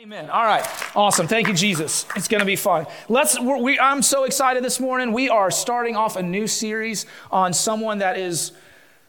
Amen. 0.00 0.30
All 0.30 0.44
right. 0.44 0.64
Awesome. 0.94 1.26
Thank 1.26 1.48
you, 1.48 1.54
Jesus. 1.54 2.06
It's 2.14 2.28
going 2.28 2.38
to 2.38 2.46
be 2.46 2.54
fun. 2.54 2.86
Let's. 3.08 3.36
We, 3.40 3.80
I'm 3.80 4.00
so 4.00 4.22
excited 4.22 4.62
this 4.62 4.78
morning. 4.78 5.12
We 5.12 5.28
are 5.28 5.50
starting 5.50 5.96
off 5.96 6.14
a 6.14 6.22
new 6.22 6.46
series 6.46 7.04
on 7.32 7.52
someone 7.52 7.98
that 7.98 8.16
is, 8.16 8.52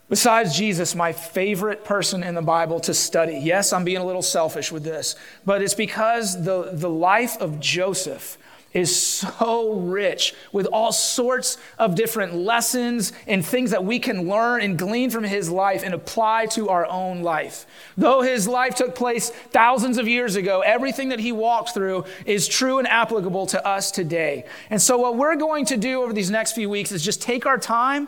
besides 0.10 0.58
Jesus, 0.58 0.96
my 0.96 1.14
favorite 1.14 1.86
person 1.86 2.24
in 2.24 2.34
the 2.34 2.42
Bible 2.42 2.80
to 2.80 2.96
study. 2.96 3.38
Yes, 3.38 3.72
I'm 3.72 3.84
being 3.84 4.00
a 4.00 4.04
little 4.04 4.24
selfish 4.24 4.72
with 4.72 4.84
this, 4.84 5.16
but 5.46 5.62
it's 5.62 5.76
because 5.76 6.44
the, 6.44 6.72
the 6.74 6.90
life 6.90 7.38
of 7.40 7.60
Joseph 7.60 8.39
is 8.74 8.96
so 8.96 9.74
rich 9.74 10.34
with 10.52 10.68
all 10.68 10.92
sorts 10.92 11.58
of 11.78 11.96
different 11.96 12.36
lessons 12.36 13.12
and 13.28 13.46
things 13.46 13.72
that 13.72 13.84
we 13.84 14.00
can 14.00 14.28
learn 14.28 14.62
and 14.62 14.78
glean 14.78 15.10
from 15.10 15.24
his 15.24 15.50
life 15.50 15.84
and 15.84 15.94
apply 15.94 16.46
to 16.46 16.70
our 16.70 16.86
own 16.86 17.22
life. 17.24 17.66
Though 17.98 18.22
his 18.22 18.48
life 18.48 18.76
took 18.76 18.96
place 18.96 19.30
thousands 19.30 19.98
of 19.98 20.08
years 20.08 20.36
ago, 20.36 20.62
everything 20.62 21.10
that 21.10 21.20
he 21.20 21.32
walked 21.32 21.74
through 21.74 22.06
is 22.26 22.48
true 22.48 22.80
and 22.80 22.88
applicable 22.88 23.48
to 23.48 23.66
us 23.66 23.92
today. 23.92 24.46
And 24.70 24.82
so, 24.82 24.98
what 24.98 25.16
we're 25.16 25.36
going 25.36 25.66
to 25.66 25.78
do 25.78 26.04
over 26.04 26.14
these 26.14 26.30
next 26.30 26.54
few 26.54 26.70
weeks 26.70 26.92
is 26.92 27.04
just 27.04 27.22
take 27.22 27.46
our 27.46 27.58
time, 27.58 28.08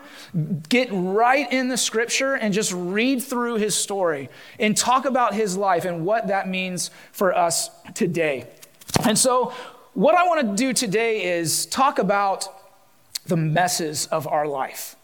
get 0.70 0.89
right 0.91 1.52
in 1.52 1.67
the 1.70 1.78
scripture, 1.78 2.36
and 2.36 2.53
just 2.53 2.72
read 2.73 3.23
through 3.23 3.55
his 3.55 3.75
story 3.75 4.30
and 4.59 4.78
talk 4.78 5.05
about 5.05 5.34
his 5.34 5.58
life 5.58 5.86
and 5.86 6.05
what 6.05 6.28
that 6.28 6.48
means 6.48 6.91
for 7.12 7.36
us 7.36 7.70
today. 7.94 8.48
And 9.05 9.17
so, 9.17 9.53
what 9.94 10.16
I 10.16 10.23
want 10.27 10.41
to 10.41 10.55
do 10.55 10.73
today 10.73 11.23
is 11.23 11.66
talk 11.66 12.00
about 12.00 12.48
the 13.26 13.38
messes 13.38 14.08
of 14.08 14.27
our 14.27 14.48
life. 14.48 14.95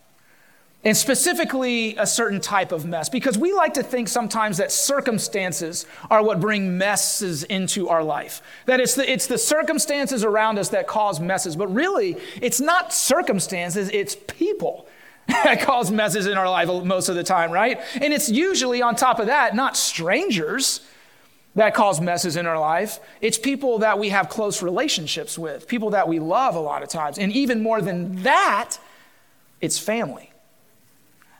And 0.84 0.96
specifically, 0.96 1.98
a 1.98 2.08
certain 2.08 2.40
type 2.40 2.72
of 2.72 2.86
mess, 2.86 3.10
because 3.10 3.38
we 3.38 3.52
like 3.52 3.73
to 3.73 3.84
think 3.84 4.08
sometimes 4.08 4.58
that 4.58 4.72
circumstances 4.72 5.86
are 6.10 6.23
what 6.23 6.40
bring 6.40 6.77
messes 6.77 7.44
into 7.44 7.90
our 7.90 8.04
life. 8.04 8.41
That 8.68 8.80
it's 8.80 8.96
the, 8.96 9.12
it's 9.12 9.27
the 9.27 9.38
circumstances 9.38 10.23
around 10.23 10.60
us 10.60 10.70
that 10.70 10.88
cause 10.88 11.20
messes. 11.20 11.55
But 11.58 11.74
really, 11.74 12.15
it's 12.41 12.62
not 12.62 12.93
circumstances, 12.93 13.90
it's 13.90 14.15
people 14.27 14.88
that 15.27 15.62
cause 15.62 15.91
messes 15.91 16.26
in 16.26 16.38
our 16.38 16.49
life 16.49 16.70
most 16.85 17.10
of 17.10 17.15
the 17.15 17.24
time, 17.24 17.52
right? 17.52 17.82
And 17.96 18.13
it's 18.13 18.30
usually 18.30 18.82
on 18.82 18.96
top 18.96 19.20
of 19.20 19.26
that, 19.26 19.55
not 19.55 19.76
strangers 19.76 20.82
that 21.58 21.74
cause 21.74 22.00
messes 22.00 22.38
in 22.38 22.46
our 22.46 22.60
life. 22.60 23.00
It's 23.20 23.38
people 23.38 23.80
that 23.80 23.98
we 23.98 24.10
have 24.10 24.30
close 24.30 24.62
relationships 24.62 25.40
with, 25.40 25.68
people 25.68 25.90
that 25.90 26.08
we 26.08 26.20
love 26.20 26.55
a 26.55 26.60
lot 26.60 26.84
of 26.84 26.90
times. 26.90 27.18
And 27.18 27.32
even 27.32 27.64
more 27.64 27.82
than 27.82 28.22
that, 28.24 28.77
it's 29.60 29.80
family. 29.80 30.32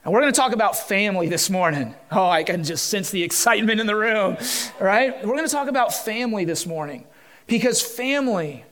And 0.04 0.12
we're 0.12 0.22
going 0.22 0.34
to 0.34 0.40
talk 0.40 0.54
about 0.54 0.76
family 0.76 1.28
this 1.28 1.52
morning. 1.52 1.94
Oh, 2.12 2.28
I 2.28 2.44
can 2.44 2.64
just 2.64 2.90
sense 2.90 3.12
the 3.12 3.22
excitement 3.22 3.80
in 3.80 3.86
the 3.86 3.96
room, 3.96 4.38
right? 4.80 5.24
We're 5.24 5.36
going 5.36 5.46
to 5.46 5.52
talk 5.52 5.68
about 5.68 5.94
family 5.94 6.46
this 6.46 6.66
morning 6.66 7.06
because 7.46 7.80
family 7.84 8.66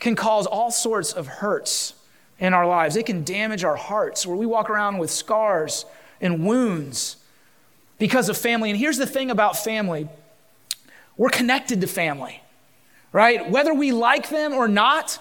can 0.00 0.14
cause 0.14 0.46
all 0.46 0.70
sorts 0.70 1.12
of 1.12 1.26
hurts 1.26 1.92
in 2.38 2.54
our 2.54 2.66
lives. 2.66 2.96
It 2.96 3.04
can 3.04 3.22
damage 3.22 3.64
our 3.64 3.76
hearts 3.76 4.26
where 4.26 4.36
we 4.36 4.46
walk 4.46 4.70
around 4.70 4.96
with 4.96 5.10
scars 5.10 5.84
and 6.22 6.46
wounds 6.46 7.16
because 7.98 8.30
of 8.30 8.38
family. 8.38 8.70
And 8.70 8.78
here's 8.78 8.96
the 8.96 9.06
thing 9.06 9.30
about 9.30 9.58
family 9.58 10.08
we're 11.16 11.30
connected 11.30 11.80
to 11.80 11.86
family, 11.86 12.42
right? 13.12 13.50
Whether 13.50 13.72
we 13.74 13.92
like 13.92 14.28
them 14.28 14.52
or 14.52 14.68
not, 14.68 15.18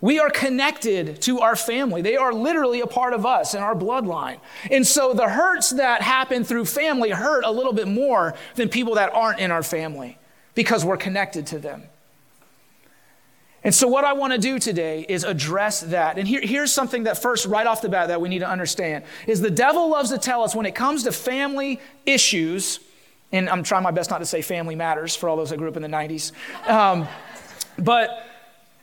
we 0.00 0.20
are 0.20 0.30
connected 0.30 1.20
to 1.22 1.40
our 1.40 1.56
family. 1.56 2.02
They 2.02 2.16
are 2.16 2.32
literally 2.32 2.80
a 2.80 2.86
part 2.86 3.14
of 3.14 3.26
us 3.26 3.54
and 3.54 3.64
our 3.64 3.74
bloodline. 3.74 4.38
And 4.70 4.86
so 4.86 5.12
the 5.12 5.28
hurts 5.28 5.70
that 5.70 6.02
happen 6.02 6.44
through 6.44 6.66
family 6.66 7.10
hurt 7.10 7.44
a 7.44 7.50
little 7.50 7.72
bit 7.72 7.88
more 7.88 8.34
than 8.54 8.68
people 8.68 8.94
that 8.94 9.12
aren't 9.12 9.40
in 9.40 9.50
our 9.50 9.62
family 9.62 10.18
because 10.54 10.84
we're 10.84 10.96
connected 10.96 11.46
to 11.48 11.58
them. 11.58 11.82
And 13.64 13.74
so, 13.74 13.88
what 13.88 14.04
I 14.04 14.12
want 14.12 14.32
to 14.32 14.38
do 14.38 14.60
today 14.60 15.04
is 15.08 15.24
address 15.24 15.80
that. 15.80 16.16
And 16.16 16.28
here, 16.28 16.40
here's 16.40 16.72
something 16.72 17.02
that, 17.02 17.20
first, 17.20 17.44
right 17.44 17.66
off 17.66 17.82
the 17.82 17.88
bat, 17.88 18.08
that 18.08 18.20
we 18.20 18.28
need 18.28 18.38
to 18.38 18.48
understand 18.48 19.04
is 19.26 19.40
the 19.40 19.50
devil 19.50 19.90
loves 19.90 20.10
to 20.10 20.18
tell 20.18 20.44
us 20.44 20.54
when 20.54 20.64
it 20.64 20.76
comes 20.76 21.02
to 21.04 21.12
family 21.12 21.80
issues, 22.06 22.78
and 23.32 23.48
I'm 23.48 23.62
trying 23.62 23.82
my 23.82 23.90
best 23.90 24.10
not 24.10 24.18
to 24.18 24.26
say 24.26 24.42
family 24.42 24.74
matters 24.74 25.14
for 25.14 25.28
all 25.28 25.36
those 25.36 25.50
that 25.50 25.58
grew 25.58 25.68
up 25.68 25.76
in 25.76 25.82
the 25.82 25.88
90s. 25.88 26.32
Um, 26.68 27.06
but 27.78 28.24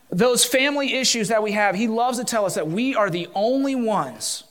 those 0.09 0.45
family 0.45 0.93
issues 0.93 1.29
that 1.29 1.41
we 1.41 1.53
have, 1.53 1.75
he 1.75 1.87
loves 1.87 2.19
to 2.19 2.23
tell 2.23 2.45
us 2.45 2.55
that 2.55 2.67
we 2.67 2.95
are 2.95 3.09
the 3.09 3.27
only 3.33 3.75
ones 3.75 4.43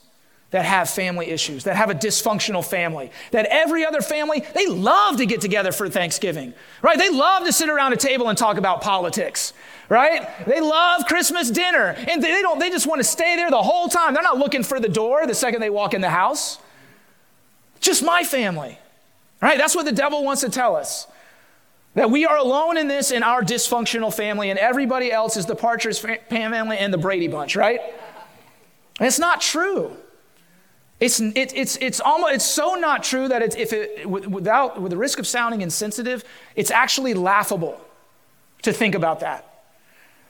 that 0.51 0.63
have 0.63 0.89
family 0.89 1.27
issues, 1.27 1.63
that 1.65 1.75
have 1.75 1.89
a 1.89 1.95
dysfunctional 1.95 2.63
family, 2.63 3.11
that 3.31 3.45
every 3.49 3.85
other 3.85 4.01
family, 4.01 4.43
they 4.53 4.67
love 4.67 5.17
to 5.17 5.25
get 5.25 5.41
together 5.41 5.71
for 5.71 5.89
Thanksgiving, 5.89 6.53
right? 6.81 6.97
They 6.97 7.09
love 7.09 7.43
to 7.43 7.51
sit 7.51 7.67
around 7.67 7.93
a 7.93 7.97
table 7.97 8.29
and 8.29 8.37
talk 8.37 8.57
about 8.57 8.81
politics, 8.81 9.53
right? 9.89 10.29
They 10.45 10.61
love 10.61 11.07
Christmas 11.07 11.49
dinner 11.49 11.95
and 11.97 12.23
they 12.23 12.41
don't, 12.41 12.59
they 12.59 12.69
just 12.69 12.87
want 12.87 12.99
to 12.99 13.03
stay 13.03 13.35
there 13.35 13.49
the 13.49 13.61
whole 13.61 13.89
time. 13.89 14.13
They're 14.13 14.23
not 14.23 14.37
looking 14.37 14.63
for 14.63 14.79
the 14.79 14.87
door 14.87 15.25
the 15.27 15.35
second 15.35 15.61
they 15.61 15.69
walk 15.69 15.93
in 15.93 16.01
the 16.01 16.09
house. 16.09 16.59
Just 17.81 18.03
my 18.03 18.23
family. 18.23 18.79
Right? 19.45 19.59
That's 19.59 19.75
what 19.75 19.85
the 19.85 19.91
devil 19.91 20.23
wants 20.23 20.41
to 20.41 20.49
tell 20.49 20.75
us. 20.75 21.05
That 21.93 22.09
we 22.09 22.25
are 22.25 22.35
alone 22.35 22.77
in 22.77 22.87
this 22.87 23.11
in 23.11 23.21
our 23.21 23.43
dysfunctional 23.43 24.11
family, 24.11 24.49
and 24.49 24.57
everybody 24.57 25.11
else 25.11 25.37
is 25.37 25.45
the 25.45 25.55
Partridge 25.55 25.99
family 25.99 26.79
and 26.79 26.91
the 26.91 26.97
Brady 26.97 27.27
Bunch, 27.27 27.55
right? 27.55 27.79
And 28.99 29.05
it's 29.05 29.19
not 29.19 29.41
true. 29.41 29.95
It's, 30.99 31.19
it, 31.19 31.53
it's, 31.55 31.77
it's, 31.79 31.99
almost, 31.99 32.33
it's 32.33 32.45
so 32.45 32.73
not 32.73 33.03
true 33.03 33.27
that 33.27 33.43
it's, 33.43 33.55
if 33.55 33.71
it, 33.71 34.09
without, 34.09 34.81
with 34.81 34.89
the 34.89 34.97
risk 34.97 35.19
of 35.19 35.27
sounding 35.27 35.61
insensitive, 35.61 36.23
it's 36.55 36.71
actually 36.71 37.13
laughable 37.13 37.79
to 38.63 38.73
think 38.73 38.95
about 38.95 39.19
that. 39.19 39.54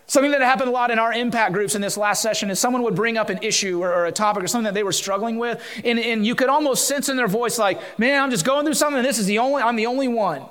Something 0.07 0.31
that 0.31 0.41
happened 0.41 0.69
a 0.69 0.71
lot 0.71 0.91
in 0.91 0.99
our 0.99 1.11
impact 1.11 1.53
groups 1.53 1.73
in 1.73 1.81
this 1.81 1.97
last 1.97 2.21
session 2.21 2.51
is 2.51 2.59
someone 2.59 2.83
would 2.83 2.95
bring 2.95 3.17
up 3.17 3.29
an 3.29 3.39
issue 3.41 3.83
or, 3.83 3.91
or, 3.91 4.05
a 4.05 4.11
topic 4.11 4.43
or 4.43 4.47
something 4.47 4.65
that 4.65 4.75
they 4.75 4.83
were 4.83 4.91
struggling 4.91 5.37
with, 5.37 5.59
and, 5.83 5.97
and 5.97 6.25
you 6.25 6.35
could 6.35 6.49
almost 6.49 6.87
sense 6.87 7.09
in 7.09 7.17
their 7.17 7.27
voice, 7.27 7.57
like, 7.57 7.81
man, 7.97 8.21
I'm 8.21 8.29
just 8.29 8.45
going 8.45 8.65
through 8.65 8.75
something, 8.75 8.99
and 8.99 9.05
this 9.05 9.17
is 9.17 9.25
the 9.25 9.39
only, 9.39 9.63
I'm 9.63 9.75
the 9.75 9.87
only 9.87 10.07
one. 10.07 10.43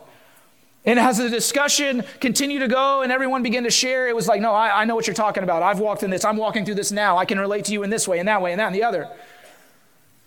And 0.85 0.99
as 0.99 1.19
the 1.19 1.31
discussion 1.31 2.03
continued 2.21 2.61
to 2.61 2.69
go 2.69 3.03
and 3.03 3.11
everyone 3.11 3.43
began 3.43 3.63
to 3.63 3.71
share, 3.71 4.09
it 4.09 4.15
was 4.15 4.29
like, 4.29 4.41
no, 4.41 4.53
I, 4.53 4.83
I 4.83 4.85
know 4.85 4.95
what 4.95 5.07
you're 5.07 5.15
talking 5.15 5.43
about. 5.43 5.63
I've 5.63 5.79
walked 5.79 6.03
in 6.03 6.11
this. 6.11 6.27
I'm 6.27 6.37
walking 6.37 6.67
through 6.67 6.75
this 6.75 6.93
now. 6.93 7.17
I 7.17 7.25
can 7.25 7.41
relate 7.41 7.65
to 7.67 7.73
you 7.73 7.85
in 7.85 7.91
this 7.91 8.07
way 8.07 8.19
and 8.19 8.29
that 8.29 8.43
way 8.43 8.53
and 8.53 8.61
that 8.61 8.67
and 8.67 8.75
the 8.75 8.83
other. 8.83 9.09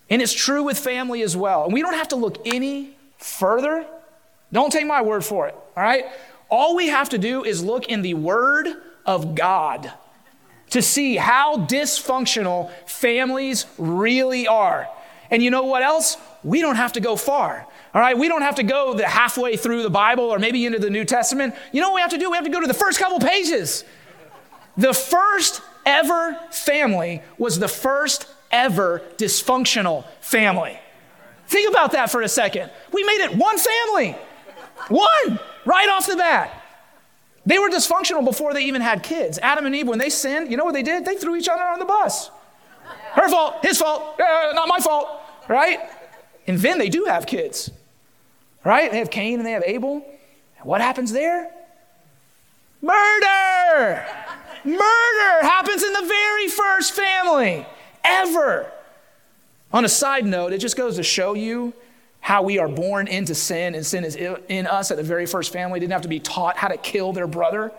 And 0.09 0.19
it's 0.19 0.33
true 0.33 0.63
with 0.63 0.79
family 0.79 1.21
as 1.21 1.37
well. 1.37 1.65
And 1.65 1.73
we 1.73 1.83
don't 1.83 1.93
have 1.93 2.07
to 2.07 2.15
look 2.15 2.39
any 2.43 2.95
further. 3.19 3.85
Don't 4.51 4.71
take 4.71 4.87
my 4.87 5.03
word 5.03 5.23
for 5.23 5.47
it, 5.47 5.53
all 5.75 5.83
right? 5.83 6.05
All 6.49 6.75
we 6.75 6.87
have 6.87 7.09
to 7.09 7.19
do 7.19 7.43
is 7.43 7.63
look 7.63 7.87
in 7.87 8.01
the 8.01 8.13
Word 8.13 8.67
of 9.07 9.33
God 9.33 9.91
to 10.69 10.81
see 10.81 11.15
how 11.15 11.65
dysfunctional 11.65 12.71
families 12.85 13.65
really 13.77 14.47
are. 14.47 14.87
And 15.31 15.41
you 15.41 15.49
know 15.49 15.63
what 15.63 15.81
else? 15.81 16.17
We 16.43 16.61
don't 16.61 16.75
have 16.75 16.93
to 16.93 16.99
go 16.99 17.15
far. 17.15 17.65
All 17.93 18.01
right, 18.01 18.17
we 18.17 18.27
don't 18.27 18.41
have 18.41 18.55
to 18.55 18.63
go 18.63 18.93
the 18.93 19.07
halfway 19.07 19.57
through 19.57 19.83
the 19.83 19.89
Bible 19.89 20.25
or 20.25 20.39
maybe 20.39 20.65
into 20.65 20.77
the 20.77 20.89
New 20.89 21.05
Testament. 21.05 21.55
You 21.71 21.81
know 21.81 21.89
what 21.89 21.95
we 21.95 22.01
have 22.01 22.11
to 22.11 22.17
do? 22.17 22.29
We 22.29 22.37
have 22.37 22.45
to 22.45 22.51
go 22.51 22.61
to 22.61 22.67
the 22.67 22.73
first 22.73 22.99
couple 22.99 23.19
pages. 23.19 23.83
The 24.75 24.93
first 24.93 25.61
ever 25.85 26.37
family 26.51 27.23
was 27.37 27.59
the 27.59 27.67
first 27.67 28.27
ever 28.51 29.01
dysfunctional 29.17 30.05
family. 30.21 30.77
Think 31.47 31.69
about 31.69 31.93
that 31.93 32.11
for 32.11 32.21
a 32.21 32.29
second. 32.29 32.69
We 32.91 33.03
made 33.03 33.21
it 33.21 33.35
one 33.35 33.57
family. 33.57 34.15
One, 34.89 35.39
right 35.65 35.89
off 35.89 36.05
the 36.05 36.17
bat. 36.17 36.56
They 37.47 37.57
were 37.59 37.69
dysfunctional 37.69 38.25
before 38.25 38.53
they 38.53 38.63
even 38.65 38.81
had 38.81 39.03
kids. 39.03 39.39
Adam 39.41 39.65
and 39.65 39.73
Eve, 39.73 39.87
when 39.87 39.99
they 39.99 40.09
sinned, 40.09 40.51
you 40.51 40.57
know 40.57 40.65
what 40.65 40.73
they 40.73 40.83
did? 40.83 41.05
They 41.05 41.15
threw 41.15 41.37
each 41.37 41.47
other 41.47 41.63
on 41.63 41.79
the 41.79 41.85
bus. 41.85 42.29
Her 43.13 43.29
fault, 43.29 43.65
his 43.65 43.77
fault, 43.77 44.19
uh, 44.19 44.51
not 44.53 44.67
my 44.67 44.79
fault, 44.79 45.07
right? 45.47 45.79
And 46.45 46.57
then 46.59 46.77
they 46.77 46.89
do 46.89 47.05
have 47.05 47.25
kids, 47.25 47.71
right? 48.65 48.91
They 48.91 48.99
have 48.99 49.09
Cain 49.09 49.39
and 49.39 49.45
they 49.45 49.53
have 49.53 49.63
Abel. 49.65 50.05
What 50.63 50.81
happens 50.81 51.13
there? 51.13 51.49
Murder! 52.81 54.05
Murder 54.65 55.41
happens 55.41 55.83
in 55.83 55.93
the 55.93 56.05
very 56.05 56.49
first 56.49 56.91
family 56.91 57.65
ever. 58.03 58.69
On 59.71 59.85
a 59.85 59.89
side 59.89 60.25
note, 60.25 60.51
it 60.51 60.57
just 60.57 60.75
goes 60.75 60.97
to 60.97 61.03
show 61.03 61.33
you 61.33 61.73
how 62.27 62.41
we 62.41 62.59
are 62.59 62.67
born 62.67 63.07
into 63.07 63.33
sin 63.33 63.73
and 63.73 63.85
sin 63.85 64.03
is 64.03 64.17
in 64.17 64.67
us 64.67 64.91
at 64.91 64.97
the 64.97 65.03
very 65.03 65.25
first 65.25 65.53
family 65.53 65.79
didn't 65.79 65.93
have 65.93 66.01
to 66.01 66.09
be 66.09 66.19
taught 66.19 66.57
how 66.57 66.67
to 66.67 66.75
kill 66.75 67.13
their 67.13 67.25
brother. 67.25 67.71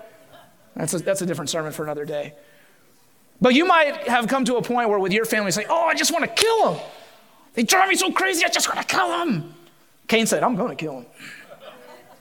That's 0.75 0.95
a, 0.95 1.01
that's 1.01 1.21
a 1.21 1.27
different 1.27 1.51
sermon 1.51 1.71
for 1.71 1.83
another 1.83 2.07
day. 2.07 2.33
But 3.43 3.53
you 3.53 3.67
might 3.67 4.09
have 4.09 4.27
come 4.27 4.47
to 4.47 4.57
a 4.57 4.63
point 4.63 4.89
where 4.89 4.99
with 4.99 5.13
your 5.13 5.27
family 5.27 5.51
say, 5.51 5.67
Oh, 5.69 5.85
I 5.85 5.95
just 5.95 6.15
want 6.15 6.25
to 6.25 6.31
kill 6.31 6.73
them. 6.73 6.83
They 7.53 7.63
drive 7.63 7.91
me 7.91 7.95
so 7.95 8.11
crazy, 8.11 8.43
I 8.43 8.49
just 8.49 8.75
want 8.75 8.81
to 8.81 8.97
kill 8.97 9.09
them. 9.11 9.53
Cain 10.07 10.25
said, 10.25 10.43
I'm 10.43 10.57
going 10.57 10.71
to 10.71 10.77
kill 10.77 11.01
him. 11.01 11.07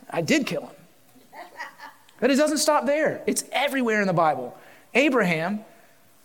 I 0.10 0.20
did 0.20 0.46
kill 0.46 0.64
him. 0.64 0.76
But 2.20 2.30
it 2.30 2.36
doesn't 2.36 2.58
stop 2.58 2.86
there, 2.86 3.24
it's 3.26 3.46
everywhere 3.54 4.02
in 4.02 4.08
the 4.08 4.12
Bible. 4.12 4.54
Abraham 4.94 5.62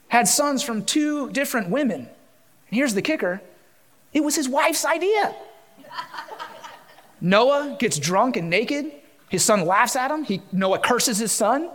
had 0.09 0.27
sons 0.27 0.65
from 0.65 0.85
two 0.85 1.31
different 1.31 1.71
women. 1.71 2.01
And 2.01 2.09
here's 2.71 2.95
the 2.95 3.03
kicker 3.03 3.41
it 4.13 4.25
was 4.25 4.35
his 4.35 4.49
wife's 4.49 4.85
idea. 4.85 5.37
Noah 7.23 7.77
gets 7.79 7.99
drunk 7.99 8.37
and 8.37 8.51
naked 8.51 8.91
His 9.31 9.45
son 9.45 9.65
laughs 9.65 9.97
at 9.97 10.11
him. 10.11 10.25
He, 10.25 10.43
Noah 10.53 10.81
curses 10.81 11.17
his 11.17 11.33
son. 11.33 11.71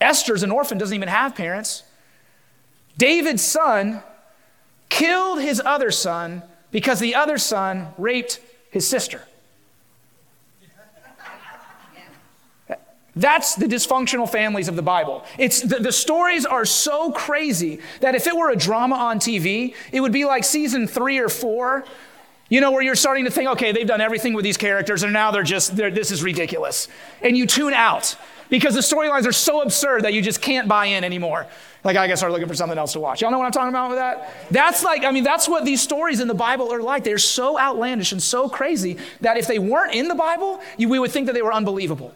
Esther's 0.00 0.42
an 0.42 0.50
orphan, 0.50 0.78
doesn't 0.78 0.94
even 0.94 1.08
have 1.08 1.34
parents. 1.34 1.82
David's 2.96 3.42
son 3.42 4.02
killed 4.88 5.40
his 5.40 5.60
other 5.64 5.90
son 5.90 6.42
because 6.70 7.00
the 7.00 7.16
other 7.16 7.36
son 7.36 7.88
raped 7.98 8.40
his 8.70 8.86
sister. 8.86 9.22
That's 13.16 13.54
the 13.54 13.66
dysfunctional 13.66 14.28
families 14.28 14.66
of 14.66 14.74
the 14.74 14.82
Bible. 14.82 15.24
It's 15.38 15.60
the, 15.60 15.76
the, 15.76 15.92
stories 15.92 16.44
are 16.44 16.64
so 16.64 17.12
crazy 17.12 17.78
that 18.00 18.16
if 18.16 18.26
it 18.26 18.36
were 18.36 18.50
a 18.50 18.56
drama 18.56 18.96
on 18.96 19.20
TV, 19.20 19.74
it 19.92 20.00
would 20.00 20.12
be 20.12 20.24
like 20.24 20.42
season 20.42 20.88
three 20.88 21.18
or 21.18 21.28
four, 21.28 21.84
you 22.48 22.60
know, 22.60 22.72
where 22.72 22.82
you're 22.82 22.94
starting 22.94 23.24
to 23.24 23.30
think, 23.30 23.48
okay, 23.50 23.72
they've 23.72 23.86
done 23.86 24.00
everything 24.00 24.34
with 24.34 24.44
these 24.44 24.56
characters, 24.56 25.02
and 25.02 25.12
now 25.12 25.30
they're 25.30 25.42
just, 25.42 25.76
they're, 25.76 25.90
this 25.90 26.10
is 26.10 26.22
ridiculous. 26.22 26.88
And 27.22 27.36
you 27.36 27.46
tune 27.46 27.72
out 27.72 28.16
because 28.50 28.74
the 28.74 28.80
storylines 28.80 29.26
are 29.26 29.32
so 29.32 29.62
absurd 29.62 30.04
that 30.04 30.12
you 30.12 30.22
just 30.22 30.40
can't 30.40 30.68
buy 30.68 30.86
in 30.86 31.04
anymore. 31.04 31.46
Like, 31.82 31.96
I 31.96 32.06
guess 32.06 32.20
start 32.20 32.32
looking 32.32 32.48
for 32.48 32.54
something 32.54 32.78
else 32.78 32.92
to 32.94 33.00
watch. 33.00 33.20
Y'all 33.20 33.30
know 33.30 33.38
what 33.38 33.46
I'm 33.46 33.52
talking 33.52 33.68
about 33.70 33.90
with 33.90 33.98
that? 33.98 34.32
That's 34.50 34.82
like, 34.82 35.04
I 35.04 35.10
mean, 35.10 35.24
that's 35.24 35.48
what 35.48 35.64
these 35.64 35.82
stories 35.82 36.20
in 36.20 36.28
the 36.28 36.34
Bible 36.34 36.72
are 36.72 36.80
like. 36.80 37.04
They're 37.04 37.18
so 37.18 37.58
outlandish 37.58 38.12
and 38.12 38.22
so 38.22 38.48
crazy 38.48 38.98
that 39.20 39.36
if 39.36 39.46
they 39.46 39.58
weren't 39.58 39.94
in 39.94 40.08
the 40.08 40.14
Bible, 40.14 40.60
you, 40.78 40.88
we 40.88 40.98
would 40.98 41.10
think 41.10 41.26
that 41.26 41.32
they 41.32 41.42
were 41.42 41.52
unbelievable. 41.52 42.14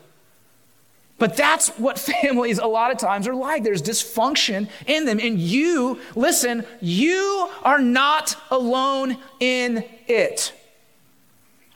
But 1.18 1.36
that's 1.36 1.68
what 1.70 1.98
families 2.22 2.58
a 2.58 2.66
lot 2.66 2.90
of 2.90 2.98
times 2.98 3.26
are 3.28 3.34
like. 3.34 3.64
There's 3.64 3.82
dysfunction 3.82 4.68
in 4.86 5.04
them. 5.04 5.20
And 5.20 5.38
you, 5.38 6.00
listen, 6.14 6.64
you 6.80 7.50
are 7.62 7.80
not 7.80 8.36
alone 8.50 9.18
in 9.40 9.84
it. 10.06 10.52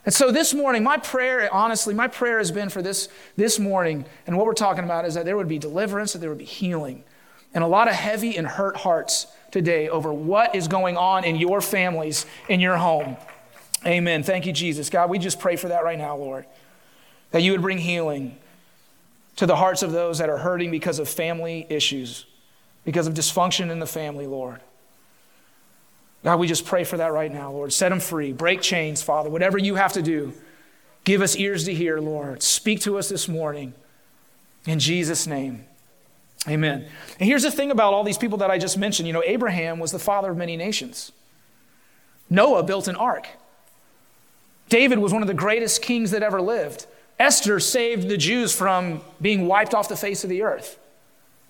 And 0.04 0.12
so 0.12 0.32
this 0.32 0.52
morning, 0.52 0.82
my 0.82 0.96
prayer, 0.96 1.52
honestly, 1.52 1.94
my 1.94 2.08
prayer 2.08 2.38
has 2.38 2.50
been 2.50 2.70
for 2.70 2.82
this, 2.82 3.08
this 3.36 3.60
morning, 3.60 4.04
and 4.26 4.36
what 4.36 4.46
we're 4.46 4.54
talking 4.54 4.82
about 4.82 5.04
is 5.04 5.14
that 5.14 5.24
there 5.24 5.36
would 5.36 5.46
be 5.46 5.58
deliverance, 5.58 6.12
that 6.12 6.18
there 6.18 6.28
would 6.28 6.38
be 6.38 6.44
healing, 6.44 7.04
and 7.54 7.62
a 7.62 7.68
lot 7.68 7.86
of 7.86 7.94
heavy 7.94 8.36
and 8.36 8.46
hurt 8.46 8.76
hearts 8.78 9.28
today 9.52 9.88
over 9.88 10.12
what 10.12 10.56
is 10.56 10.66
going 10.66 10.96
on 10.96 11.22
in 11.22 11.36
your 11.36 11.60
families, 11.60 12.26
in 12.48 12.58
your 12.58 12.78
home. 12.78 13.16
Amen. 13.86 14.24
Thank 14.24 14.44
you, 14.44 14.52
Jesus. 14.52 14.90
God, 14.90 15.08
we 15.08 15.18
just 15.18 15.38
pray 15.38 15.54
for 15.54 15.68
that 15.68 15.84
right 15.84 15.98
now, 15.98 16.16
Lord, 16.16 16.46
that 17.30 17.42
you 17.42 17.52
would 17.52 17.62
bring 17.62 17.78
healing 17.78 18.38
to 19.36 19.46
the 19.46 19.56
hearts 19.56 19.82
of 19.82 19.92
those 19.92 20.18
that 20.18 20.28
are 20.28 20.38
hurting 20.38 20.70
because 20.70 20.98
of 20.98 21.08
family 21.08 21.66
issues, 21.68 22.26
because 22.84 23.06
of 23.06 23.14
dysfunction 23.14 23.70
in 23.70 23.78
the 23.78 23.86
family, 23.86 24.26
Lord. 24.26 24.60
God, 26.24 26.38
we 26.38 26.46
just 26.46 26.64
pray 26.64 26.84
for 26.84 26.96
that 26.98 27.12
right 27.12 27.32
now, 27.32 27.50
Lord. 27.50 27.72
Set 27.72 27.88
them 27.88 28.00
free. 28.00 28.32
Break 28.32 28.60
chains, 28.60 29.02
Father. 29.02 29.28
Whatever 29.28 29.58
you 29.58 29.74
have 29.74 29.94
to 29.94 30.02
do, 30.02 30.32
give 31.04 31.20
us 31.20 31.36
ears 31.36 31.64
to 31.64 31.74
hear, 31.74 31.98
Lord. 32.00 32.42
Speak 32.42 32.80
to 32.82 32.96
us 32.98 33.08
this 33.08 33.26
morning. 33.28 33.74
In 34.66 34.78
Jesus' 34.78 35.26
name. 35.26 35.64
Amen. 36.48 36.86
And 37.18 37.28
here's 37.28 37.42
the 37.42 37.50
thing 37.50 37.70
about 37.70 37.92
all 37.92 38.04
these 38.04 38.18
people 38.18 38.38
that 38.38 38.50
I 38.50 38.58
just 38.58 38.78
mentioned. 38.78 39.06
You 39.06 39.12
know, 39.12 39.22
Abraham 39.24 39.78
was 39.78 39.92
the 39.92 39.98
father 39.98 40.30
of 40.30 40.36
many 40.36 40.56
nations. 40.56 41.12
Noah 42.30 42.62
built 42.62 42.88
an 42.88 42.96
ark. 42.96 43.28
David 44.68 44.98
was 44.98 45.12
one 45.12 45.22
of 45.22 45.28
the 45.28 45.34
greatest 45.34 45.82
kings 45.82 46.12
that 46.12 46.22
ever 46.22 46.40
lived. 46.40 46.86
Esther 47.22 47.60
saved 47.60 48.08
the 48.08 48.16
Jews 48.16 48.52
from 48.52 49.00
being 49.20 49.46
wiped 49.46 49.74
off 49.74 49.88
the 49.88 49.96
face 49.96 50.24
of 50.24 50.30
the 50.30 50.42
earth. 50.42 50.76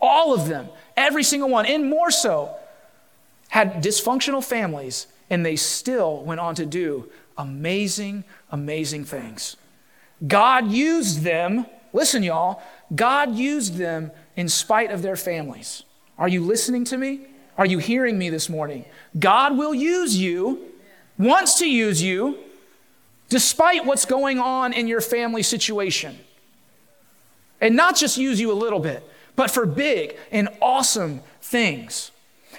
All 0.00 0.34
of 0.34 0.46
them, 0.46 0.68
every 0.98 1.22
single 1.22 1.48
one, 1.48 1.64
and 1.64 1.88
more 1.88 2.10
so, 2.10 2.54
had 3.48 3.82
dysfunctional 3.82 4.44
families, 4.44 5.06
and 5.30 5.46
they 5.46 5.56
still 5.56 6.22
went 6.24 6.40
on 6.40 6.54
to 6.56 6.66
do 6.66 7.08
amazing, 7.38 8.24
amazing 8.50 9.06
things. 9.06 9.56
God 10.26 10.70
used 10.70 11.22
them, 11.22 11.64
listen, 11.94 12.22
y'all, 12.22 12.62
God 12.94 13.34
used 13.34 13.78
them 13.78 14.10
in 14.36 14.50
spite 14.50 14.90
of 14.90 15.00
their 15.00 15.16
families. 15.16 15.84
Are 16.18 16.28
you 16.28 16.44
listening 16.44 16.84
to 16.84 16.98
me? 16.98 17.28
Are 17.56 17.66
you 17.66 17.78
hearing 17.78 18.18
me 18.18 18.28
this 18.28 18.50
morning? 18.50 18.84
God 19.18 19.56
will 19.56 19.74
use 19.74 20.14
you, 20.16 20.66
wants 21.16 21.58
to 21.60 21.66
use 21.66 22.02
you, 22.02 22.38
despite 23.32 23.86
what's 23.86 24.04
going 24.04 24.38
on 24.38 24.74
in 24.74 24.86
your 24.86 25.00
family 25.00 25.42
situation. 25.42 26.18
And 27.62 27.74
not 27.74 27.96
just 27.96 28.18
use 28.18 28.38
you 28.38 28.52
a 28.52 28.60
little 28.64 28.78
bit, 28.78 29.02
but 29.36 29.50
for 29.50 29.64
big 29.64 30.16
and 30.30 30.50
awesome 30.60 31.22
things. 31.40 32.10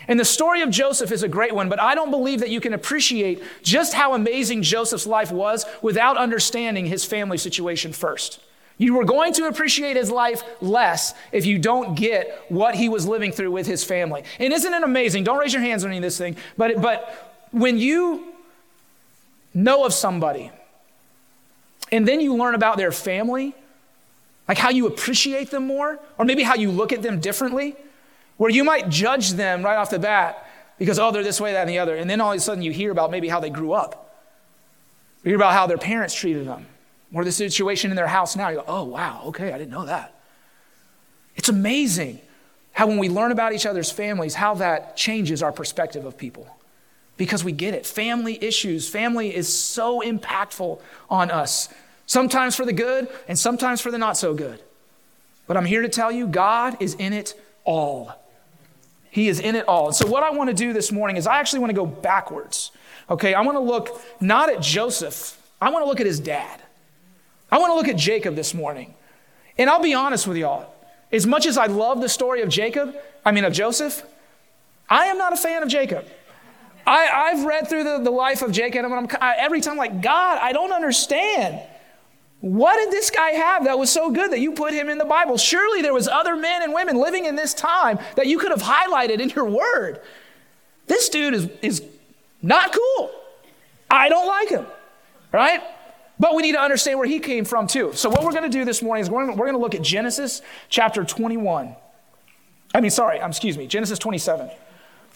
And 0.07 0.19
the 0.19 0.25
story 0.25 0.63
of 0.63 0.71
Joseph 0.71 1.11
is 1.11 1.21
a 1.21 1.27
great 1.27 1.53
one, 1.53 1.69
but 1.69 1.79
I 1.79 1.93
don't 1.93 2.09
believe 2.09 2.39
that 2.39 2.49
you 2.49 2.59
can 2.59 2.73
appreciate 2.73 3.43
just 3.61 3.93
how 3.93 4.15
amazing 4.15 4.63
Joseph's 4.63 5.05
life 5.05 5.31
was 5.31 5.63
without 5.83 6.17
understanding 6.17 6.87
his 6.87 7.05
family 7.05 7.37
situation 7.37 7.93
first. 7.93 8.39
You 8.79 8.99
are 8.99 9.05
going 9.05 9.31
to 9.33 9.45
appreciate 9.45 9.95
his 9.95 10.09
life 10.09 10.41
less 10.59 11.13
if 11.31 11.45
you 11.45 11.59
don't 11.59 11.93
get 11.93 12.45
what 12.49 12.73
he 12.73 12.89
was 12.89 13.07
living 13.07 13.31
through 13.31 13.51
with 13.51 13.67
his 13.67 13.83
family. 13.83 14.23
And 14.39 14.51
isn't 14.51 14.73
it 14.73 14.81
amazing? 14.81 15.23
Don't 15.23 15.37
raise 15.37 15.53
your 15.53 15.61
hands 15.61 15.83
on 15.83 15.91
any 15.91 15.97
of 15.97 16.03
this 16.03 16.17
thing, 16.17 16.35
but, 16.57 16.81
but 16.81 17.45
when 17.51 17.77
you 17.77 18.33
know 19.53 19.85
of 19.85 19.93
somebody 19.93 20.49
and 21.93 22.07
then 22.07 22.19
you 22.19 22.35
learn 22.35 22.55
about 22.55 22.77
their 22.77 22.91
family, 22.91 23.53
like 24.47 24.57
how 24.57 24.71
you 24.71 24.87
appreciate 24.87 25.51
them 25.51 25.67
more, 25.67 25.99
or 26.17 26.25
maybe 26.25 26.41
how 26.41 26.55
you 26.55 26.71
look 26.71 26.91
at 26.91 27.03
them 27.03 27.19
differently, 27.19 27.75
where 28.37 28.49
you 28.49 28.63
might 28.63 28.89
judge 28.89 29.33
them 29.33 29.61
right 29.61 29.75
off 29.75 29.91
the 29.91 29.99
bat 29.99 30.43
because, 30.79 30.97
oh, 30.97 31.11
they're 31.11 31.21
this 31.21 31.39
way, 31.39 31.51
that, 31.51 31.61
and 31.61 31.69
the 31.69 31.77
other. 31.77 31.95
And 31.95 32.09
then 32.09 32.19
all 32.19 32.31
of 32.31 32.37
a 32.37 32.39
sudden 32.39 32.63
you 32.63 32.71
hear 32.71 32.89
about 32.89 33.11
maybe 33.11 33.27
how 33.27 33.39
they 33.39 33.51
grew 33.51 33.73
up. 33.73 34.17
You 35.23 35.29
hear 35.29 35.35
about 35.35 35.53
how 35.53 35.67
their 35.67 35.77
parents 35.77 36.15
treated 36.15 36.47
them, 36.47 36.65
or 37.13 37.23
the 37.23 37.31
situation 37.31 37.91
in 37.91 37.95
their 37.95 38.07
house 38.07 38.35
now. 38.35 38.49
You 38.49 38.55
go, 38.57 38.65
oh, 38.67 38.85
wow, 38.85 39.21
okay, 39.25 39.53
I 39.53 39.59
didn't 39.59 39.71
know 39.71 39.85
that. 39.85 40.19
It's 41.35 41.49
amazing 41.49 42.19
how 42.71 42.87
when 42.87 42.97
we 42.97 43.07
learn 43.07 43.31
about 43.31 43.53
each 43.53 43.67
other's 43.67 43.91
families, 43.91 44.33
how 44.33 44.55
that 44.55 44.97
changes 44.97 45.43
our 45.43 45.51
perspective 45.51 46.05
of 46.05 46.17
people 46.17 46.47
because 47.17 47.43
we 47.43 47.51
get 47.51 47.73
it. 47.73 47.85
Family 47.85 48.43
issues, 48.43 48.89
family 48.89 49.35
is 49.35 49.51
so 49.51 50.01
impactful 50.01 50.79
on 51.09 51.31
us, 51.31 51.69
sometimes 52.05 52.55
for 52.55 52.65
the 52.65 52.73
good 52.73 53.07
and 53.27 53.37
sometimes 53.37 53.81
for 53.81 53.91
the 53.91 53.97
not 53.97 54.17
so 54.17 54.33
good. 54.33 54.61
But 55.47 55.57
I'm 55.57 55.65
here 55.65 55.81
to 55.81 55.89
tell 55.89 56.11
you, 56.11 56.27
God 56.27 56.77
is 56.79 56.93
in 56.95 57.13
it 57.13 57.39
all. 57.65 58.13
He 59.11 59.27
is 59.27 59.39
in 59.39 59.55
it 59.55 59.67
all. 59.67 59.87
And 59.87 59.95
so, 59.95 60.07
what 60.07 60.23
I 60.23 60.31
want 60.31 60.49
to 60.49 60.55
do 60.55 60.73
this 60.73 60.91
morning 60.91 61.17
is 61.17 61.27
I 61.27 61.39
actually 61.39 61.59
want 61.59 61.69
to 61.69 61.75
go 61.75 61.85
backwards. 61.85 62.71
Okay, 63.09 63.33
I 63.33 63.41
want 63.41 63.55
to 63.57 63.59
look 63.59 64.01
not 64.19 64.49
at 64.49 64.61
Joseph, 64.61 65.39
I 65.61 65.69
want 65.69 65.83
to 65.83 65.87
look 65.87 65.99
at 65.99 66.05
his 66.05 66.19
dad. 66.19 66.61
I 67.51 67.59
want 67.59 67.69
to 67.69 67.75
look 67.75 67.87
at 67.87 67.97
Jacob 67.97 68.35
this 68.35 68.55
morning. 68.55 68.95
And 69.59 69.69
I'll 69.69 69.81
be 69.81 69.93
honest 69.93 70.25
with 70.25 70.37
y'all, 70.37 70.73
as 71.11 71.27
much 71.27 71.45
as 71.45 71.57
I 71.57 71.67
love 71.67 72.01
the 72.01 72.09
story 72.09 72.41
of 72.41 72.49
Jacob, 72.49 72.95
I 73.23 73.31
mean, 73.31 73.45
of 73.45 73.53
Joseph, 73.53 74.01
I 74.89 75.05
am 75.05 75.19
not 75.19 75.33
a 75.33 75.37
fan 75.37 75.61
of 75.61 75.69
Jacob. 75.69 76.07
I, 76.85 77.31
have 77.33 77.45
read 77.45 77.67
through 77.67 77.83
the, 77.83 77.99
the 77.99 78.11
life 78.11 78.41
of 78.41 78.51
Jacob, 78.51 78.85
and 78.85 78.93
I'm, 78.93 79.07
I, 79.21 79.35
every 79.37 79.61
time, 79.61 79.77
like, 79.77 80.01
God, 80.01 80.39
I 80.41 80.51
don't 80.51 80.71
understand. 80.71 81.61
What 82.41 82.75
did 82.75 82.91
this 82.91 83.09
guy 83.09 83.29
have 83.29 83.63
that 83.63 83.79
was 83.79 83.89
so 83.89 84.11
good 84.11 84.31
that 84.31 84.39
you 84.39 84.51
put 84.51 84.73
him 84.73 84.89
in 84.89 84.97
the 84.97 85.05
Bible? 85.05 85.37
Surely 85.37 85.81
there 85.81 85.93
was 85.93 86.09
other 86.09 86.35
men 86.35 86.61
and 86.61 86.73
women 86.73 86.97
living 86.97 87.25
in 87.25 87.37
this 87.37 87.53
time 87.53 87.99
that 88.15 88.27
you 88.27 88.37
could 88.37 88.51
have 88.51 88.61
highlighted 88.61 89.21
in 89.21 89.29
your 89.29 89.45
word. 89.45 90.01
This 90.87 91.07
dude 91.07 91.33
is, 91.33 91.49
is 91.61 91.83
not 92.41 92.73
cool. 92.73 93.11
I 93.89 94.09
don't 94.09 94.27
like 94.27 94.49
him, 94.49 94.65
right? 95.31 95.61
But 96.19 96.35
we 96.35 96.41
need 96.41 96.51
to 96.51 96.61
understand 96.61 96.99
where 96.99 97.07
he 97.07 97.19
came 97.19 97.45
from 97.45 97.65
too. 97.65 97.93
So 97.93 98.09
what 98.09 98.23
we're 98.23 98.31
going 98.31 98.43
to 98.43 98.49
do 98.49 98.65
this 98.65 98.81
morning 98.81 99.03
is 99.03 99.09
we're 99.09 99.25
going 99.25 99.53
to 99.53 99.57
look 99.57 99.73
at 99.75 99.81
Genesis 99.81 100.41
chapter 100.67 101.05
21. 101.05 101.75
I 102.75 102.81
mean, 102.81 102.91
sorry, 102.91 103.19
um, 103.19 103.31
excuse 103.31 103.57
me, 103.57 103.67
Genesis 103.67 103.99
27, 103.99 104.49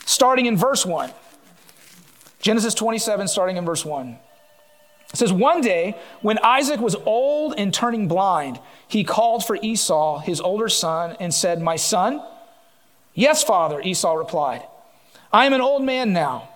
starting 0.05 0.45
in 0.45 0.55
verse 0.55 0.85
1. 0.85 1.11
Genesis 2.39 2.73
27, 2.73 3.27
starting 3.27 3.57
in 3.57 3.65
verse 3.65 3.83
1. 3.83 4.17
It 5.11 5.17
says, 5.17 5.31
One 5.31 5.61
day, 5.61 5.97
when 6.21 6.37
Isaac 6.43 6.79
was 6.79 6.95
old 6.95 7.55
and 7.57 7.73
turning 7.73 8.07
blind, 8.07 8.59
he 8.87 9.03
called 9.03 9.45
for 9.45 9.57
Esau, 9.61 10.19
his 10.19 10.41
older 10.41 10.69
son, 10.69 11.15
and 11.19 11.33
said, 11.33 11.61
My 11.61 11.75
son? 11.75 12.21
Yes, 13.13 13.43
father, 13.43 13.81
Esau 13.81 14.13
replied. 14.13 14.63
I 15.31 15.45
am 15.45 15.53
an 15.53 15.61
old 15.61 15.83
man 15.83 16.13
now. 16.13 16.49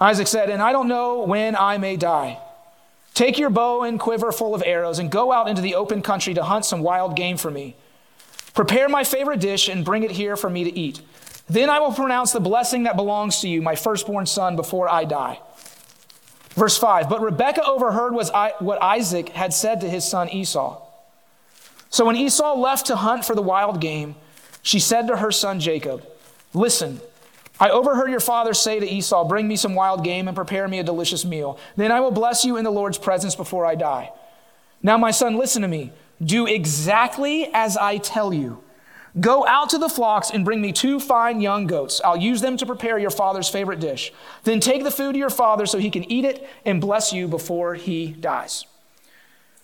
Isaac 0.00 0.26
said, 0.26 0.50
And 0.50 0.62
I 0.62 0.72
don't 0.72 0.88
know 0.88 1.22
when 1.22 1.56
I 1.56 1.78
may 1.78 1.96
die. 1.96 2.38
Take 3.14 3.38
your 3.38 3.48
bow 3.48 3.82
and 3.82 3.98
quiver 3.98 4.30
full 4.30 4.54
of 4.54 4.62
arrows 4.66 4.98
and 4.98 5.10
go 5.10 5.32
out 5.32 5.48
into 5.48 5.62
the 5.62 5.74
open 5.74 6.02
country 6.02 6.34
to 6.34 6.42
hunt 6.42 6.66
some 6.66 6.82
wild 6.82 7.16
game 7.16 7.38
for 7.38 7.50
me. 7.50 7.74
Prepare 8.52 8.90
my 8.90 9.04
favorite 9.04 9.40
dish 9.40 9.68
and 9.68 9.84
bring 9.84 10.02
it 10.02 10.10
here 10.10 10.36
for 10.36 10.50
me 10.50 10.64
to 10.64 10.78
eat. 10.78 11.00
Then 11.48 11.70
I 11.70 11.78
will 11.78 11.92
pronounce 11.92 12.32
the 12.32 12.40
blessing 12.40 12.84
that 12.84 12.96
belongs 12.96 13.40
to 13.40 13.48
you, 13.48 13.62
my 13.62 13.76
firstborn 13.76 14.26
son, 14.26 14.56
before 14.56 14.88
I 14.88 15.04
die. 15.04 15.38
Verse 16.50 16.76
5 16.76 17.08
But 17.08 17.20
Rebekah 17.20 17.64
overheard 17.64 18.14
what 18.14 18.82
Isaac 18.82 19.28
had 19.30 19.54
said 19.54 19.80
to 19.82 19.88
his 19.88 20.04
son 20.04 20.28
Esau. 20.28 20.82
So 21.90 22.04
when 22.04 22.16
Esau 22.16 22.54
left 22.54 22.86
to 22.86 22.96
hunt 22.96 23.24
for 23.24 23.34
the 23.34 23.42
wild 23.42 23.80
game, 23.80 24.16
she 24.62 24.80
said 24.80 25.06
to 25.06 25.18
her 25.18 25.30
son 25.30 25.60
Jacob, 25.60 26.04
Listen, 26.52 27.00
I 27.60 27.70
overheard 27.70 28.10
your 28.10 28.20
father 28.20 28.52
say 28.52 28.80
to 28.80 28.86
Esau, 28.86 29.28
Bring 29.28 29.46
me 29.46 29.56
some 29.56 29.74
wild 29.74 30.02
game 30.02 30.26
and 30.26 30.36
prepare 30.36 30.66
me 30.66 30.80
a 30.80 30.84
delicious 30.84 31.24
meal. 31.24 31.58
Then 31.76 31.92
I 31.92 32.00
will 32.00 32.10
bless 32.10 32.44
you 32.44 32.56
in 32.56 32.64
the 32.64 32.72
Lord's 32.72 32.98
presence 32.98 33.36
before 33.36 33.64
I 33.64 33.76
die. 33.76 34.10
Now, 34.82 34.98
my 34.98 35.10
son, 35.10 35.36
listen 35.36 35.62
to 35.62 35.68
me. 35.68 35.92
Do 36.22 36.46
exactly 36.46 37.50
as 37.52 37.76
I 37.76 37.98
tell 37.98 38.32
you. 38.32 38.62
Go 39.18 39.46
out 39.46 39.70
to 39.70 39.78
the 39.78 39.88
flocks 39.88 40.30
and 40.30 40.44
bring 40.44 40.60
me 40.60 40.72
two 40.72 41.00
fine 41.00 41.40
young 41.40 41.66
goats. 41.66 42.02
I'll 42.04 42.18
use 42.18 42.42
them 42.42 42.56
to 42.58 42.66
prepare 42.66 42.98
your 42.98 43.10
father's 43.10 43.48
favorite 43.48 43.80
dish. 43.80 44.12
Then 44.44 44.60
take 44.60 44.84
the 44.84 44.90
food 44.90 45.14
to 45.14 45.18
your 45.18 45.30
father 45.30 45.64
so 45.64 45.78
he 45.78 45.90
can 45.90 46.10
eat 46.10 46.24
it 46.24 46.46
and 46.66 46.80
bless 46.80 47.12
you 47.12 47.26
before 47.26 47.74
he 47.74 48.08
dies. 48.08 48.66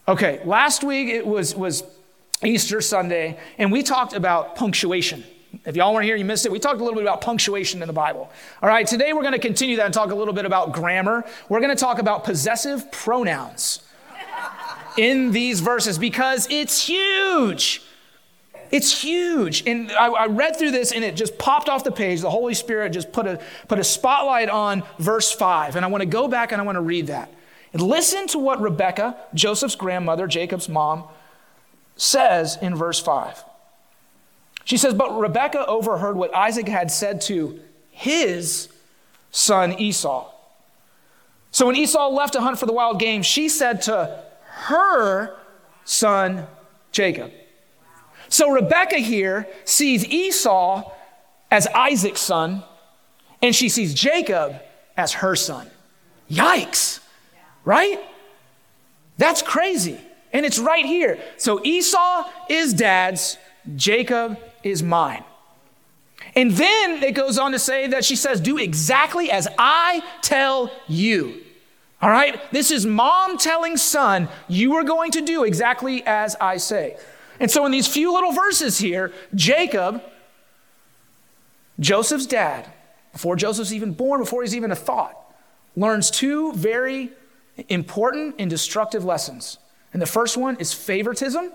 Okay, 0.09 0.41
last 0.45 0.83
week 0.83 1.09
it 1.09 1.27
was, 1.27 1.55
was 1.55 1.85
Easter 2.43 2.81
Sunday, 2.81 3.39
and 3.59 3.71
we 3.71 3.83
talked 3.83 4.15
about 4.15 4.57
punctuation. 4.57 5.23
If 5.67 5.77
y'all 5.77 5.93
weren't 5.93 6.07
here, 6.07 6.17
you 6.17 6.25
missed 6.25 6.47
it. 6.47 6.51
We 6.51 6.59
talked 6.59 6.81
a 6.81 6.85
little 6.85 6.99
bit 6.99 7.05
about 7.05 7.21
punctuation 7.21 7.83
in 7.83 7.87
the 7.87 7.93
Bible. 7.93 8.33
All 8.63 8.69
right, 8.69 8.87
today 8.87 9.13
we're 9.13 9.21
going 9.21 9.35
to 9.35 9.39
continue 9.39 9.77
that 9.77 9.85
and 9.85 9.95
talk 9.95 10.11
a 10.11 10.15
little 10.15 10.33
bit 10.33 10.47
about 10.47 10.73
grammar. 10.73 11.25
We're 11.51 11.61
going 11.61 11.77
to 11.77 11.81
talk 11.81 11.99
about 11.99 12.25
possessive 12.25 12.91
pronouns 12.91 13.83
in 14.97 15.31
these 15.31 15.61
verses 15.61 15.99
because 15.99 16.49
it's 16.51 16.87
huge. 16.87 17.83
It's 18.73 19.03
huge. 19.03 19.65
And 19.67 19.93
I, 19.93 20.07
I, 20.09 20.27
read 20.27 20.57
through 20.57 20.71
this 20.71 20.93
and 20.93 21.05
it 21.05 21.15
just 21.15 21.37
popped 21.37 21.69
off 21.69 21.85
the 21.85 21.93
page. 21.93 22.23
The 22.23 22.31
Holy 22.31 22.55
Spirit 22.55 22.95
just 22.95 23.13
put 23.13 23.27
a, 23.27 23.39
put 23.69 23.79
a 23.79 23.85
spotlight 23.85 24.49
on 24.49 24.83
verse 24.99 25.31
5. 25.31 25.77
And 25.77 25.85
I 25.85 25.89
want 25.89 26.01
to 26.01 26.07
go 26.07 26.27
back 26.27 26.53
and 26.53 26.61
I 26.61 26.65
want 26.65 26.77
to 26.77 26.83
read 26.83 27.09
that. 27.09 27.31
And 27.75 27.83
listen 27.83 28.27
to 28.29 28.39
what 28.39 28.63
Rebecca, 28.63 29.17
Joseph's 29.35 29.75
grandmother, 29.75 30.27
Jacob's 30.27 30.71
mom, 30.71 31.05
says 31.97 32.57
in 32.63 32.75
verse 32.75 32.99
5. 32.99 33.45
She 34.65 34.79
says, 34.79 34.95
But 34.95 35.19
Rebecca 35.19 35.67
overheard 35.67 36.17
what 36.17 36.35
Isaac 36.35 36.67
had 36.67 36.91
said 36.91 37.21
to 37.23 37.61
his 37.91 38.71
son 39.31 39.75
Esau. 39.75 40.31
So 41.51 41.67
when 41.67 41.77
Esau 41.77 42.09
left 42.09 42.33
to 42.33 42.41
hunt 42.41 42.59
for 42.59 42.65
the 42.65 42.73
wild 42.73 42.99
game, 42.99 43.23
she 43.23 43.51
said 43.51 43.83
to 43.83 44.25
her 44.47 45.37
son 45.85 46.47
Jacob, 46.91 47.33
so 48.33 48.49
Rebecca 48.49 48.97
here 48.97 49.47
sees 49.67 50.07
Esau 50.07 50.91
as 51.51 51.67
Isaac's 51.67 52.23
son, 52.23 52.65
and 53.43 53.55
she 53.55 53.69
sees 53.69 53.93
Jacob 53.93 54.59
as 54.97 55.13
her 55.13 55.37
son. 55.37 55.71
Yikes, 56.31 57.01
right? 57.67 58.01
That's 59.19 59.43
crazy. 59.43 60.01
And 60.33 60.47
it's 60.47 60.59
right 60.59 60.87
here. 60.87 61.19
So 61.37 61.63
Esau 61.63 62.25
is 62.49 62.73
dad's, 62.73 63.37
Jacob 63.77 64.39
is 64.63 64.83
mine. 64.83 65.25
And 66.35 66.53
then 66.53 67.03
it 67.03 67.13
goes 67.13 67.37
on 67.37 67.53
to 67.53 67.59
say 67.59 67.89
that 67.89 68.03
she 68.03 68.17
says, 68.17 68.41
Do 68.41 68.57
exactly 68.57 69.31
as 69.31 69.47
I 69.59 70.03
tell 70.23 70.73
you. 70.89 71.43
All 72.01 72.09
right? 72.09 72.41
This 72.51 72.71
is 72.71 72.87
mom 72.87 73.37
telling 73.37 73.77
son, 73.77 74.31
You 74.49 74.77
are 74.77 74.85
going 74.85 75.11
to 75.11 75.21
do 75.21 75.45
exactly 75.45 76.03
as 76.07 76.35
I 76.41 76.57
say. 76.57 76.97
And 77.43 77.51
so, 77.51 77.67
in 77.67 77.73
these 77.73 77.89
few 77.89 78.13
little 78.13 78.31
verses 78.31 78.79
here, 78.79 79.13
Jacob, 79.35 80.01
Joseph's 81.81 82.25
dad, 82.25 82.73
before 83.13 83.35
Joseph's 83.35 83.73
even 83.73 83.95
born, 83.95 84.21
before 84.21 84.43
he's 84.43 84.55
even 84.55 84.71
a 84.71 84.77
thought, 84.77 85.17
learns 85.75 86.09
two 86.09 86.53
very 86.53 87.11
important 87.69 88.37
and 88.39 88.49
destructive 88.49 89.05
lessons. 89.05 89.59
And 89.93 90.01
the 90.01 90.07
first 90.07 90.37
one 90.37 90.57
is 90.59 90.73
favoritism, 90.73 91.51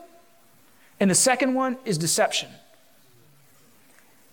and 0.99 1.09
the 1.09 1.15
second 1.15 1.53
one 1.53 1.77
is 1.85 1.97
deception. 1.97 2.49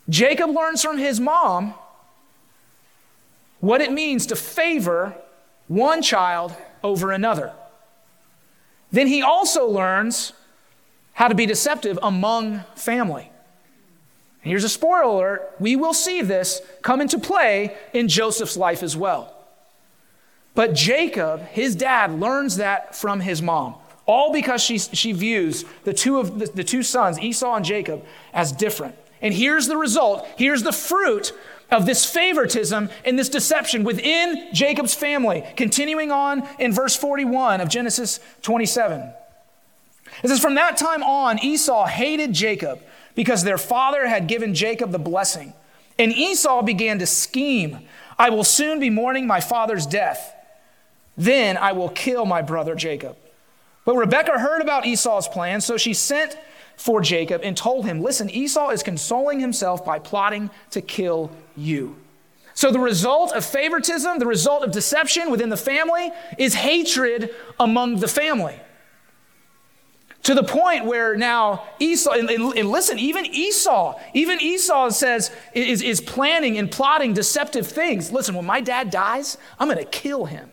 Jacob 0.09 0.51
learns 0.51 0.83
from 0.83 0.99
his 0.99 1.21
mom 1.21 1.75
what 3.61 3.81
it 3.81 3.93
means 3.93 4.27
to 4.27 4.35
favor 4.35 5.15
one 5.69 6.03
child 6.03 6.53
over 6.83 7.13
another. 7.13 7.53
Then 8.91 9.07
he 9.07 9.23
also 9.23 9.69
learns 9.69 10.33
how 11.15 11.29
to 11.29 11.35
be 11.35 11.47
deceptive 11.47 11.99
among 12.03 12.61
family. 12.77 13.31
And 14.43 14.51
here's 14.51 14.65
a 14.65 14.69
spoiler 14.69 15.03
alert 15.03 15.55
we 15.59 15.75
will 15.75 15.95
see 15.95 16.21
this 16.21 16.61
come 16.83 17.01
into 17.01 17.19
play 17.19 17.77
in 17.93 18.09
Joseph's 18.09 18.57
life 18.57 18.83
as 18.83 18.97
well. 18.97 19.35
But 20.55 20.75
Jacob, 20.75 21.41
his 21.49 21.75
dad, 21.75 22.13
learns 22.21 22.57
that 22.57 22.95
from 22.95 23.21
his 23.21 23.43
mom, 23.43 23.75
all 24.07 24.33
because 24.33 24.63
she, 24.63 24.79
she 24.79 25.13
views 25.13 25.65
the 25.85 25.95
two, 25.95 26.19
of, 26.19 26.39
the, 26.39 26.47
the 26.47 26.65
two 26.65 26.83
sons, 26.83 27.19
Esau 27.19 27.57
and 27.57 27.65
Jacob, 27.65 28.05
as 28.33 28.53
different. 28.53 28.95
And 29.21 29.33
here's 29.33 29.67
the 29.67 29.77
result 29.77 30.27
here's 30.37 30.63
the 30.63 30.73
fruit 30.73 31.33
of 31.71 31.87
this 31.87 32.05
favoritism 32.05 32.91
and 33.05 33.19
this 33.19 33.31
deception 33.31 33.83
within 33.83 34.49
Jacob's 34.53 34.95
family. 34.95 35.45
Continuing 35.57 36.13
on 36.13 36.47
in 36.59 36.73
verse 36.73 36.95
41 36.95 37.61
of 37.61 37.69
Genesis 37.69 38.21
27. 38.43 39.13
It 40.23 40.29
says, 40.29 40.41
From 40.41 40.55
that 40.55 40.77
time 40.77 41.03
on, 41.03 41.39
Esau 41.39 41.87
hated 41.87 42.33
Jacob 42.33 42.81
because 43.15 43.43
their 43.43 43.59
father 43.59 44.07
had 44.07 44.27
given 44.27 44.55
Jacob 44.55 44.91
the 44.91 44.99
blessing. 44.99 45.53
And 45.99 46.13
Esau 46.13 46.63
began 46.63 46.99
to 46.99 47.07
scheme 47.07 47.81
I 48.19 48.31
will 48.31 48.45
soon 48.45 48.79
be 48.79 48.91
mourning 48.91 49.27
my 49.27 49.41
father's 49.41 49.87
death. 49.87 50.35
Then 51.17 51.57
I 51.57 51.73
will 51.73 51.89
kill 51.89 52.27
my 52.27 52.43
brother 52.43 52.75
Jacob. 52.75 53.17
But 53.85 53.97
Rebekah 53.97 54.39
heard 54.39 54.63
about 54.63 54.87
Esau's 54.87 55.29
plan, 55.29 55.61
so 55.61 55.77
she 55.77 55.95
sent 55.95 56.37
for 56.77 57.01
Jacob 57.01 57.43
and 57.45 57.57
told 57.57 57.85
him, 57.85 58.01
Listen, 58.01 58.31
Esau 58.31 58.71
is 58.71 58.83
consoling 58.83 59.41
himself 59.41 59.85
by 59.85 59.99
plotting 59.99 60.51
to 60.71 60.81
kill 60.81 61.31
you. 61.57 61.97
So, 62.55 62.71
the 62.71 62.81
result 62.81 63.33
of 63.33 63.45
favoritism, 63.45 64.19
the 64.19 64.27
result 64.27 64.63
of 64.63 64.71
deception 64.71 65.31
within 65.31 65.49
the 65.49 65.57
family, 65.57 66.11
is 66.39 66.55
hatred 66.55 67.31
among 67.59 67.97
the 67.97 68.09
family. 68.09 68.59
To 70.25 70.35
the 70.35 70.43
point 70.43 70.87
where 70.87 71.17
now 71.17 71.65
Esau, 71.79 72.13
and, 72.13 72.31
and, 72.31 72.71
listen, 72.71 72.99
even 72.99 73.27
Esau, 73.27 74.01
even 74.15 74.41
Esau 74.41 74.89
says, 74.89 75.31
is, 75.53 75.83
is 75.83 76.01
planning 76.01 76.57
and 76.57 76.71
plotting 76.71 77.13
deceptive 77.13 77.67
things. 77.67 78.11
Listen, 78.11 78.35
when 78.35 78.47
my 78.47 78.63
dad 78.63 78.91
dies, 78.91 79.37
I'm 79.59 79.69
going 79.69 79.79
to 79.79 79.91
kill 79.91 80.25
him. 80.25 80.51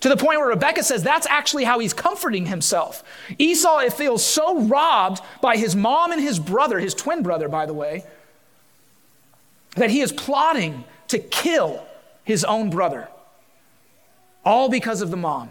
To 0.00 0.08
the 0.08 0.16
point 0.16 0.38
where 0.38 0.48
Rebecca 0.48 0.82
says 0.82 1.02
that's 1.02 1.26
actually 1.26 1.64
how 1.64 1.80
he's 1.80 1.92
comforting 1.92 2.46
himself. 2.46 3.04
Esau 3.36 3.78
it 3.78 3.92
feels 3.92 4.24
so 4.24 4.62
robbed 4.62 5.20
by 5.42 5.56
his 5.56 5.76
mom 5.76 6.12
and 6.12 6.22
his 6.22 6.38
brother, 6.38 6.78
his 6.78 6.94
twin 6.94 7.22
brother, 7.22 7.48
by 7.48 7.66
the 7.66 7.74
way, 7.74 8.04
that 9.76 9.90
he 9.90 10.00
is 10.00 10.12
plotting 10.12 10.84
to 11.08 11.18
kill 11.18 11.84
his 12.24 12.42
own 12.44 12.70
brother. 12.70 13.08
All 14.44 14.70
because 14.70 15.02
of 15.02 15.10
the 15.10 15.16
mom. 15.16 15.50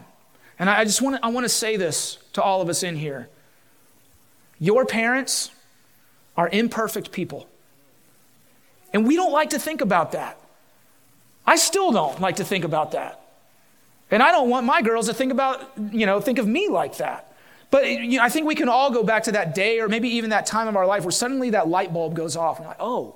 And 0.59 0.69
I 0.69 0.83
just 0.83 1.01
want 1.01 1.17
to, 1.17 1.25
I 1.25 1.29
want 1.29 1.45
to 1.45 1.49
say 1.49 1.77
this 1.77 2.17
to 2.33 2.41
all 2.41 2.61
of 2.61 2.69
us 2.69 2.83
in 2.83 2.95
here. 2.95 3.29
Your 4.59 4.85
parents 4.85 5.51
are 6.35 6.49
imperfect 6.49 7.11
people. 7.11 7.47
And 8.93 9.05
we 9.05 9.15
don't 9.15 9.31
like 9.31 9.51
to 9.51 9.59
think 9.59 9.81
about 9.81 10.13
that. 10.13 10.39
I 11.45 11.55
still 11.55 11.91
don't 11.91 12.19
like 12.19 12.37
to 12.37 12.43
think 12.43 12.63
about 12.63 12.91
that. 12.91 13.21
And 14.09 14.23
I 14.23 14.31
don't 14.31 14.49
want 14.49 14.65
my 14.65 14.81
girls 14.81 15.07
to 15.07 15.13
think 15.13 15.31
about, 15.31 15.71
you 15.91 16.05
know, 16.05 16.19
think 16.21 16.39
of 16.39 16.47
me 16.47 16.69
like 16.69 16.97
that. 16.97 17.35
But 17.69 17.89
you 17.89 18.17
know, 18.17 18.23
I 18.23 18.29
think 18.29 18.47
we 18.47 18.55
can 18.55 18.69
all 18.69 18.91
go 18.91 19.03
back 19.03 19.23
to 19.23 19.33
that 19.33 19.53
day 19.53 19.79
or 19.79 19.89
maybe 19.89 20.07
even 20.09 20.29
that 20.29 20.45
time 20.45 20.67
of 20.67 20.75
our 20.75 20.85
life 20.85 21.03
where 21.03 21.11
suddenly 21.11 21.49
that 21.49 21.67
light 21.67 21.93
bulb 21.93 22.15
goes 22.15 22.37
off. 22.37 22.59
And 22.59 22.67
like, 22.67 22.77
oh, 22.79 23.15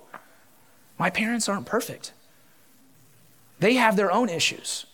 my 1.00 1.10
parents 1.10 1.48
aren't 1.48 1.66
perfect. 1.66 2.12
They 3.60 3.76
have 3.76 3.96
their 3.96 4.12
own 4.12 4.28
issues. 4.28 4.86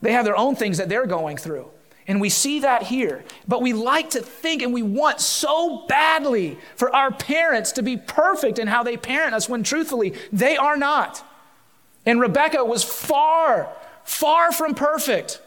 They 0.00 0.12
have 0.12 0.24
their 0.24 0.36
own 0.36 0.56
things 0.56 0.78
that 0.78 0.88
they're 0.88 1.06
going 1.06 1.36
through. 1.36 1.70
And 2.06 2.20
we 2.20 2.28
see 2.28 2.60
that 2.60 2.84
here. 2.84 3.24
But 3.46 3.62
we 3.62 3.72
like 3.72 4.10
to 4.10 4.20
think 4.20 4.62
and 4.62 4.72
we 4.72 4.82
want 4.82 5.20
so 5.20 5.86
badly 5.86 6.58
for 6.74 6.94
our 6.94 7.12
parents 7.12 7.72
to 7.72 7.82
be 7.82 7.96
perfect 7.96 8.58
in 8.58 8.66
how 8.66 8.82
they 8.82 8.96
parent 8.96 9.34
us 9.34 9.48
when 9.48 9.62
truthfully 9.62 10.14
they 10.32 10.56
are 10.56 10.76
not. 10.76 11.24
And 12.06 12.20
Rebecca 12.20 12.64
was 12.64 12.82
far, 12.82 13.68
far 14.04 14.50
from 14.50 14.74
perfect 14.74 15.40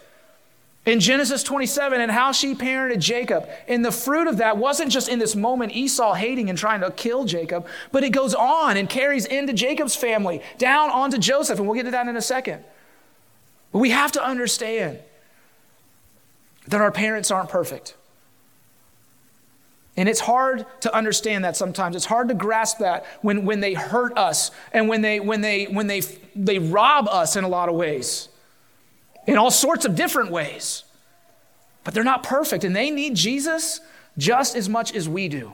in 0.85 0.99
Genesis 0.99 1.43
27 1.43 1.99
and 1.99 2.11
how 2.11 2.31
she 2.31 2.55
parented 2.55 2.99
Jacob. 2.99 3.47
And 3.67 3.83
the 3.83 3.91
fruit 3.91 4.27
of 4.27 4.37
that 4.37 4.57
wasn't 4.57 4.91
just 4.91 5.09
in 5.09 5.19
this 5.19 5.35
moment 5.35 5.75
Esau 5.75 6.13
hating 6.13 6.49
and 6.49 6.57
trying 6.57 6.81
to 6.81 6.91
kill 6.91 7.25
Jacob, 7.25 7.65
but 7.91 8.03
it 8.03 8.11
goes 8.11 8.33
on 8.33 8.77
and 8.77 8.89
carries 8.89 9.25
into 9.25 9.53
Jacob's 9.53 9.95
family, 9.95 10.41
down 10.57 10.89
onto 10.89 11.17
Joseph. 11.17 11.59
And 11.59 11.67
we'll 11.67 11.75
get 11.75 11.83
to 11.83 11.91
that 11.91 12.07
in 12.07 12.15
a 12.15 12.21
second. 12.21 12.63
But 13.73 13.79
we 13.79 13.89
have 13.89 14.13
to 14.13 14.23
understand 14.23 14.99
that 16.67 16.79
our 16.79 16.91
parents 16.91 17.31
aren't 17.31 17.49
perfect. 17.49 17.95
And 19.97 20.07
it's 20.07 20.21
hard 20.21 20.65
to 20.81 20.95
understand 20.95 21.43
that 21.43 21.57
sometimes. 21.57 21.95
It's 21.95 22.05
hard 22.05 22.29
to 22.29 22.33
grasp 22.33 22.79
that 22.79 23.05
when, 23.21 23.45
when 23.45 23.59
they 23.59 23.73
hurt 23.73 24.17
us 24.17 24.51
and 24.71 24.87
when 24.87 25.01
they 25.01 25.19
when 25.19 25.41
they 25.41 25.65
when 25.65 25.87
they 25.87 26.01
they 26.35 26.57
rob 26.57 27.07
us 27.07 27.35
in 27.35 27.43
a 27.43 27.47
lot 27.47 27.67
of 27.67 27.75
ways. 27.75 28.29
In 29.27 29.37
all 29.37 29.51
sorts 29.51 29.85
of 29.85 29.95
different 29.95 30.31
ways. 30.31 30.83
But 31.83 31.93
they're 31.93 32.03
not 32.03 32.23
perfect 32.23 32.63
and 32.63 32.75
they 32.75 32.89
need 32.89 33.15
Jesus 33.15 33.81
just 34.17 34.55
as 34.55 34.69
much 34.69 34.93
as 34.93 35.09
we 35.09 35.27
do. 35.27 35.53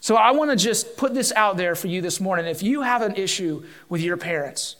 So 0.00 0.16
I 0.16 0.30
want 0.30 0.50
to 0.50 0.56
just 0.56 0.96
put 0.96 1.12
this 1.12 1.30
out 1.32 1.56
there 1.56 1.74
for 1.74 1.88
you 1.88 2.00
this 2.00 2.20
morning. 2.20 2.46
If 2.46 2.62
you 2.62 2.82
have 2.82 3.02
an 3.02 3.16
issue 3.16 3.64
with 3.90 4.00
your 4.00 4.16
parents, 4.16 4.76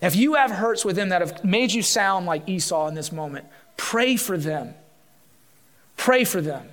if 0.00 0.14
you 0.14 0.34
have 0.34 0.50
hurts 0.50 0.84
within 0.84 1.08
that 1.08 1.20
have 1.20 1.44
made 1.44 1.72
you 1.72 1.82
sound 1.82 2.26
like 2.26 2.48
Esau 2.48 2.86
in 2.88 2.94
this 2.94 3.10
moment, 3.10 3.46
pray 3.76 4.16
for 4.16 4.36
them. 4.36 4.74
Pray 5.96 6.24
for 6.24 6.40
them 6.40 6.68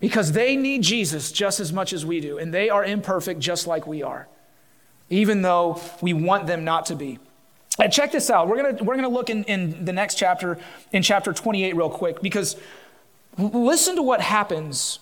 because 0.00 0.32
they 0.32 0.56
need 0.56 0.82
Jesus 0.82 1.32
just 1.32 1.60
as 1.60 1.72
much 1.72 1.92
as 1.92 2.04
we 2.04 2.20
do, 2.20 2.38
and 2.38 2.52
they 2.52 2.68
are 2.68 2.84
imperfect 2.84 3.40
just 3.40 3.66
like 3.66 3.86
we 3.86 4.02
are, 4.02 4.28
even 5.08 5.42
though 5.42 5.80
we 6.00 6.12
want 6.12 6.46
them 6.46 6.64
not 6.64 6.86
to 6.86 6.96
be. 6.96 7.18
And 7.78 7.92
check 7.92 8.12
this 8.12 8.30
out. 8.30 8.48
We're 8.48 8.62
gonna 8.62 8.84
we're 8.84 8.96
gonna 8.96 9.08
look 9.08 9.30
in, 9.30 9.44
in 9.44 9.84
the 9.84 9.92
next 9.92 10.16
chapter, 10.16 10.58
in 10.92 11.02
chapter 11.02 11.32
28, 11.32 11.74
real 11.74 11.90
quick, 11.90 12.22
because 12.22 12.56
listen 13.38 13.96
to 13.96 14.02
what 14.02 14.20
happens 14.20 14.98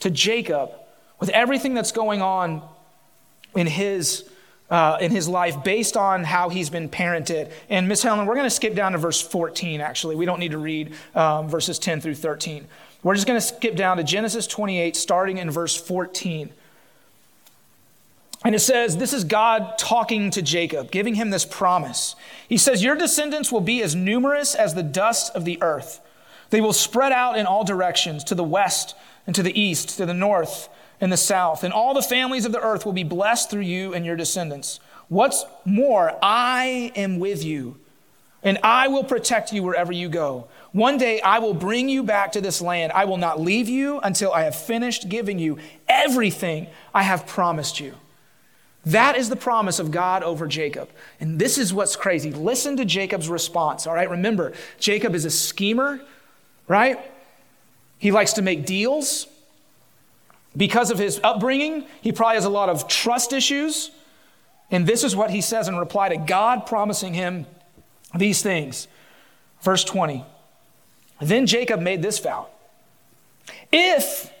to 0.00 0.10
Jacob 0.10 0.72
with 1.20 1.28
everything 1.30 1.74
that's 1.74 1.92
going 1.92 2.20
on 2.20 2.62
in 3.54 3.66
his, 3.66 4.28
uh, 4.70 4.98
in 5.00 5.10
his 5.10 5.28
life 5.28 5.62
based 5.62 5.96
on 5.96 6.24
how 6.24 6.48
he's 6.48 6.70
been 6.70 6.88
parented. 6.88 7.52
And 7.68 7.88
Miss 7.88 8.02
Helen, 8.02 8.26
we're 8.26 8.34
going 8.34 8.46
to 8.46 8.50
skip 8.50 8.74
down 8.74 8.92
to 8.92 8.98
verse 8.98 9.20
14, 9.20 9.80
actually. 9.80 10.16
We 10.16 10.24
don't 10.24 10.40
need 10.40 10.52
to 10.52 10.58
read 10.58 10.94
um, 11.14 11.48
verses 11.48 11.78
10 11.78 12.00
through 12.00 12.14
13. 12.14 12.66
We're 13.02 13.14
just 13.14 13.26
going 13.26 13.38
to 13.38 13.46
skip 13.46 13.76
down 13.76 13.98
to 13.98 14.04
Genesis 14.04 14.46
28, 14.46 14.96
starting 14.96 15.38
in 15.38 15.50
verse 15.50 15.76
14. 15.76 16.50
And 18.44 18.54
it 18.54 18.60
says, 18.60 18.96
This 18.96 19.12
is 19.12 19.24
God 19.24 19.76
talking 19.78 20.30
to 20.30 20.42
Jacob, 20.42 20.90
giving 20.90 21.14
him 21.14 21.30
this 21.30 21.44
promise. 21.44 22.16
He 22.48 22.56
says, 22.56 22.82
Your 22.82 22.96
descendants 22.96 23.52
will 23.52 23.60
be 23.60 23.82
as 23.82 23.94
numerous 23.94 24.54
as 24.54 24.74
the 24.74 24.82
dust 24.82 25.34
of 25.34 25.44
the 25.44 25.60
earth. 25.62 26.00
They 26.50 26.60
will 26.60 26.72
spread 26.72 27.12
out 27.12 27.38
in 27.38 27.46
all 27.46 27.64
directions, 27.64 28.24
to 28.24 28.34
the 28.34 28.44
west 28.44 28.94
and 29.26 29.34
to 29.34 29.42
the 29.42 29.58
east, 29.58 29.96
to 29.96 30.06
the 30.06 30.14
north 30.14 30.68
and 31.00 31.12
the 31.12 31.16
south. 31.16 31.64
And 31.64 31.72
all 31.72 31.94
the 31.94 32.02
families 32.02 32.44
of 32.44 32.52
the 32.52 32.60
earth 32.60 32.84
will 32.84 32.92
be 32.92 33.04
blessed 33.04 33.50
through 33.50 33.62
you 33.62 33.94
and 33.94 34.04
your 34.04 34.16
descendants. 34.16 34.80
What's 35.08 35.44
more, 35.64 36.18
I 36.22 36.92
am 36.96 37.18
with 37.18 37.44
you, 37.44 37.76
and 38.42 38.58
I 38.62 38.88
will 38.88 39.04
protect 39.04 39.52
you 39.52 39.62
wherever 39.62 39.92
you 39.92 40.08
go. 40.08 40.48
One 40.72 40.98
day 40.98 41.20
I 41.20 41.38
will 41.38 41.54
bring 41.54 41.88
you 41.88 42.02
back 42.02 42.32
to 42.32 42.40
this 42.40 42.60
land. 42.60 42.92
I 42.92 43.04
will 43.04 43.16
not 43.16 43.40
leave 43.40 43.68
you 43.68 44.00
until 44.00 44.32
I 44.32 44.42
have 44.42 44.56
finished 44.56 45.08
giving 45.08 45.38
you 45.38 45.58
everything 45.88 46.66
I 46.92 47.02
have 47.02 47.26
promised 47.26 47.80
you. 47.80 47.94
That 48.86 49.16
is 49.16 49.30
the 49.30 49.36
promise 49.36 49.78
of 49.78 49.90
God 49.90 50.22
over 50.22 50.46
Jacob. 50.46 50.90
And 51.20 51.38
this 51.38 51.56
is 51.56 51.72
what's 51.72 51.96
crazy. 51.96 52.32
Listen 52.32 52.76
to 52.76 52.84
Jacob's 52.84 53.28
response, 53.30 53.86
all 53.86 53.94
right? 53.94 54.10
Remember, 54.10 54.52
Jacob 54.78 55.14
is 55.14 55.24
a 55.24 55.30
schemer, 55.30 56.00
right? 56.68 56.98
He 57.98 58.10
likes 58.10 58.34
to 58.34 58.42
make 58.42 58.66
deals. 58.66 59.26
Because 60.56 60.90
of 60.90 60.98
his 60.98 61.20
upbringing, 61.24 61.86
he 62.00 62.12
probably 62.12 62.36
has 62.36 62.44
a 62.44 62.50
lot 62.50 62.68
of 62.68 62.86
trust 62.88 63.32
issues. 63.32 63.90
And 64.70 64.86
this 64.86 65.04
is 65.04 65.16
what 65.16 65.30
he 65.30 65.40
says 65.40 65.68
in 65.68 65.76
reply 65.76 66.08
to 66.10 66.16
God 66.16 66.66
promising 66.66 67.14
him 67.14 67.46
these 68.14 68.42
things. 68.42 68.88
Verse 69.62 69.84
20. 69.84 70.24
Then 71.20 71.46
Jacob 71.46 71.80
made 71.80 72.02
this 72.02 72.18
vow 72.18 72.48
If 73.72 74.32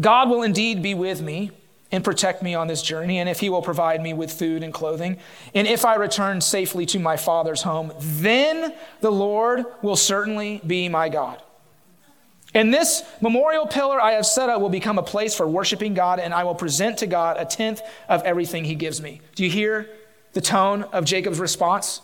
God 0.00 0.28
will 0.28 0.42
indeed 0.42 0.82
be 0.82 0.94
with 0.94 1.22
me, 1.22 1.52
and 1.92 2.02
protect 2.02 2.42
me 2.42 2.54
on 2.54 2.66
this 2.66 2.82
journey, 2.82 3.18
and 3.18 3.28
if 3.28 3.40
he 3.40 3.48
will 3.48 3.62
provide 3.62 4.02
me 4.02 4.12
with 4.12 4.32
food 4.32 4.62
and 4.62 4.74
clothing, 4.74 5.18
and 5.54 5.66
if 5.66 5.84
I 5.84 5.94
return 5.94 6.40
safely 6.40 6.84
to 6.86 6.98
my 6.98 7.16
father's 7.16 7.62
home, 7.62 7.92
then 7.98 8.74
the 9.00 9.12
Lord 9.12 9.64
will 9.82 9.96
certainly 9.96 10.60
be 10.66 10.88
my 10.88 11.08
God. 11.08 11.42
And 12.56 12.72
this 12.72 13.02
memorial 13.20 13.66
pillar 13.66 14.00
I 14.00 14.12
have 14.12 14.24
set 14.24 14.48
up 14.48 14.62
will 14.62 14.70
become 14.70 14.96
a 14.96 15.02
place 15.02 15.34
for 15.34 15.46
worshiping 15.46 15.92
God, 15.92 16.18
and 16.18 16.32
I 16.32 16.44
will 16.44 16.54
present 16.54 16.96
to 16.98 17.06
God 17.06 17.36
a 17.38 17.44
tenth 17.44 17.82
of 18.08 18.22
everything 18.22 18.64
he 18.64 18.74
gives 18.74 18.98
me. 18.98 19.20
Do 19.34 19.44
you 19.44 19.50
hear 19.50 19.90
the 20.32 20.40
tone 20.40 20.84
of 20.84 21.04
Jacob's 21.04 21.38
response? 21.38 22.00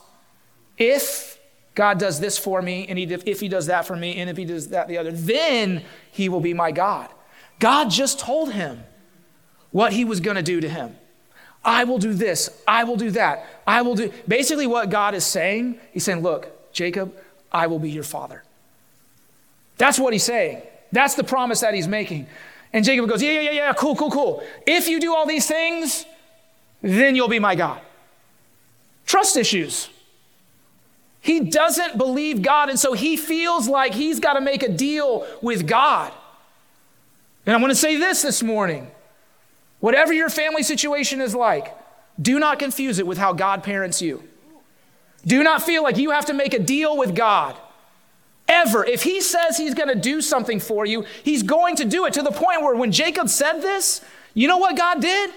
If 0.76 1.38
God 1.75 1.99
does 1.99 2.21
this 2.21 2.37
for 2.37 2.61
me, 2.61 2.87
and 2.87 2.99
if 2.99 3.40
he 3.40 3.49
does 3.49 3.68
that 3.68 3.87
for 3.87 3.97
me, 3.97 4.18
and 4.18 4.28
if 4.28 4.37
he 4.37 4.44
does 4.44 4.68
that 4.68 4.88
the 4.88 4.99
other, 4.99 5.11
then 5.11 5.85
he 6.11 6.28
will 6.28 6.40
be 6.40 6.52
my 6.52 6.71
God. 6.71 7.09
God 7.59 7.88
just 7.88 8.18
told 8.18 8.52
him 8.52 8.85
what 9.71 9.94
he 9.94 10.04
was 10.04 10.21
going 10.21 10.37
to 10.37 10.42
do 10.42 10.61
to 10.61 10.68
him. 10.68 10.94
I 11.64 11.85
will 11.85 11.98
do 11.98 12.12
this. 12.12 12.62
I 12.68 12.85
will 12.85 12.96
do 12.96 13.11
that. 13.12 13.46
I 13.66 13.81
will 13.81 13.94
do. 13.94 14.12
Basically, 14.29 14.66
what 14.66 14.90
God 14.90 15.14
is 15.14 15.24
saying, 15.24 15.81
he's 15.92 16.05
saying, 16.05 16.20
Look, 16.20 16.72
Jacob, 16.74 17.14
I 17.50 17.68
will 17.68 17.79
be 17.79 17.90
your 17.90 18.05
father. 18.05 18.41
That's 19.78 19.98
what 19.98 20.12
he's 20.12 20.24
saying. 20.24 20.62
That's 20.92 21.14
the 21.14 21.24
promise 21.24 21.61
that 21.61 21.74
he's 21.74 21.88
making. 21.88 22.26
And 22.72 22.85
Jacob 22.85 23.08
goes, 23.08 23.22
Yeah, 23.22 23.32
yeah, 23.32 23.40
yeah, 23.40 23.50
yeah, 23.50 23.72
cool, 23.72 23.96
cool, 23.96 24.11
cool. 24.11 24.44
If 24.66 24.88
you 24.88 25.00
do 25.00 25.14
all 25.14 25.26
these 25.26 25.46
things, 25.46 26.04
then 26.80 27.16
you'll 27.16 27.28
be 27.28 27.38
my 27.38 27.54
God. 27.54 27.80
Trust 29.06 29.37
issues. 29.37 29.88
He 31.20 31.40
doesn't 31.40 31.96
believe 31.96 32.42
God, 32.42 32.68
and 32.68 32.78
so 32.78 32.94
he 32.94 33.16
feels 33.16 33.68
like 33.68 33.94
he's 33.94 34.18
got 34.18 34.35
to 34.35 34.40
make 34.40 34.62
a 34.62 34.68
deal 34.68 35.24
with 35.40 35.68
God. 35.68 36.12
And 37.46 37.54
I'm 37.54 37.61
going 37.61 37.70
to 37.70 37.76
say 37.76 37.96
this 37.96 38.22
this 38.22 38.42
morning 38.42 38.90
Whatever 39.80 40.12
your 40.12 40.28
family 40.28 40.62
situation 40.62 41.20
is 41.20 41.35
like, 41.35 41.76
do 42.20 42.38
not 42.38 42.61
confuse 42.61 43.00
it 43.00 43.06
with 43.06 43.18
how 43.18 43.32
God 43.32 43.64
parents 43.64 44.00
you. 44.00 44.22
Do 45.26 45.42
not 45.42 45.61
feel 45.61 45.82
like 45.82 45.96
you 45.96 46.11
have 46.11 46.26
to 46.26 46.32
make 46.32 46.54
a 46.54 46.58
deal 46.61 46.96
with 46.96 47.16
God. 47.16 47.56
Ever. 48.52 48.84
If 48.84 49.02
he 49.02 49.22
says 49.22 49.56
he's 49.56 49.72
going 49.72 49.88
to 49.88 49.94
do 49.94 50.20
something 50.20 50.60
for 50.60 50.84
you, 50.84 51.06
he's 51.22 51.42
going 51.42 51.76
to 51.76 51.86
do 51.86 52.04
it 52.04 52.12
to 52.12 52.22
the 52.22 52.30
point 52.30 52.60
where 52.60 52.76
when 52.76 52.92
Jacob 52.92 53.30
said 53.30 53.60
this, 53.62 54.02
you 54.34 54.46
know 54.46 54.58
what 54.58 54.76
God 54.76 55.00
did? 55.00 55.30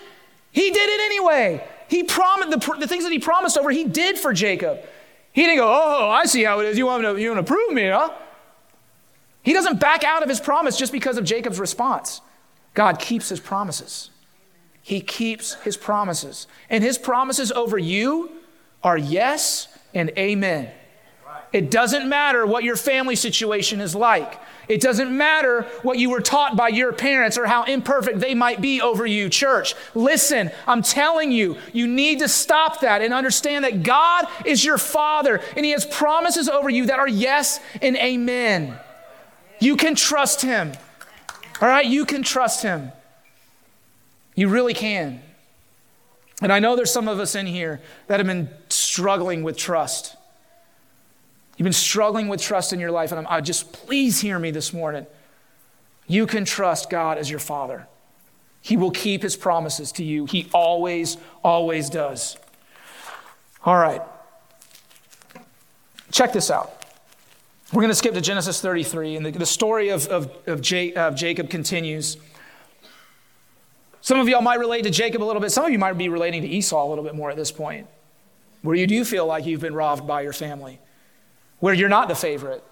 He 0.52 0.70
did 0.70 0.90
it 0.90 1.00
anyway. 1.02 1.66
He 1.88 2.04
promised 2.04 2.52
the, 2.52 2.78
the 2.78 2.88
things 2.88 3.06
that 3.06 3.14
he 3.14 3.20
promised 3.20 3.58
over, 3.58 3.72
he 3.72 3.86
did 3.86 4.18
for 4.18 4.34
Jacob. 4.34 4.80
He 5.32 5.44
didn't 5.44 5.58
go, 5.58 5.68
Oh, 5.68 6.10
I 6.10 6.26
see 6.26 6.44
how 6.44 6.60
it 6.60 6.66
is. 6.66 6.78
You 6.78 6.86
want 6.88 7.04
to, 7.04 7.18
you 7.18 7.32
want 7.32 7.46
to 7.46 7.54
prove 7.54 7.72
me, 7.72 7.88
huh? 7.88 8.10
He 9.44 9.54
doesn't 9.54 9.80
back 9.80 10.04
out 10.04 10.22
of 10.22 10.28
his 10.28 10.42
promise 10.42 10.76
just 10.76 10.92
because 10.92 11.18
of 11.18 11.24
Jacob's 11.24 11.60
response. 11.60 12.20
God 12.74 13.00
keeps 13.00 13.30
his 13.30 13.40
promises. 13.40 14.10
He 14.82 15.00
keeps 15.00 15.54
his 15.56 15.78
promises. 15.78 16.48
And 16.70 16.84
his 16.84 16.98
promises 16.98 17.52
over 17.52 17.78
you 17.78 18.32
are 18.84 18.98
yes 18.98 19.68
and 19.94 20.12
amen. 20.18 20.72
It 21.56 21.72
doesn't 21.72 22.10
matter 22.10 22.46
what 22.46 22.66
your 22.66 22.76
family 22.76 23.16
situation 23.16 23.80
is 23.80 23.96
like. 23.96 24.42
It 24.68 24.82
doesn't 24.82 25.16
matter 25.16 25.62
what 25.84 25.98
you 25.98 26.10
were 26.10 26.20
taught 26.20 26.58
by 26.58 26.68
your 26.68 26.92
parents 26.92 27.38
or 27.38 27.46
how 27.46 27.64
imperfect 27.64 28.20
they 28.20 28.36
might 28.36 28.60
be 28.60 28.82
over 28.82 29.06
you. 29.06 29.30
Church, 29.30 29.74
listen, 29.94 30.52
I'm 30.68 30.82
telling 30.82 31.32
you, 31.32 31.56
you 31.72 31.88
need 31.88 32.20
to 32.20 32.28
stop 32.28 32.82
that 32.82 33.02
and 33.02 33.14
understand 33.14 33.64
that 33.64 33.84
God 33.84 34.28
is 34.44 34.66
your 34.66 34.78
Father 34.78 35.40
and 35.56 35.64
He 35.64 35.72
has 35.72 35.86
promises 35.86 36.50
over 36.50 36.70
you 36.70 36.88
that 36.88 37.00
are 37.00 37.08
yes 37.08 37.62
and 37.82 37.96
amen. 37.96 38.78
You 39.62 39.78
can 39.78 39.96
trust 39.96 40.42
Him. 40.42 40.74
All 41.62 41.70
right? 41.70 41.86
You 41.86 42.04
can 42.04 42.22
trust 42.22 42.64
Him. 42.64 42.92
You 44.36 44.50
really 44.50 44.74
can. 44.74 45.22
And 46.42 46.52
I 46.52 46.60
know 46.60 46.76
there's 46.76 46.92
some 46.92 47.08
of 47.08 47.22
us 47.22 47.34
in 47.34 47.46
here 47.46 47.80
that 48.08 48.20
have 48.20 48.28
been 48.28 48.50
struggling 48.68 49.42
with 49.42 49.56
trust. 49.56 50.18
You've 51.58 51.66
been 51.66 51.74
struggling 51.74 52.28
with 52.28 52.42
trust 52.42 52.74
in 52.74 52.80
your 52.80 52.92
life, 52.92 53.12
and 53.12 53.20
I'm, 53.20 53.28
I 53.30 53.42
just 53.42 53.72
please 53.72 54.20
hear 54.20 54.38
me 54.38 54.52
this 54.52 54.74
morning. 54.74 55.06
You 56.08 56.28
can 56.28 56.46
trust 56.46 56.90
God 56.90 57.18
as 57.18 57.30
your 57.30 57.40
Father. 57.40 57.88
He 58.62 58.78
will 58.78 58.92
keep 58.92 59.24
His 59.24 59.36
promises 59.36 59.92
to 59.94 60.04
you. 60.04 60.26
He 60.26 60.50
always, 60.54 61.18
always 61.44 61.90
does. 61.90 62.38
All 63.64 63.78
right. 63.78 64.02
Check 66.12 66.34
this 66.34 66.52
out. 66.52 66.84
We're 67.74 67.82
going 67.82 67.90
to 67.92 67.96
skip 67.96 68.14
to 68.14 68.22
Genesis 68.22 68.62
33, 68.62 69.16
and 69.16 69.26
the, 69.26 69.32
the 69.32 69.46
story 69.46 69.90
of, 69.90 70.08
of, 70.08 70.32
of, 70.46 70.62
J, 70.62 70.94
of 70.94 71.16
Jacob 71.16 71.50
continues. 71.50 72.18
Some 74.02 74.20
of 74.20 74.30
y'all 74.30 74.42
might 74.42 74.60
relate 74.60 74.84
to 74.84 74.92
Jacob 74.92 75.24
a 75.24 75.26
little 75.26 75.42
bit. 75.42 75.52
Some 75.52 75.66
of 75.66 75.72
you 75.72 75.80
might 75.80 75.94
be 75.94 76.10
relating 76.10 76.44
to 76.44 76.48
Esau 76.48 76.86
a 76.86 76.88
little 76.88 77.04
bit 77.04 77.16
more 77.16 77.32
at 77.32 77.36
this 77.36 77.52
point, 77.52 77.88
where 78.62 78.76
you 78.76 78.86
do 78.86 79.04
feel 79.04 79.26
like 79.26 79.46
you've 79.46 79.62
been 79.62 79.74
robbed 79.74 80.06
by 80.06 80.22
your 80.22 80.34
family, 80.34 80.80
where 81.60 81.74
you're 81.74 81.90
not 81.90 82.08
the 82.08 82.16
favorite, 82.16 82.64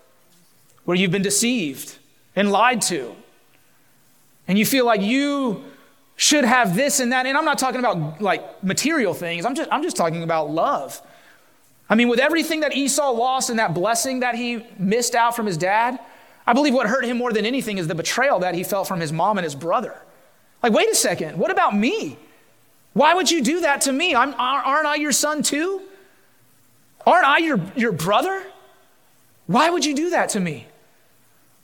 where 0.85 0.95
you've 0.95 1.11
been 1.11 1.21
deceived 1.21 1.97
and 2.35 2.51
lied 2.51 2.81
to. 2.83 3.15
And 4.47 4.57
you 4.59 4.65
feel 4.65 4.85
like 4.85 5.01
you 5.01 5.63
should 6.15 6.45
have 6.45 6.75
this 6.75 6.99
and 6.99 7.11
that. 7.11 7.25
And 7.25 7.37
I'm 7.37 7.45
not 7.45 7.57
talking 7.57 7.79
about 7.79 8.21
like 8.21 8.63
material 8.63 9.13
things, 9.13 9.45
I'm 9.45 9.55
just, 9.55 9.69
I'm 9.71 9.83
just 9.83 9.95
talking 9.95 10.23
about 10.23 10.49
love. 10.49 11.01
I 11.89 11.95
mean, 11.95 12.07
with 12.07 12.19
everything 12.19 12.61
that 12.61 12.75
Esau 12.75 13.11
lost 13.11 13.49
and 13.49 13.59
that 13.59 13.73
blessing 13.73 14.21
that 14.21 14.35
he 14.35 14.65
missed 14.77 15.15
out 15.15 15.35
from 15.35 15.45
his 15.45 15.57
dad, 15.57 15.99
I 16.47 16.53
believe 16.53 16.73
what 16.73 16.87
hurt 16.87 17.05
him 17.05 17.17
more 17.17 17.31
than 17.31 17.45
anything 17.45 17.77
is 17.77 17.87
the 17.87 17.95
betrayal 17.95 18.39
that 18.39 18.55
he 18.55 18.63
felt 18.63 18.87
from 18.87 18.99
his 18.99 19.11
mom 19.11 19.37
and 19.37 19.43
his 19.43 19.55
brother. 19.55 20.01
Like, 20.61 20.73
wait 20.73 20.89
a 20.89 20.95
second, 20.95 21.37
what 21.37 21.51
about 21.51 21.75
me? 21.75 22.17
Why 22.93 23.13
would 23.13 23.29
you 23.29 23.43
do 23.43 23.61
that 23.61 23.81
to 23.81 23.91
me? 23.91 24.15
I'm, 24.15 24.33
aren't 24.37 24.87
I 24.87 24.95
your 24.95 25.11
son 25.11 25.43
too? 25.43 25.81
Aren't 27.05 27.25
I 27.25 27.39
your, 27.39 27.59
your 27.75 27.91
brother? 27.91 28.43
Why 29.47 29.69
would 29.69 29.85
you 29.85 29.95
do 29.95 30.09
that 30.11 30.29
to 30.29 30.39
me? 30.39 30.67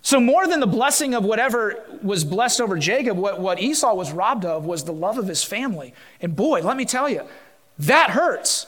So, 0.01 0.19
more 0.19 0.47
than 0.47 0.59
the 0.59 0.67
blessing 0.67 1.13
of 1.13 1.25
whatever 1.25 1.83
was 2.01 2.23
blessed 2.23 2.61
over 2.61 2.77
Jacob, 2.77 3.17
what, 3.17 3.39
what 3.39 3.59
Esau 3.59 3.93
was 3.93 4.11
robbed 4.11 4.45
of 4.45 4.65
was 4.65 4.85
the 4.85 4.93
love 4.93 5.17
of 5.17 5.27
his 5.27 5.43
family. 5.43 5.93
And 6.21 6.35
boy, 6.35 6.61
let 6.61 6.77
me 6.77 6.85
tell 6.85 7.09
you, 7.09 7.23
that 7.79 8.11
hurts, 8.11 8.67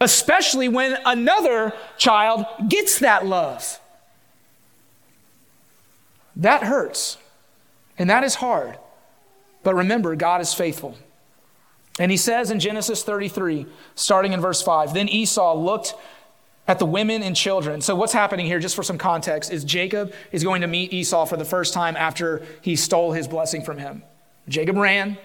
especially 0.00 0.68
when 0.68 0.96
another 1.04 1.74
child 1.98 2.46
gets 2.68 2.98
that 3.00 3.26
love. 3.26 3.78
That 6.36 6.64
hurts. 6.64 7.18
And 7.98 8.10
that 8.10 8.24
is 8.24 8.36
hard. 8.36 8.78
But 9.62 9.74
remember, 9.74 10.16
God 10.16 10.40
is 10.40 10.52
faithful. 10.52 10.96
And 11.98 12.10
he 12.10 12.16
says 12.16 12.50
in 12.50 12.58
Genesis 12.58 13.04
33, 13.04 13.66
starting 13.94 14.32
in 14.32 14.40
verse 14.40 14.60
5, 14.62 14.94
then 14.94 15.08
Esau 15.08 15.54
looked 15.54 15.94
at 16.66 16.78
the 16.78 16.86
women 16.86 17.22
and 17.22 17.36
children. 17.36 17.80
So, 17.80 17.94
what's 17.94 18.12
happening 18.12 18.46
here, 18.46 18.58
just 18.58 18.76
for 18.76 18.82
some 18.82 18.98
context, 18.98 19.52
is 19.52 19.64
Jacob 19.64 20.14
is 20.32 20.42
going 20.42 20.62
to 20.62 20.66
meet 20.66 20.92
Esau 20.92 21.26
for 21.26 21.36
the 21.36 21.44
first 21.44 21.74
time 21.74 21.96
after 21.96 22.44
he 22.62 22.76
stole 22.76 23.12
his 23.12 23.28
blessing 23.28 23.62
from 23.62 23.78
him. 23.78 24.02
Jacob 24.48 24.76
ran, 24.76 25.18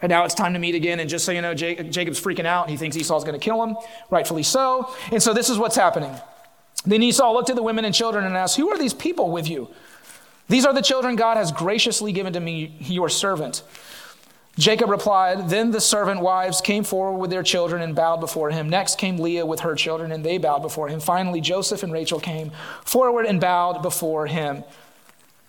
and 0.00 0.10
now 0.10 0.24
it's 0.24 0.34
time 0.34 0.52
to 0.54 0.58
meet 0.58 0.74
again. 0.74 1.00
And 1.00 1.08
just 1.08 1.24
so 1.24 1.32
you 1.32 1.42
know, 1.42 1.54
Jacob's 1.54 2.20
freaking 2.20 2.46
out. 2.46 2.70
He 2.70 2.76
thinks 2.76 2.96
Esau's 2.96 3.24
going 3.24 3.38
to 3.38 3.44
kill 3.44 3.62
him, 3.62 3.76
rightfully 4.10 4.42
so. 4.42 4.94
And 5.12 5.22
so, 5.22 5.34
this 5.34 5.50
is 5.50 5.58
what's 5.58 5.76
happening. 5.76 6.14
Then 6.84 7.02
Esau 7.02 7.32
looked 7.32 7.50
at 7.50 7.56
the 7.56 7.62
women 7.62 7.84
and 7.84 7.94
children 7.94 8.24
and 8.24 8.36
asked, 8.36 8.56
Who 8.56 8.70
are 8.70 8.78
these 8.78 8.94
people 8.94 9.30
with 9.30 9.48
you? 9.48 9.68
These 10.48 10.64
are 10.64 10.72
the 10.72 10.82
children 10.82 11.16
God 11.16 11.36
has 11.36 11.50
graciously 11.50 12.12
given 12.12 12.32
to 12.34 12.40
me, 12.40 12.76
your 12.80 13.08
servant. 13.08 13.62
Jacob 14.58 14.88
replied, 14.88 15.50
Then 15.50 15.70
the 15.70 15.80
servant 15.80 16.20
wives 16.20 16.60
came 16.60 16.82
forward 16.82 17.18
with 17.18 17.30
their 17.30 17.42
children 17.42 17.82
and 17.82 17.94
bowed 17.94 18.20
before 18.20 18.50
him. 18.50 18.70
Next 18.70 18.98
came 18.98 19.18
Leah 19.18 19.44
with 19.44 19.60
her 19.60 19.74
children, 19.74 20.10
and 20.12 20.24
they 20.24 20.38
bowed 20.38 20.62
before 20.62 20.88
him. 20.88 21.00
Finally, 21.00 21.42
Joseph 21.42 21.82
and 21.82 21.92
Rachel 21.92 22.20
came 22.20 22.52
forward 22.82 23.26
and 23.26 23.40
bowed 23.40 23.82
before 23.82 24.26
him. 24.26 24.64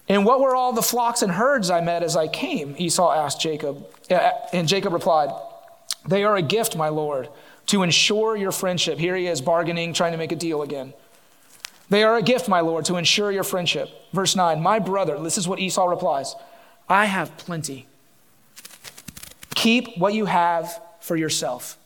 And 0.10 0.26
what 0.26 0.40
were 0.40 0.56
all 0.56 0.74
the 0.74 0.82
flocks 0.82 1.22
and 1.22 1.32
herds 1.32 1.70
I 1.70 1.82
met 1.82 2.04
as 2.04 2.16
I 2.16 2.28
came? 2.28 2.76
Esau 2.78 3.12
asked 3.12 3.42
Jacob. 3.42 3.86
And 4.10 4.68
Jacob 4.68 4.94
replied, 4.94 5.30
They 6.06 6.24
are 6.24 6.36
a 6.36 6.42
gift, 6.42 6.76
my 6.76 6.90
Lord, 6.90 7.30
to 7.68 7.84
ensure 7.84 8.36
your 8.36 8.52
friendship. 8.52 9.00
Here 9.00 9.16
he 9.16 9.28
is 9.28 9.42
bargaining, 9.42 9.94
trying 9.94 10.14
to 10.14 10.18
make 10.18 10.32
a 10.32 10.38
deal 10.38 10.62
again. 10.62 10.94
They 11.90 12.04
are 12.04 12.18
a 12.18 12.22
gift, 12.22 12.50
my 12.50 12.60
Lord, 12.60 12.84
to 12.86 12.98
ensure 12.98 13.32
your 13.32 13.44
friendship. 13.44 13.90
Verse 14.12 14.36
9, 14.36 14.62
my 14.62 14.80
brother, 14.80 15.18
this 15.22 15.38
is 15.38 15.48
what 15.48 15.60
Esau 15.60 15.86
replies 15.86 16.36
I 16.90 17.06
have 17.06 17.38
plenty. 17.38 17.87
Keep 19.58 19.98
what 19.98 20.14
you 20.14 20.26
have 20.26 20.80
for 21.00 21.16
yourself. 21.16 21.80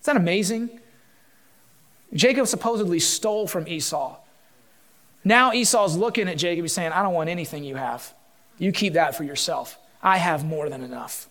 Isn't 0.00 0.14
that 0.14 0.20
amazing? 0.20 0.80
Jacob 2.12 2.48
supposedly 2.48 2.98
stole 2.98 3.46
from 3.46 3.68
Esau. 3.68 4.16
Now 5.22 5.52
Esau's 5.52 5.96
looking 5.96 6.28
at 6.28 6.38
Jacob, 6.38 6.64
he's 6.64 6.72
saying, 6.72 6.90
I 6.90 7.04
don't 7.04 7.14
want 7.14 7.30
anything 7.30 7.62
you 7.62 7.76
have. 7.76 8.12
You 8.58 8.72
keep 8.72 8.94
that 8.94 9.14
for 9.14 9.22
yourself. 9.22 9.78
I 10.02 10.16
have 10.16 10.44
more 10.44 10.68
than 10.68 10.82
enough. 10.82 11.28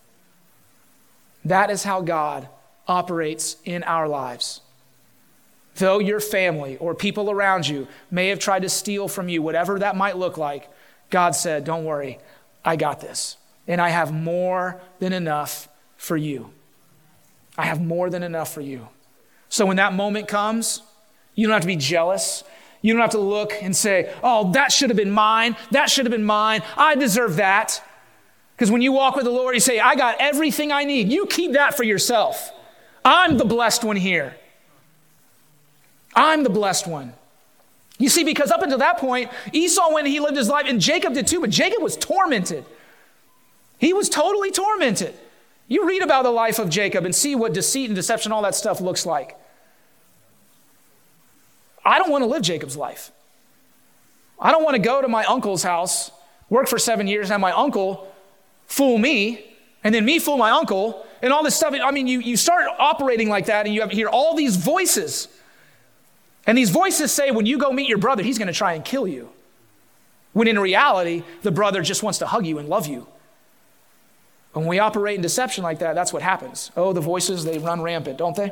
That 1.43 1.69
is 1.69 1.83
how 1.83 1.99
God 1.99 2.47
operates 2.87 3.57
in 3.65 3.83
our 3.83 4.07
lives. 4.07 4.61
Though 5.75 5.99
your 5.99 6.21
family 6.21 6.77
or 6.77 6.95
people 6.95 7.29
around 7.29 7.67
you 7.67 7.89
may 8.09 8.29
have 8.29 8.39
tried 8.39 8.61
to 8.61 8.69
steal 8.69 9.09
from 9.09 9.27
you, 9.27 9.41
whatever 9.41 9.77
that 9.79 9.97
might 9.97 10.15
look 10.17 10.37
like, 10.37 10.69
God 11.09 11.35
said, 11.35 11.65
Don't 11.65 11.83
worry, 11.83 12.19
I 12.63 12.77
got 12.77 13.01
this. 13.01 13.35
And 13.67 13.81
I 13.81 13.89
have 13.89 14.13
more 14.13 14.81
than 14.99 15.11
enough 15.11 15.67
for 16.03 16.17
you. 16.17 16.49
I 17.57 17.63
have 17.63 17.81
more 17.81 18.09
than 18.09 18.23
enough 18.23 18.53
for 18.53 18.59
you. 18.59 18.89
So 19.47 19.65
when 19.65 19.77
that 19.77 19.93
moment 19.93 20.27
comes, 20.27 20.81
you 21.33 21.47
don't 21.47 21.53
have 21.53 21.61
to 21.61 21.67
be 21.67 21.77
jealous. 21.77 22.43
You 22.81 22.91
don't 22.91 23.01
have 23.01 23.11
to 23.11 23.19
look 23.19 23.53
and 23.61 23.73
say, 23.73 24.13
Oh, 24.21 24.51
that 24.51 24.73
should 24.73 24.89
have 24.89 24.97
been 24.97 25.11
mine. 25.11 25.55
That 25.71 25.89
should 25.89 26.05
have 26.05 26.11
been 26.11 26.25
mine. 26.25 26.61
I 26.75 26.95
deserve 26.95 27.37
that. 27.37 27.81
Because 28.53 28.69
when 28.69 28.81
you 28.81 28.91
walk 28.91 29.15
with 29.15 29.23
the 29.23 29.31
Lord, 29.31 29.55
you 29.55 29.61
say, 29.61 29.79
I 29.79 29.95
got 29.95 30.17
everything 30.19 30.73
I 30.73 30.83
need. 30.83 31.09
You 31.09 31.25
keep 31.25 31.53
that 31.53 31.77
for 31.77 31.83
yourself. 31.83 32.51
I'm 33.05 33.37
the 33.37 33.45
blessed 33.45 33.85
one 33.85 33.95
here. 33.95 34.35
I'm 36.13 36.43
the 36.43 36.49
blessed 36.49 36.85
one. 36.85 37.13
You 37.97 38.09
see, 38.09 38.25
because 38.25 38.51
up 38.51 38.61
until 38.61 38.79
that 38.79 38.97
point, 38.97 39.31
Esau, 39.53 39.93
when 39.93 40.05
he 40.05 40.19
lived 40.19 40.35
his 40.35 40.49
life, 40.49 40.65
and 40.67 40.81
Jacob 40.81 41.13
did 41.13 41.27
too, 41.27 41.39
but 41.39 41.49
Jacob 41.49 41.81
was 41.81 41.95
tormented. 41.95 42.65
He 43.77 43.93
was 43.93 44.09
totally 44.09 44.51
tormented. 44.51 45.13
You 45.73 45.87
read 45.87 46.03
about 46.03 46.23
the 46.23 46.31
life 46.31 46.59
of 46.59 46.69
Jacob 46.69 47.03
and 47.03 47.15
see 47.15 47.33
what 47.33 47.53
deceit 47.53 47.87
and 47.87 47.95
deception, 47.95 48.31
all 48.31 48.43
that 48.43 48.53
stuff 48.53 48.79
looks 48.79 49.05
like. 49.05 49.35
I 51.83 51.97
don't 51.97 52.11
want 52.11 52.21
to 52.21 52.27
live 52.27 52.43
Jacob's 52.43 52.77
life. 52.77 53.11
I 54.39 54.51
don't 54.51 54.63
want 54.63 54.75
to 54.75 54.81
go 54.81 55.01
to 55.01 55.07
my 55.07 55.23
uncle's 55.25 55.63
house, 55.63 56.11
work 56.49 56.67
for 56.67 56.77
seven 56.77 57.07
years, 57.07 57.25
and 57.25 57.31
have 57.31 57.41
my 57.41 57.51
uncle 57.51 58.13
fool 58.67 58.97
me, 58.97 59.45
and 59.83 59.95
then 59.95 60.05
me 60.05 60.19
fool 60.19 60.37
my 60.37 60.51
uncle, 60.51 61.05
and 61.21 61.33
all 61.33 61.43
this 61.43 61.55
stuff. 61.55 61.73
I 61.73 61.91
mean, 61.91 62.05
you, 62.05 62.19
you 62.19 62.37
start 62.37 62.67
operating 62.77 63.29
like 63.29 63.47
that, 63.47 63.65
and 63.65 63.73
you 63.73 63.87
hear 63.87 64.09
all 64.09 64.35
these 64.35 64.55
voices 64.55 65.27
and 66.45 66.57
these 66.57 66.69
voices 66.69 67.11
say, 67.11 67.31
when 67.31 67.45
you 67.45 67.57
go 67.57 67.71
meet 67.71 67.87
your 67.87 67.97
brother, 67.97 68.23
he's 68.23 68.37
going 68.37 68.47
to 68.47 68.53
try 68.53 68.73
and 68.73 68.83
kill 68.83 69.07
you. 69.07 69.29
When 70.33 70.47
in 70.47 70.59
reality, 70.59 71.23
the 71.41 71.51
brother 71.51 71.81
just 71.81 72.03
wants 72.03 72.19
to 72.19 72.27
hug 72.27 72.45
you 72.45 72.57
and 72.57 72.67
love 72.67 72.87
you. 72.87 73.07
When 74.53 74.67
we 74.67 74.79
operate 74.79 75.15
in 75.15 75.21
deception 75.21 75.63
like 75.63 75.79
that, 75.79 75.95
that's 75.95 76.13
what 76.13 76.21
happens. 76.21 76.71
Oh, 76.77 76.93
the 76.93 77.01
voices, 77.01 77.43
they 77.43 77.57
run 77.57 77.81
rampant, 77.81 78.17
don't 78.17 78.35
they? 78.35 78.51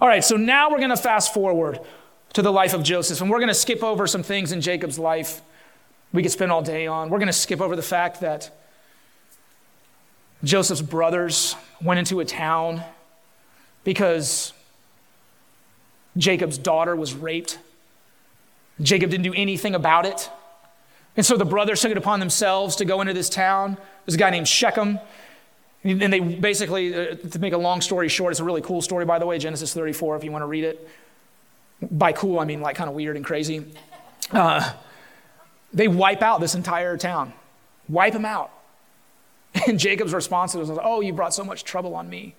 All 0.00 0.08
right, 0.08 0.22
so 0.22 0.36
now 0.36 0.70
we're 0.70 0.78
going 0.78 0.90
to 0.90 0.96
fast 0.96 1.32
forward 1.32 1.80
to 2.34 2.42
the 2.42 2.52
life 2.52 2.74
of 2.74 2.82
Joseph, 2.82 3.20
and 3.20 3.30
we're 3.30 3.38
going 3.38 3.48
to 3.48 3.54
skip 3.54 3.82
over 3.82 4.06
some 4.06 4.22
things 4.22 4.52
in 4.52 4.60
Jacob's 4.60 4.98
life 4.98 5.40
we 6.12 6.22
could 6.22 6.32
spend 6.32 6.52
all 6.52 6.62
day 6.62 6.86
on. 6.86 7.10
We're 7.10 7.18
going 7.18 7.28
to 7.28 7.32
skip 7.32 7.60
over 7.60 7.76
the 7.76 7.82
fact 7.82 8.20
that 8.20 8.50
Joseph's 10.44 10.82
brothers 10.82 11.56
went 11.82 11.98
into 11.98 12.20
a 12.20 12.24
town 12.24 12.82
because 13.84 14.52
Jacob's 16.16 16.58
daughter 16.58 16.94
was 16.96 17.14
raped. 17.14 17.58
Jacob 18.80 19.10
didn't 19.10 19.24
do 19.24 19.34
anything 19.34 19.74
about 19.74 20.06
it. 20.06 20.30
And 21.16 21.24
so 21.24 21.36
the 21.36 21.44
brothers 21.44 21.80
took 21.80 21.90
it 21.90 21.96
upon 21.96 22.20
themselves 22.20 22.76
to 22.76 22.84
go 22.84 23.00
into 23.00 23.14
this 23.14 23.28
town. 23.28 23.78
There's 24.06 24.14
a 24.14 24.18
guy 24.18 24.30
named 24.30 24.48
Shechem. 24.48 24.98
And 25.84 26.12
they 26.12 26.20
basically, 26.20 26.94
uh, 26.94 27.14
to 27.14 27.38
make 27.38 27.52
a 27.52 27.58
long 27.58 27.80
story 27.80 28.08
short, 28.08 28.32
it's 28.32 28.40
a 28.40 28.44
really 28.44 28.62
cool 28.62 28.82
story, 28.82 29.04
by 29.04 29.18
the 29.18 29.26
way, 29.26 29.38
Genesis 29.38 29.74
34, 29.74 30.16
if 30.16 30.24
you 30.24 30.32
want 30.32 30.42
to 30.42 30.46
read 30.46 30.64
it. 30.64 30.88
By 31.82 32.12
cool, 32.12 32.40
I 32.40 32.44
mean 32.44 32.60
like 32.60 32.76
kind 32.76 32.88
of 32.88 32.96
weird 32.96 33.16
and 33.16 33.24
crazy. 33.24 33.66
Uh, 34.32 34.72
they 35.72 35.86
wipe 35.86 36.22
out 36.22 36.40
this 36.40 36.54
entire 36.54 36.96
town, 36.96 37.32
wipe 37.88 38.14
them 38.14 38.24
out. 38.24 38.50
And 39.66 39.78
Jacob's 39.78 40.12
response 40.12 40.54
was, 40.54 40.70
Oh, 40.82 41.00
you 41.00 41.12
brought 41.12 41.32
so 41.32 41.44
much 41.44 41.64
trouble 41.64 41.94
on 41.94 42.10
me 42.10 42.34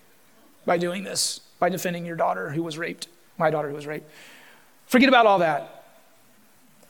by 0.65 0.77
doing 0.77 1.03
this, 1.03 1.39
by 1.57 1.69
defending 1.69 2.05
your 2.05 2.15
daughter 2.15 2.51
who 2.51 2.61
was 2.61 2.77
raped 2.77 3.07
my 3.37 3.49
daughter 3.49 3.69
who 3.69 3.75
was 3.75 3.87
raped. 3.87 4.09
Forget 4.87 5.09
about 5.09 5.25
all 5.25 5.39
that. 5.39 5.76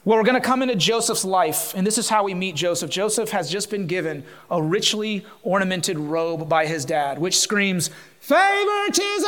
Well, 0.04 0.16
we're 0.16 0.24
going 0.24 0.40
to 0.40 0.46
come 0.46 0.62
into 0.62 0.76
Joseph's 0.76 1.24
life, 1.24 1.74
and 1.76 1.86
this 1.86 1.98
is 1.98 2.08
how 2.08 2.24
we 2.24 2.32
meet 2.32 2.54
Joseph. 2.54 2.88
Joseph 2.90 3.30
has 3.30 3.50
just 3.50 3.70
been 3.70 3.86
given 3.86 4.24
a 4.50 4.62
richly 4.62 5.26
ornamented 5.42 5.98
robe 5.98 6.48
by 6.48 6.66
his 6.66 6.84
dad, 6.84 7.18
which 7.18 7.38
screams, 7.38 7.90
Favoritism! 8.20 9.26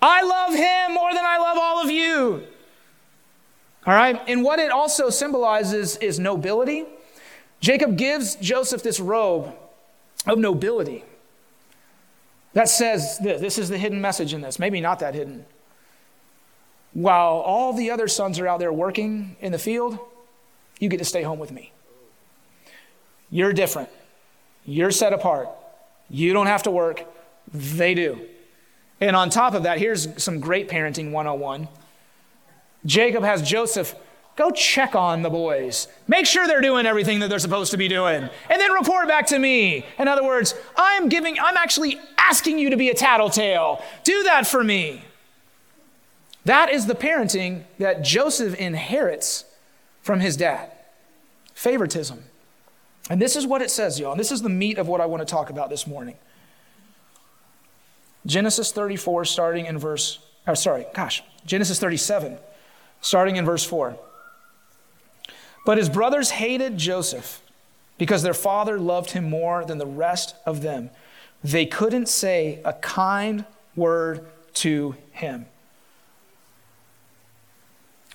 I 0.00 0.22
love 0.22 0.54
him 0.54 0.94
more 0.94 1.12
than 1.12 1.24
I 1.24 1.38
love 1.38 1.58
all 1.60 1.82
of 1.82 1.90
you. 1.90 2.46
All 3.86 3.94
right? 3.94 4.20
And 4.28 4.44
what 4.44 4.58
it 4.58 4.70
also 4.70 5.10
symbolizes 5.10 5.96
is 5.96 6.20
nobility. 6.20 6.84
Jacob 7.60 7.96
gives 7.96 8.36
Joseph 8.36 8.82
this 8.82 9.00
robe 9.00 9.52
of 10.26 10.38
nobility 10.38 11.04
that 12.52 12.68
says 12.68 13.18
this. 13.18 13.40
This 13.40 13.58
is 13.58 13.68
the 13.68 13.78
hidden 13.78 14.00
message 14.00 14.32
in 14.32 14.42
this. 14.42 14.58
Maybe 14.58 14.80
not 14.80 15.00
that 15.00 15.14
hidden. 15.14 15.44
While 16.92 17.34
all 17.36 17.72
the 17.72 17.90
other 17.90 18.08
sons 18.08 18.38
are 18.38 18.46
out 18.46 18.58
there 18.58 18.72
working 18.72 19.36
in 19.40 19.52
the 19.52 19.58
field, 19.58 19.98
you 20.78 20.88
get 20.88 20.98
to 20.98 21.04
stay 21.04 21.22
home 21.22 21.38
with 21.38 21.52
me. 21.52 21.72
You're 23.30 23.52
different. 23.52 23.90
You're 24.64 24.90
set 24.90 25.12
apart. 25.12 25.48
You 26.08 26.32
don't 26.32 26.46
have 26.46 26.62
to 26.64 26.70
work. 26.70 27.04
They 27.52 27.94
do. 27.94 28.20
And 29.00 29.14
on 29.14 29.30
top 29.30 29.54
of 29.54 29.62
that, 29.64 29.78
here's 29.78 30.22
some 30.22 30.40
great 30.40 30.68
parenting 30.68 31.12
101. 31.12 31.68
Jacob 32.84 33.22
has 33.22 33.42
Joseph 33.42 33.94
Go 34.38 34.52
check 34.52 34.94
on 34.94 35.22
the 35.22 35.30
boys. 35.30 35.88
Make 36.06 36.24
sure 36.24 36.46
they're 36.46 36.60
doing 36.60 36.86
everything 36.86 37.18
that 37.18 37.28
they're 37.28 37.40
supposed 37.40 37.72
to 37.72 37.76
be 37.76 37.88
doing. 37.88 38.22
And 38.22 38.60
then 38.60 38.70
report 38.70 39.08
back 39.08 39.26
to 39.26 39.38
me. 39.38 39.84
In 39.98 40.06
other 40.06 40.22
words, 40.22 40.54
I'm 40.76 41.08
giving, 41.08 41.40
I'm 41.40 41.56
actually 41.56 41.98
asking 42.16 42.60
you 42.60 42.70
to 42.70 42.76
be 42.76 42.88
a 42.88 42.94
tattletale. 42.94 43.82
Do 44.04 44.22
that 44.22 44.46
for 44.46 44.62
me. 44.62 45.02
That 46.48 46.72
is 46.72 46.86
the 46.86 46.94
parenting 46.94 47.64
that 47.78 48.02
Joseph 48.02 48.54
inherits 48.54 49.44
from 50.00 50.20
his 50.20 50.34
dad 50.34 50.72
favoritism. 51.52 52.24
And 53.10 53.20
this 53.20 53.36
is 53.36 53.46
what 53.46 53.60
it 53.60 53.70
says, 53.70 54.00
y'all. 54.00 54.12
And 54.12 54.18
this 54.18 54.32
is 54.32 54.40
the 54.40 54.48
meat 54.48 54.78
of 54.78 54.88
what 54.88 55.02
I 55.02 55.04
want 55.04 55.20
to 55.20 55.30
talk 55.30 55.50
about 55.50 55.68
this 55.68 55.86
morning. 55.86 56.16
Genesis 58.24 58.72
34, 58.72 59.26
starting 59.26 59.66
in 59.66 59.76
verse, 59.76 60.20
or 60.46 60.54
sorry, 60.54 60.86
gosh, 60.94 61.22
Genesis 61.44 61.78
37, 61.78 62.38
starting 63.02 63.36
in 63.36 63.44
verse 63.44 63.64
4. 63.64 63.98
But 65.66 65.76
his 65.76 65.90
brothers 65.90 66.30
hated 66.30 66.78
Joseph 66.78 67.42
because 67.98 68.22
their 68.22 68.32
father 68.32 68.78
loved 68.78 69.10
him 69.10 69.28
more 69.28 69.66
than 69.66 69.76
the 69.76 69.84
rest 69.84 70.34
of 70.46 70.62
them. 70.62 70.88
They 71.44 71.66
couldn't 71.66 72.08
say 72.08 72.62
a 72.64 72.72
kind 72.72 73.44
word 73.76 74.26
to 74.54 74.96
him. 75.12 75.44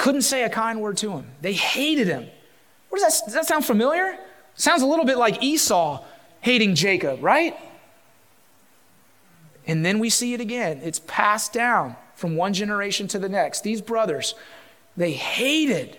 Couldn't 0.04 0.24
say 0.24 0.44
a 0.44 0.50
kind 0.50 0.82
word 0.82 0.98
to 0.98 1.12
him. 1.12 1.28
They 1.40 1.54
hated 1.54 2.08
him. 2.08 2.28
What 2.90 3.00
does 3.00 3.22
that, 3.22 3.26
does 3.26 3.34
that 3.36 3.46
sound 3.46 3.64
familiar? 3.64 4.20
Sounds 4.54 4.82
a 4.82 4.86
little 4.86 5.06
bit 5.06 5.18
like 5.18 5.42
Esau 5.42 6.04
hating 6.42 6.76
Jacob, 6.76 7.24
right? 7.24 7.56
And 9.66 9.86
then 9.86 10.00
we 10.00 10.10
see 10.10 10.34
it 10.34 10.42
again. 10.42 10.82
It's 10.84 11.00
passed 11.08 11.54
down 11.54 11.96
from 12.16 12.36
one 12.36 12.54
generation 12.54 13.08
to 13.08 13.18
the 13.18 13.30
next. 13.30 13.64
These 13.64 13.80
brothers, 13.80 14.36
they 14.98 15.14
hated 15.14 15.96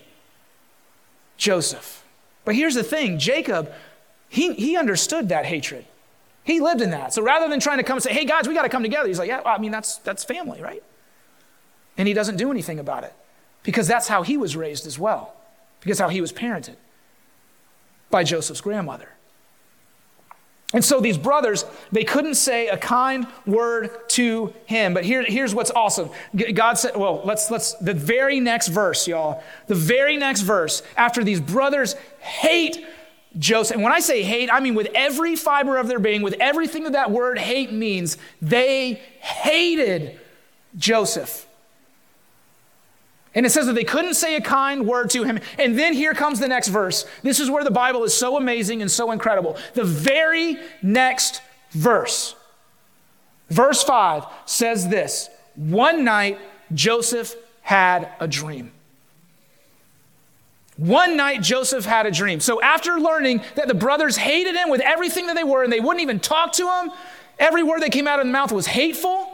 Joseph. 1.38 2.04
But 2.44 2.56
here's 2.56 2.74
the 2.74 2.84
thing 2.84 3.18
Jacob, 3.18 3.72
he, 4.28 4.52
he 4.52 4.76
understood 4.76 5.30
that 5.30 5.46
hatred. 5.46 5.86
He 6.42 6.60
lived 6.60 6.82
in 6.82 6.90
that. 6.90 7.14
So 7.14 7.22
rather 7.22 7.48
than 7.48 7.58
trying 7.58 7.78
to 7.78 7.84
come 7.84 7.96
and 7.96 8.02
say, 8.02 8.12
hey, 8.12 8.26
guys, 8.26 8.46
we 8.46 8.52
got 8.52 8.64
to 8.64 8.68
come 8.68 8.82
together, 8.82 9.08
he's 9.08 9.18
like, 9.18 9.28
yeah, 9.28 9.40
well, 9.42 9.56
I 9.56 9.58
mean, 9.58 9.72
that's, 9.72 9.96
that's 9.96 10.24
family, 10.24 10.60
right? 10.60 10.82
And 11.96 12.06
he 12.06 12.12
doesn't 12.12 12.36
do 12.36 12.50
anything 12.50 12.78
about 12.78 13.04
it 13.04 13.14
because 13.64 13.88
that's 13.88 14.06
how 14.06 14.22
he 14.22 14.36
was 14.36 14.56
raised 14.56 14.86
as 14.86 14.98
well, 14.98 15.34
because 15.80 15.98
how 15.98 16.08
he 16.08 16.20
was 16.20 16.32
parented 16.32 16.76
by 18.10 18.22
Joseph's 18.22 18.60
grandmother. 18.60 19.08
And 20.72 20.84
so 20.84 21.00
these 21.00 21.18
brothers, 21.18 21.64
they 21.92 22.02
couldn't 22.02 22.34
say 22.34 22.66
a 22.66 22.76
kind 22.76 23.28
word 23.46 23.90
to 24.10 24.52
him. 24.66 24.92
But 24.92 25.04
here, 25.04 25.22
here's 25.22 25.54
what's 25.54 25.70
awesome. 25.70 26.10
God 26.54 26.74
said, 26.74 26.96
well, 26.96 27.22
let's, 27.24 27.48
let's, 27.48 27.74
the 27.74 27.94
very 27.94 28.40
next 28.40 28.68
verse, 28.68 29.06
y'all, 29.06 29.42
the 29.68 29.76
very 29.76 30.16
next 30.16 30.40
verse, 30.40 30.82
after 30.96 31.22
these 31.22 31.40
brothers 31.40 31.94
hate 32.18 32.84
Joseph, 33.38 33.74
and 33.74 33.82
when 33.82 33.92
I 33.92 34.00
say 34.00 34.22
hate, 34.22 34.48
I 34.52 34.60
mean 34.60 34.74
with 34.74 34.88
every 34.94 35.34
fiber 35.36 35.76
of 35.76 35.88
their 35.88 35.98
being, 35.98 36.22
with 36.22 36.36
everything 36.40 36.84
that 36.84 36.92
that 36.92 37.10
word 37.10 37.38
hate 37.38 37.72
means, 37.72 38.16
they 38.40 38.94
hated 39.20 40.20
Joseph. 40.76 41.46
And 43.34 43.44
it 43.44 43.50
says 43.50 43.66
that 43.66 43.74
they 43.74 43.84
couldn't 43.84 44.14
say 44.14 44.36
a 44.36 44.40
kind 44.40 44.86
word 44.86 45.10
to 45.10 45.24
him. 45.24 45.40
And 45.58 45.78
then 45.78 45.92
here 45.92 46.14
comes 46.14 46.38
the 46.38 46.48
next 46.48 46.68
verse. 46.68 47.04
This 47.22 47.40
is 47.40 47.50
where 47.50 47.64
the 47.64 47.70
Bible 47.70 48.04
is 48.04 48.16
so 48.16 48.36
amazing 48.36 48.80
and 48.80 48.90
so 48.90 49.10
incredible. 49.10 49.56
The 49.74 49.84
very 49.84 50.58
next 50.82 51.42
verse, 51.70 52.36
verse 53.50 53.82
5 53.82 54.26
says 54.46 54.88
this 54.88 55.28
One 55.56 56.04
night, 56.04 56.38
Joseph 56.72 57.34
had 57.62 58.10
a 58.20 58.28
dream. 58.28 58.72
One 60.76 61.16
night, 61.16 61.40
Joseph 61.40 61.84
had 61.84 62.06
a 62.06 62.10
dream. 62.10 62.40
So, 62.40 62.60
after 62.60 62.98
learning 62.98 63.42
that 63.54 63.68
the 63.68 63.74
brothers 63.74 64.16
hated 64.16 64.56
him 64.56 64.70
with 64.70 64.80
everything 64.80 65.28
that 65.28 65.36
they 65.36 65.44
were 65.44 65.62
and 65.62 65.72
they 65.72 65.80
wouldn't 65.80 66.02
even 66.02 66.18
talk 66.18 66.52
to 66.54 66.68
him, 66.68 66.90
every 67.38 67.62
word 67.62 67.82
that 67.82 67.92
came 67.92 68.08
out 68.08 68.18
of 68.18 68.26
the 68.26 68.32
mouth 68.32 68.50
was 68.50 68.66
hateful, 68.66 69.33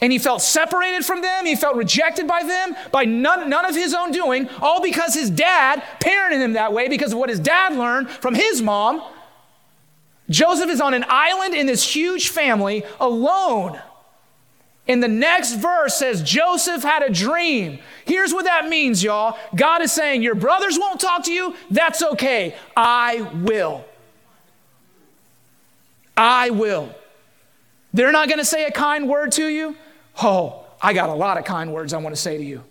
and 0.00 0.12
he 0.12 0.18
felt 0.18 0.42
separated 0.42 1.04
from 1.04 1.22
them. 1.22 1.44
He 1.44 1.56
felt 1.56 1.76
rejected 1.76 2.26
by 2.26 2.42
them, 2.42 2.76
by 2.92 3.04
none, 3.04 3.50
none 3.50 3.64
of 3.64 3.74
his 3.74 3.94
own 3.94 4.12
doing, 4.12 4.48
all 4.60 4.80
because 4.80 5.14
his 5.14 5.30
dad 5.30 5.82
parented 6.00 6.40
him 6.40 6.52
that 6.52 6.72
way 6.72 6.88
because 6.88 7.12
of 7.12 7.18
what 7.18 7.30
his 7.30 7.40
dad 7.40 7.74
learned 7.74 8.08
from 8.08 8.34
his 8.34 8.62
mom. 8.62 9.02
Joseph 10.30 10.70
is 10.70 10.80
on 10.80 10.94
an 10.94 11.04
island 11.08 11.54
in 11.54 11.66
this 11.66 11.82
huge 11.94 12.28
family 12.28 12.84
alone. 13.00 13.80
And 14.86 15.02
the 15.02 15.08
next 15.08 15.54
verse 15.54 15.96
says, 15.96 16.22
Joseph 16.22 16.82
had 16.82 17.02
a 17.02 17.10
dream. 17.10 17.78
Here's 18.06 18.32
what 18.32 18.44
that 18.44 18.68
means, 18.68 19.02
y'all. 19.02 19.36
God 19.54 19.82
is 19.82 19.92
saying, 19.92 20.22
Your 20.22 20.34
brothers 20.34 20.78
won't 20.78 21.00
talk 21.00 21.24
to 21.24 21.32
you. 21.32 21.54
That's 21.70 22.02
okay. 22.02 22.56
I 22.76 23.20
will. 23.42 23.84
I 26.16 26.50
will. 26.50 26.94
They're 27.92 28.12
not 28.12 28.28
going 28.28 28.38
to 28.38 28.44
say 28.44 28.64
a 28.64 28.70
kind 28.70 29.08
word 29.08 29.32
to 29.32 29.46
you. 29.46 29.76
Oh, 30.22 30.64
I 30.80 30.92
got 30.92 31.08
a 31.08 31.14
lot 31.14 31.38
of 31.38 31.44
kind 31.44 31.72
words 31.72 31.92
I 31.92 31.98
want 31.98 32.14
to 32.14 32.20
say 32.20 32.36
to 32.36 32.44
you. 32.44 32.62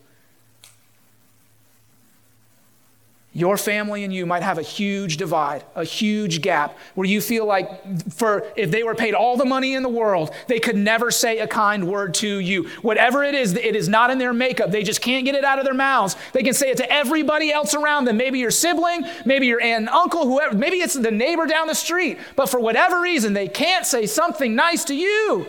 Your 3.34 3.56
family 3.56 4.04
and 4.04 4.12
you 4.12 4.26
might 4.26 4.42
have 4.42 4.58
a 4.58 4.64
huge 4.64 5.18
divide, 5.18 5.64
a 5.76 5.84
huge 5.84 6.42
gap 6.42 6.76
where 6.96 7.06
you 7.06 7.22
feel 7.22 7.46
like 7.46 7.70
for 8.12 8.48
if 8.56 8.72
they 8.72 8.82
were 8.82 8.96
paid 8.96 9.14
all 9.14 9.38
the 9.38 9.46
money 9.46 9.76
in 9.76 9.84
the 9.84 9.90
world, 9.90 10.32
they 10.48 10.60
could 10.60 10.76
never 10.76 11.12
say 11.12 11.38
a 11.38 11.46
kind 11.46 11.88
word 11.88 12.16
to 12.16 12.40
you. 12.40 12.68
Whatever 12.82 13.24
it 13.24 13.36
is, 13.36 13.54
it 13.54 13.76
is 13.76 13.88
not 13.88 14.10
in 14.10 14.18
their 14.18 14.34
makeup. 14.34 14.72
They 14.72 14.82
just 14.82 15.02
can't 15.02 15.24
get 15.24 15.36
it 15.36 15.44
out 15.44 15.60
of 15.60 15.66
their 15.66 15.76
mouths. 15.76 16.16
They 16.34 16.42
can 16.42 16.56
say 16.56 16.72
it 16.72 16.78
to 16.78 16.92
everybody 16.92 17.52
else 17.52 17.76
around 17.76 18.06
them, 18.06 18.18
maybe 18.18 18.40
your 18.40 18.50
sibling, 18.50 19.06
maybe 19.24 19.46
your 19.46 19.62
aunt 19.62 19.82
and 19.82 19.90
uncle, 19.90 20.26
whoever, 20.26 20.56
maybe 20.56 20.78
it's 20.78 20.96
the 20.96 21.12
neighbor 21.12 21.46
down 21.46 21.68
the 21.68 21.76
street, 21.76 22.18
but 22.36 22.48
for 22.48 22.60
whatever 22.60 23.02
reason, 23.02 23.34
they 23.34 23.48
can't 23.48 23.86
say 23.86 24.08
something 24.08 24.56
nice 24.56 24.84
to 24.86 24.96
you. 24.96 25.46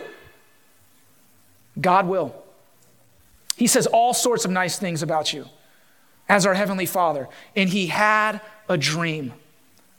God 1.79 2.07
will. 2.07 2.35
He 3.55 3.67
says 3.67 3.87
all 3.87 4.13
sorts 4.13 4.45
of 4.45 4.51
nice 4.51 4.79
things 4.79 5.03
about 5.03 5.33
you 5.33 5.45
as 6.29 6.45
our 6.45 6.53
Heavenly 6.53 6.85
Father. 6.85 7.27
And 7.55 7.69
he 7.69 7.87
had 7.87 8.41
a 8.69 8.77
dream. 8.77 9.33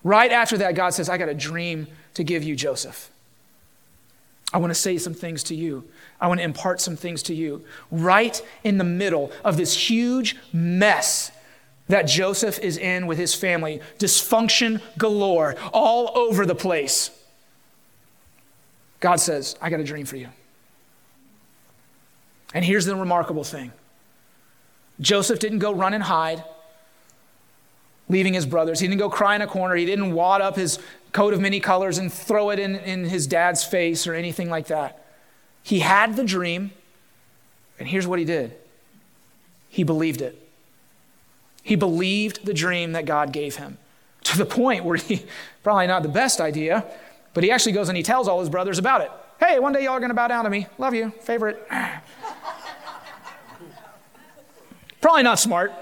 Right 0.03 0.33
after 0.33 0.57
that, 0.59 0.75
God 0.75 0.91
says, 0.91 1.09
I 1.09 1.19
got 1.19 1.29
a 1.29 1.35
dream 1.35 1.87
to 2.15 2.25
give 2.25 2.43
you, 2.43 2.57
Joseph. 2.57 3.11
I 4.53 4.59
want 4.59 4.71
to 4.71 4.75
say 4.75 4.99
some 4.99 5.15
things 5.15 5.43
to 5.45 5.55
you. 5.55 5.85
I 6.21 6.27
want 6.27 6.41
to 6.41 6.45
impart 6.45 6.81
some 6.81 6.97
things 6.97 7.23
to 7.25 7.35
you. 7.35 7.65
Right 7.91 8.41
in 8.65 8.79
the 8.79 8.85
middle 8.85 9.31
of 9.45 9.57
this 9.57 9.77
huge 9.91 10.37
mess 10.53 11.31
that 11.89 12.03
Joseph 12.03 12.59
is 12.61 12.77
in 12.77 13.07
with 13.07 13.19
his 13.19 13.35
family, 13.35 13.81
dysfunction 13.99 14.81
galore, 14.97 15.57
all 15.73 16.17
over 16.17 16.47
the 16.47 16.55
place. 16.55 17.11
God 19.01 19.17
says, 19.17 19.57
I 19.61 19.71
got 19.71 19.81
a 19.81 19.85
dream 19.85 20.07
for 20.07 20.17
you. 20.17 20.29
And 22.53 22.65
here's 22.65 22.85
the 22.85 22.97
remarkable 22.97 23.45
thing 23.45 23.73
Joseph 25.01 25.39
didn't 25.39 25.61
go 25.61 25.73
run 25.73 25.95
and 25.95 26.03
hide, 26.03 26.45
leaving 28.09 28.35
his 28.35 28.47
brothers. 28.47 28.81
He 28.81 28.87
didn't 28.87 28.99
go 28.99 29.11
cry 29.11 29.37
in 29.37 29.43
a 29.43 29.47
corner. 29.47 29.75
He 29.75 29.87
didn't 29.87 30.13
wad 30.15 30.41
up 30.41 30.57
his 30.57 30.79
coat 31.13 31.35
of 31.35 31.41
many 31.41 31.61
colors 31.61 31.99
and 31.99 32.13
throw 32.13 32.51
it 32.51 32.59
in, 32.59 32.77
in 32.77 33.05
his 33.05 33.27
dad's 33.27 33.65
face 33.65 34.07
or 34.07 34.15
anything 34.15 34.51
like 34.51 34.67
that. 34.69 35.05
He 35.63 35.81
had 35.81 36.17
the 36.17 36.25
dream, 36.25 36.71
and 37.79 37.89
here's 37.89 38.07
what 38.07 38.19
he 38.19 38.25
did 38.25 38.57
he 39.69 39.85
believed 39.85 40.21
it. 40.21 40.37
He 41.63 41.77
believed 41.77 42.45
the 42.45 42.55
dream 42.55 42.93
that 42.93 43.05
God 43.05 43.33
gave 43.33 43.57
him 43.57 43.79
to 44.25 44.37
the 44.37 44.47
point 44.47 44.85
where 44.85 44.97
he, 44.97 45.25
probably 45.63 45.87
not 45.87 46.03
the 46.03 46.09
best 46.09 46.41
idea, 46.41 46.85
but 47.35 47.45
he 47.45 47.51
actually 47.51 47.73
goes 47.73 47.89
and 47.89 47.97
he 47.97 48.03
tells 48.03 48.27
all 48.27 48.41
his 48.41 48.49
brothers 48.49 48.79
about 48.79 49.01
it. 49.03 49.11
Hey, 49.39 49.59
one 49.59 49.73
day 49.73 49.85
y'all 49.85 49.93
are 49.93 50.01
going 50.01 50.11
to 50.11 50.15
bow 50.15 50.29
down 50.29 50.45
to 50.45 50.51
me. 50.51 50.67
Love 50.79 50.95
you. 50.95 51.13
Favorite. 51.21 51.67
Probably 55.01 55.23
not 55.23 55.39
smart. 55.39 55.73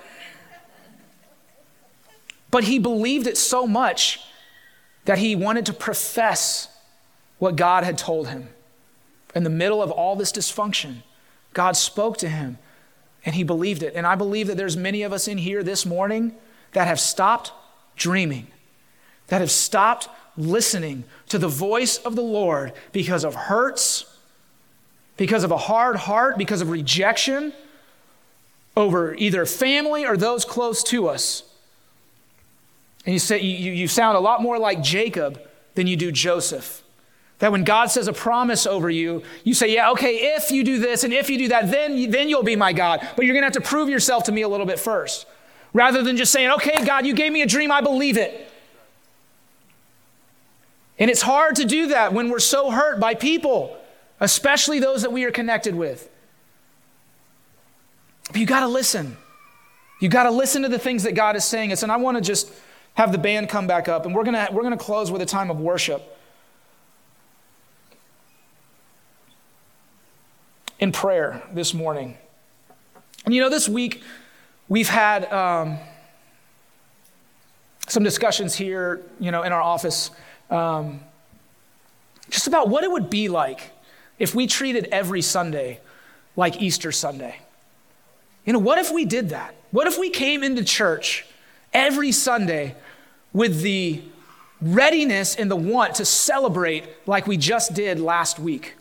But 2.51 2.65
he 2.65 2.79
believed 2.79 3.27
it 3.27 3.37
so 3.37 3.67
much 3.67 4.21
that 5.05 5.19
he 5.19 5.37
wanted 5.37 5.67
to 5.67 5.73
profess 5.73 6.69
what 7.39 7.57
God 7.57 7.85
had 7.85 7.99
told 7.99 8.29
him. 8.29 8.49
In 9.35 9.45
the 9.45 9.51
middle 9.51 9.83
of 9.83 9.91
all 9.91 10.17
this 10.17 10.33
dysfunction, 10.33 11.03
God 11.53 11.77
spoke 11.77 12.17
to 12.19 12.29
him 12.29 12.59
and 13.25 13.35
he 13.35 13.43
believed 13.43 13.83
it. 13.83 13.95
And 13.95 14.07
I 14.07 14.15
believe 14.15 14.47
that 14.47 14.57
there's 14.57 14.77
many 14.77 15.03
of 15.03 15.13
us 15.13 15.29
in 15.29 15.39
here 15.39 15.63
this 15.63 15.85
morning 15.85 16.35
that 16.73 16.87
have 16.87 17.01
stopped 17.01 17.53
dreaming, 17.97 18.47
that 19.27 19.41
have 19.41 19.51
stopped 19.51 20.09
listening 20.37 21.05
to 21.29 21.39
the 21.39 21.49
voice 21.49 21.99
of 21.99 22.17
the 22.17 22.23
Lord 22.23 22.73
because 22.93 23.25
of 23.25 23.35
hurts, 23.35 24.05
because 25.17 25.45
of 25.45 25.51
a 25.51 25.57
hard 25.57 25.97
heart, 25.97 26.39
because 26.39 26.61
of 26.61 26.71
rejection 26.71 27.53
over 28.79 29.13
either 29.17 29.45
family 29.45 30.07
or 30.07 30.17
those 30.17 30.45
close 30.45 30.85
to 30.85 31.09
us. 31.09 31.43
And 33.05 33.13
you, 33.13 33.19
say, 33.19 33.41
you, 33.41 33.73
you 33.73 33.89
sound 33.89 34.17
a 34.17 34.21
lot 34.21 34.41
more 34.41 34.57
like 34.57 34.83
Jacob 34.83 35.43
than 35.75 35.89
you 35.89 35.97
do 35.97 36.13
Joseph. 36.13 36.85
That 37.41 37.51
when 37.51 37.65
God 37.65 37.91
says 37.91 38.07
a 38.07 38.13
promise 38.13 38.67
over 38.67 38.89
you, 38.89 39.23
you 39.43 39.53
say, 39.53 39.75
Yeah, 39.75 39.91
okay, 39.93 40.35
if 40.37 40.51
you 40.51 40.63
do 40.63 40.79
this 40.79 41.05
and 41.05 41.13
if 41.13 41.29
you 41.29 41.39
do 41.39 41.49
that, 41.49 41.71
then, 41.71 42.11
then 42.11 42.29
you'll 42.29 42.45
be 42.45 42.57
my 42.57 42.73
God. 42.73 43.07
But 43.17 43.27
you're 43.27 43.35
going 43.35 43.43
to 43.43 43.47
have 43.47 43.65
to 43.65 43.69
prove 43.69 43.89
yourself 43.89 44.25
to 44.25 44.33
me 44.33 44.43
a 44.43 44.49
little 44.49 44.67
bit 44.67 44.79
first. 44.79 45.27
Rather 45.73 46.03
than 46.03 46.17
just 46.17 46.33
saying, 46.33 46.51
Okay, 46.51 46.85
God, 46.85 47.05
you 47.05 47.15
gave 47.15 47.33
me 47.33 47.43
a 47.43 47.47
dream, 47.47 47.73
I 47.73 47.81
believe 47.81 48.17
it. 48.17 48.49
And 51.01 51.11
it's 51.11 51.23
hard 51.23 51.57
to 51.57 51.65
do 51.65 51.89
that 51.89 52.13
when 52.13 52.29
we're 52.29 52.41
so 52.41 52.71
hurt 52.71 52.99
by 53.01 53.15
people, 53.15 53.77
especially 54.21 54.81
those 54.81 55.03
that 55.03 55.13
we 55.13 55.25
are 55.25 55.31
connected 55.31 55.75
with. 55.75 56.09
But 58.29 58.37
you 58.37 58.47
got 58.47 58.61
to 58.61 58.69
listen. 58.69 59.17
You 60.01 60.09
got 60.09 60.25
to 60.25 60.31
listen 60.31 60.63
to 60.63 60.69
the 60.69 60.79
things 60.79 61.03
that 61.03 61.15
God 61.15 61.37
is 61.37 61.45
saying. 61.45 61.73
Us, 61.73 61.83
and 61.83 61.91
I 61.91 61.97
want 61.97 62.17
to 62.17 62.21
just 62.23 62.53
have 62.95 63.13
the 63.13 63.19
band 63.19 63.49
come 63.49 63.67
back 63.67 63.89
up, 63.89 64.07
and 64.07 64.15
we're 64.15 64.25
gonna 64.25 64.49
we're 64.53 64.63
gonna 64.63 64.77
close 64.77 65.11
with 65.11 65.23
a 65.23 65.27
time 65.27 65.51
of 65.51 65.61
worship. 65.61 66.17
In 70.79 70.93
prayer 70.93 71.43
this 71.53 71.75
morning. 71.75 72.17
And 73.25 73.35
you 73.35 73.41
know, 73.41 73.51
this 73.51 73.69
week 73.69 74.03
we've 74.69 74.89
had 74.89 75.31
um, 75.33 75.79
some 77.89 78.05
discussions 78.05 78.55
here, 78.55 79.03
you 79.19 79.31
know, 79.31 79.43
in 79.43 79.53
our 79.53 79.61
office, 79.61 80.11
um, 80.51 81.01
just 82.31 82.47
about 82.47 82.69
what 82.69 82.85
it 82.85 82.91
would 82.91 83.11
be 83.11 83.29
like 83.29 83.73
if 84.19 84.35
we 84.35 84.47
treated 84.47 84.89
every 84.93 85.23
Sunday 85.23 85.81
like 86.37 86.63
Easter 86.63 86.93
Sunday. 86.93 87.41
You 88.49 88.55
know, 88.55 88.59
what 88.59 88.79
if 88.79 88.91
we 88.91 89.05
did 89.05 89.29
that? 89.29 89.55
What 89.73 89.87
if 89.87 89.99
we 89.99 90.09
came 90.09 90.43
into 90.43 90.65
church 90.65 91.27
every 91.75 92.13
Sunday 92.13 92.75
with 93.33 93.61
the 93.61 94.01
readiness 94.61 95.37
and 95.37 95.51
the 95.51 95.57
want 95.57 95.97
to 95.97 96.05
celebrate 96.05 96.85
like 97.07 97.27
we 97.27 97.37
just 97.37 97.75
did 97.75 98.01
last 98.01 98.39
week. 98.39 98.75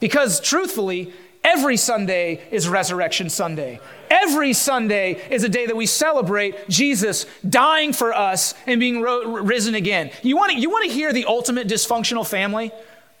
Because 0.00 0.40
truthfully, 0.40 1.12
every 1.42 1.76
Sunday 1.76 2.42
is 2.50 2.68
Resurrection 2.68 3.30
Sunday. 3.30 3.80
Every 4.10 4.52
Sunday 4.52 5.12
is 5.30 5.44
a 5.44 5.48
day 5.48 5.66
that 5.66 5.76
we 5.76 5.86
celebrate 5.86 6.68
Jesus 6.68 7.24
dying 7.48 7.92
for 7.92 8.12
us 8.12 8.52
and 8.66 8.78
being 8.78 9.00
risen 9.00 9.74
again. 9.74 10.10
You 10.22 10.36
want 10.36 10.52
to 10.52 10.58
you 10.58 10.70
want 10.70 10.88
to 10.88 10.94
hear 10.94 11.12
the 11.12 11.24
ultimate 11.24 11.66
dysfunctional 11.68 12.26
family? 12.26 12.72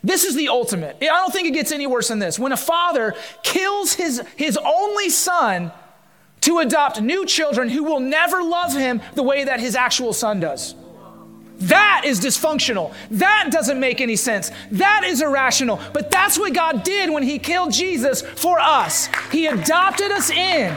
This 0.06 0.22
is 0.22 0.36
the 0.36 0.48
ultimate. 0.48 0.96
I 1.02 1.06
don't 1.06 1.32
think 1.32 1.48
it 1.48 1.50
gets 1.50 1.72
any 1.72 1.86
worse 1.88 2.08
than 2.08 2.20
this. 2.20 2.38
When 2.38 2.52
a 2.52 2.56
father 2.56 3.14
kills 3.42 3.92
his, 3.92 4.22
his 4.36 4.56
only 4.56 5.10
son 5.10 5.72
to 6.42 6.60
adopt 6.60 7.00
new 7.02 7.26
children 7.26 7.68
who 7.68 7.82
will 7.82 7.98
never 7.98 8.40
love 8.40 8.72
him 8.72 9.02
the 9.16 9.24
way 9.24 9.42
that 9.42 9.58
his 9.58 9.74
actual 9.74 10.12
son 10.12 10.38
does. 10.38 10.76
That 11.58 12.02
is 12.04 12.20
dysfunctional. 12.20 12.94
That 13.10 13.48
doesn't 13.50 13.80
make 13.80 14.00
any 14.00 14.14
sense. 14.14 14.52
That 14.70 15.02
is 15.04 15.22
irrational. 15.22 15.80
But 15.92 16.10
that's 16.10 16.38
what 16.38 16.52
God 16.52 16.84
did 16.84 17.10
when 17.10 17.22
He 17.22 17.38
killed 17.38 17.72
Jesus 17.72 18.20
for 18.20 18.60
us. 18.60 19.08
He 19.32 19.46
adopted 19.46 20.12
us 20.12 20.28
in. 20.28 20.76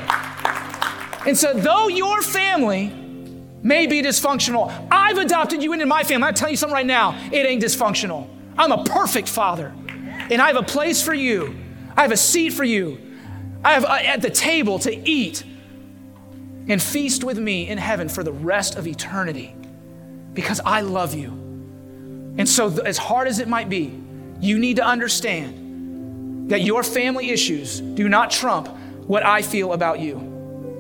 And 1.28 1.38
so, 1.38 1.54
though 1.54 1.89
your 1.89 2.22
family 2.22 2.88
may 3.62 3.88
be 3.88 4.02
dysfunctional, 4.02 4.72
I've 4.89 5.18
adopted 5.18 5.62
you 5.62 5.74
into 5.74 5.86
my 5.86 6.04
family. 6.04 6.30
I'm 6.30 6.34
telling 6.34 6.54
you 6.54 6.58
something 6.58 6.74
right 6.74 6.86
now, 6.86 7.12
it 7.30 7.46
ain't 7.46 7.62
dysfunctional. 7.62 8.38
I'm 8.60 8.74
a 8.74 8.84
perfect 8.84 9.30
father, 9.30 9.74
and 10.30 10.41
I 10.41 10.48
have 10.48 10.58
a 10.58 10.63
place 10.63 11.02
for 11.02 11.13
you. 11.13 11.56
I 11.95 12.02
have 12.02 12.12
a 12.12 12.17
seat 12.17 12.50
for 12.50 12.65
you. 12.65 13.00
I 13.63 13.74
have 13.74 13.86
uh, 13.86 14.00
at 14.04 14.22
the 14.22 14.30
table 14.30 14.80
to 14.80 15.10
eat 15.10 15.45
and 16.67 16.84
feast 16.84 17.24
with 17.24 17.39
me 17.39 17.69
in 17.69 17.78
heaven 17.78 18.10
for 18.10 18.22
the 18.22 18.34
rest 18.34 18.76
of 18.76 18.86
eternity 18.86 19.56
because 20.34 20.60
I 20.65 20.82
love 20.82 21.13
you. 21.13 21.30
And 22.38 22.48
so, 22.48 22.80
as 22.82 22.98
hard 22.98 23.30
as 23.30 23.39
it 23.39 23.48
might 23.48 23.69
be, 23.69 23.98
you 24.41 24.60
need 24.60 24.76
to 24.76 24.86
understand 24.86 26.52
that 26.52 26.62
your 26.62 26.84
family 26.84 27.30
issues 27.30 27.80
do 27.80 28.10
not 28.10 28.30
trump 28.30 28.67
what 29.08 29.26
I 29.26 29.41
feel 29.41 29.72
about 29.72 30.02
you. 30.02 30.29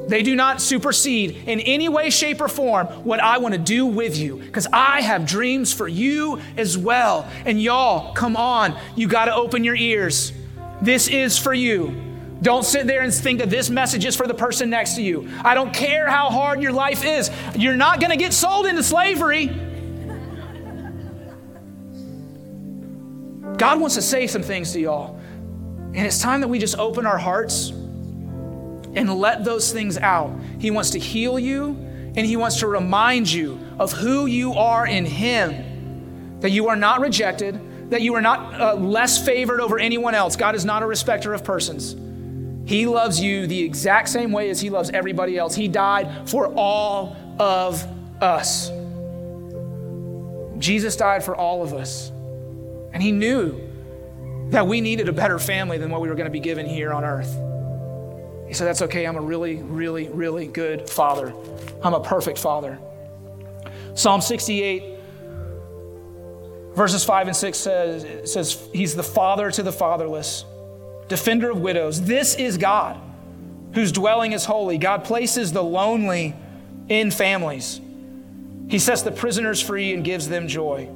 They 0.09 0.23
do 0.23 0.35
not 0.35 0.59
supersede 0.59 1.37
in 1.45 1.59
any 1.59 1.87
way, 1.87 2.09
shape, 2.09 2.41
or 2.41 2.47
form 2.47 2.87
what 3.05 3.19
I 3.19 3.37
want 3.37 3.53
to 3.53 3.59
do 3.59 3.85
with 3.85 4.17
you 4.17 4.37
because 4.37 4.65
I 4.73 5.01
have 5.01 5.27
dreams 5.27 5.71
for 5.71 5.87
you 5.87 6.41
as 6.57 6.75
well. 6.75 7.29
And 7.45 7.61
y'all, 7.61 8.13
come 8.13 8.35
on, 8.35 8.75
you 8.95 9.07
got 9.07 9.25
to 9.25 9.35
open 9.35 9.63
your 9.63 9.75
ears. 9.75 10.33
This 10.81 11.07
is 11.07 11.37
for 11.37 11.53
you. 11.53 11.95
Don't 12.41 12.65
sit 12.65 12.87
there 12.87 13.01
and 13.01 13.13
think 13.13 13.37
that 13.39 13.51
this 13.51 13.69
message 13.69 14.03
is 14.03 14.15
for 14.15 14.25
the 14.25 14.33
person 14.33 14.71
next 14.71 14.95
to 14.95 15.03
you. 15.03 15.29
I 15.43 15.53
don't 15.53 15.73
care 15.73 16.09
how 16.09 16.29
hard 16.29 16.59
your 16.59 16.71
life 16.71 17.05
is, 17.05 17.29
you're 17.55 17.75
not 17.75 17.99
going 17.99 18.11
to 18.11 18.17
get 18.17 18.33
sold 18.33 18.65
into 18.65 18.81
slavery. 18.81 19.47
God 23.57 23.79
wants 23.79 23.93
to 23.95 24.01
say 24.01 24.25
some 24.25 24.41
things 24.41 24.71
to 24.71 24.79
y'all. 24.79 25.19
And 25.93 25.97
it's 25.97 26.19
time 26.19 26.41
that 26.41 26.47
we 26.47 26.57
just 26.57 26.79
open 26.79 27.05
our 27.05 27.17
hearts 27.17 27.73
and 28.99 29.13
let 29.13 29.45
those 29.45 29.71
things 29.71 29.97
out. 29.97 30.37
He 30.59 30.71
wants 30.71 30.89
to 30.89 30.99
heal 30.99 31.39
you 31.39 31.67
and 32.17 32.17
He 32.17 32.35
wants 32.35 32.59
to 32.59 32.67
remind 32.67 33.31
you 33.31 33.57
of 33.79 33.93
who 33.93 34.25
you 34.25 34.55
are 34.55 34.85
in 34.85 35.05
Him, 35.05 36.41
that 36.41 36.51
you 36.51 36.67
are 36.67 36.75
not 36.75 36.99
rejected, 36.99 37.91
that 37.91 38.01
you 38.01 38.13
are 38.15 38.21
not 38.21 38.59
uh, 38.59 38.75
less 38.75 39.23
favored 39.25 39.61
over 39.61 39.79
anyone 39.79 40.15
else. 40.15 40.35
God 40.35 40.53
is 40.53 40.65
not 40.65 40.83
a 40.83 40.85
respecter 40.85 41.33
of 41.33 41.45
persons. 41.45 41.95
He 42.69 42.87
loves 42.87 43.21
you 43.21 43.47
the 43.47 43.63
exact 43.63 44.09
same 44.09 44.33
way 44.33 44.49
as 44.49 44.59
He 44.59 44.69
loves 44.69 44.89
everybody 44.89 45.37
else. 45.37 45.55
He 45.55 45.69
died 45.69 46.29
for 46.29 46.53
all 46.53 47.15
of 47.39 47.81
us. 48.21 48.69
Jesus 50.59 50.97
died 50.97 51.23
for 51.23 51.37
all 51.37 51.63
of 51.63 51.73
us. 51.73 52.11
And 52.91 53.01
He 53.01 53.13
knew 53.13 53.61
that 54.49 54.67
we 54.67 54.81
needed 54.81 55.07
a 55.07 55.13
better 55.13 55.39
family 55.39 55.77
than 55.77 55.89
what 55.89 56.01
we 56.01 56.09
were 56.09 56.15
going 56.15 56.25
to 56.25 56.31
be 56.31 56.41
given 56.41 56.65
here 56.65 56.91
on 56.91 57.05
earth. 57.05 57.33
He 58.49 58.55
said, 58.55 58.65
That's 58.65 58.81
okay. 58.81 59.05
I'm 59.05 59.15
a 59.15 59.21
really, 59.21 59.57
really, 59.57 60.09
really 60.09 60.47
good 60.47 60.89
father. 60.89 61.33
I'm 61.83 61.93
a 61.93 62.01
perfect 62.01 62.39
father. 62.39 62.79
Psalm 63.93 64.21
68, 64.21 64.97
verses 66.73 67.05
5 67.05 67.27
and 67.27 67.35
6 67.35 67.57
says, 67.57 68.31
says 68.33 68.69
He's 68.73 68.95
the 68.95 69.03
father 69.03 69.51
to 69.51 69.61
the 69.61 69.71
fatherless 69.71 70.45
defender 71.07 71.51
of 71.51 71.61
widows. 71.61 72.01
This 72.01 72.35
is 72.35 72.57
God, 72.57 72.99
whose 73.75 73.91
dwelling 73.91 74.31
is 74.31 74.45
holy. 74.45 74.79
God 74.79 75.03
places 75.03 75.51
the 75.51 75.63
lonely 75.63 76.33
in 76.87 77.11
families. 77.11 77.79
He 78.67 78.79
sets 78.79 79.03
the 79.03 79.11
prisoners 79.11 79.61
free 79.61 79.93
and 79.93 80.03
gives 80.03 80.27
them 80.27 80.47
joy. 80.47 80.89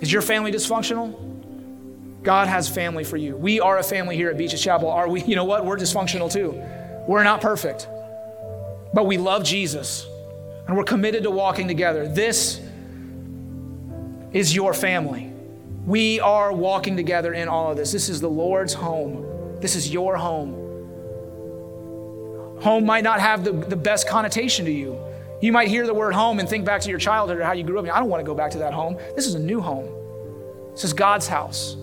Is 0.00 0.10
your 0.10 0.22
family 0.22 0.50
dysfunctional? 0.50 1.29
God 2.22 2.48
has 2.48 2.68
family 2.68 3.04
for 3.04 3.16
you. 3.16 3.36
We 3.36 3.60
are 3.60 3.78
a 3.78 3.82
family 3.82 4.16
here 4.16 4.28
at 4.30 4.36
Beaches 4.36 4.62
Chapel. 4.62 4.90
Are 4.90 5.08
we? 5.08 5.22
You 5.22 5.36
know 5.36 5.44
what? 5.44 5.64
We're 5.64 5.76
dysfunctional 5.76 6.30
too. 6.30 6.62
We're 7.06 7.24
not 7.24 7.40
perfect, 7.40 7.88
but 8.92 9.06
we 9.06 9.16
love 9.16 9.42
Jesus 9.42 10.06
and 10.66 10.76
we're 10.76 10.84
committed 10.84 11.22
to 11.24 11.30
walking 11.30 11.66
together. 11.66 12.06
This 12.06 12.60
is 14.32 14.54
your 14.54 14.74
family. 14.74 15.32
We 15.86 16.20
are 16.20 16.52
walking 16.52 16.96
together 16.96 17.32
in 17.32 17.48
all 17.48 17.70
of 17.70 17.76
this. 17.76 17.90
This 17.90 18.08
is 18.08 18.20
the 18.20 18.28
Lord's 18.28 18.74
home. 18.74 19.58
This 19.60 19.74
is 19.74 19.90
your 19.90 20.16
home. 20.16 20.52
Home 22.60 22.84
might 22.84 23.02
not 23.02 23.20
have 23.20 23.42
the, 23.42 23.52
the 23.52 23.76
best 23.76 24.06
connotation 24.06 24.66
to 24.66 24.70
you. 24.70 25.00
You 25.40 25.52
might 25.52 25.68
hear 25.68 25.86
the 25.86 25.94
word 25.94 26.12
home 26.12 26.38
and 26.38 26.46
think 26.48 26.66
back 26.66 26.82
to 26.82 26.90
your 26.90 26.98
childhood 26.98 27.38
or 27.38 27.44
how 27.44 27.52
you 27.52 27.64
grew 27.64 27.78
up. 27.78 27.88
I 27.90 27.98
don't 27.98 28.10
want 28.10 28.20
to 28.20 28.26
go 28.26 28.34
back 28.34 28.50
to 28.52 28.58
that 28.58 28.74
home. 28.74 28.98
This 29.16 29.26
is 29.26 29.34
a 29.34 29.38
new 29.38 29.60
home. 29.60 29.88
This 30.72 30.84
is 30.84 30.92
God's 30.92 31.26
house. 31.26 31.76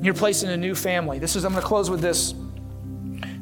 You're 0.00 0.14
placed 0.14 0.44
in 0.44 0.50
a 0.50 0.56
new 0.56 0.74
family. 0.74 1.18
This 1.18 1.36
is, 1.36 1.44
I'm 1.44 1.52
going 1.52 1.62
to 1.62 1.66
close 1.66 1.90
with 1.90 2.00
this. 2.00 2.34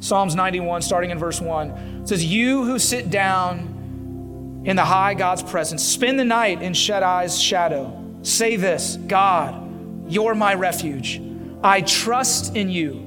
Psalms 0.00 0.34
91, 0.34 0.82
starting 0.82 1.10
in 1.10 1.18
verse 1.18 1.40
1. 1.40 1.70
It 2.02 2.08
says, 2.08 2.24
You 2.24 2.64
who 2.64 2.78
sit 2.78 3.10
down 3.10 4.62
in 4.64 4.76
the 4.76 4.84
high 4.84 5.14
God's 5.14 5.42
presence, 5.42 5.82
spend 5.82 6.18
the 6.18 6.24
night 6.24 6.62
in 6.62 6.72
Shaddai's 6.72 7.40
shadow. 7.40 8.00
Say 8.22 8.56
this 8.56 8.96
God, 8.96 10.10
you're 10.10 10.34
my 10.34 10.54
refuge. 10.54 11.20
I 11.62 11.80
trust 11.80 12.54
in 12.54 12.68
you 12.68 13.04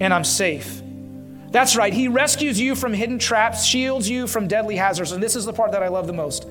and 0.00 0.12
I'm 0.12 0.24
safe. 0.24 0.82
That's 1.50 1.76
right. 1.76 1.92
He 1.92 2.08
rescues 2.08 2.58
you 2.58 2.74
from 2.74 2.92
hidden 2.92 3.20
traps, 3.20 3.64
shields 3.64 4.08
you 4.08 4.26
from 4.26 4.48
deadly 4.48 4.74
hazards. 4.74 5.12
And 5.12 5.22
this 5.22 5.36
is 5.36 5.44
the 5.44 5.52
part 5.52 5.70
that 5.70 5.84
I 5.84 5.88
love 5.88 6.08
the 6.08 6.12
most. 6.12 6.48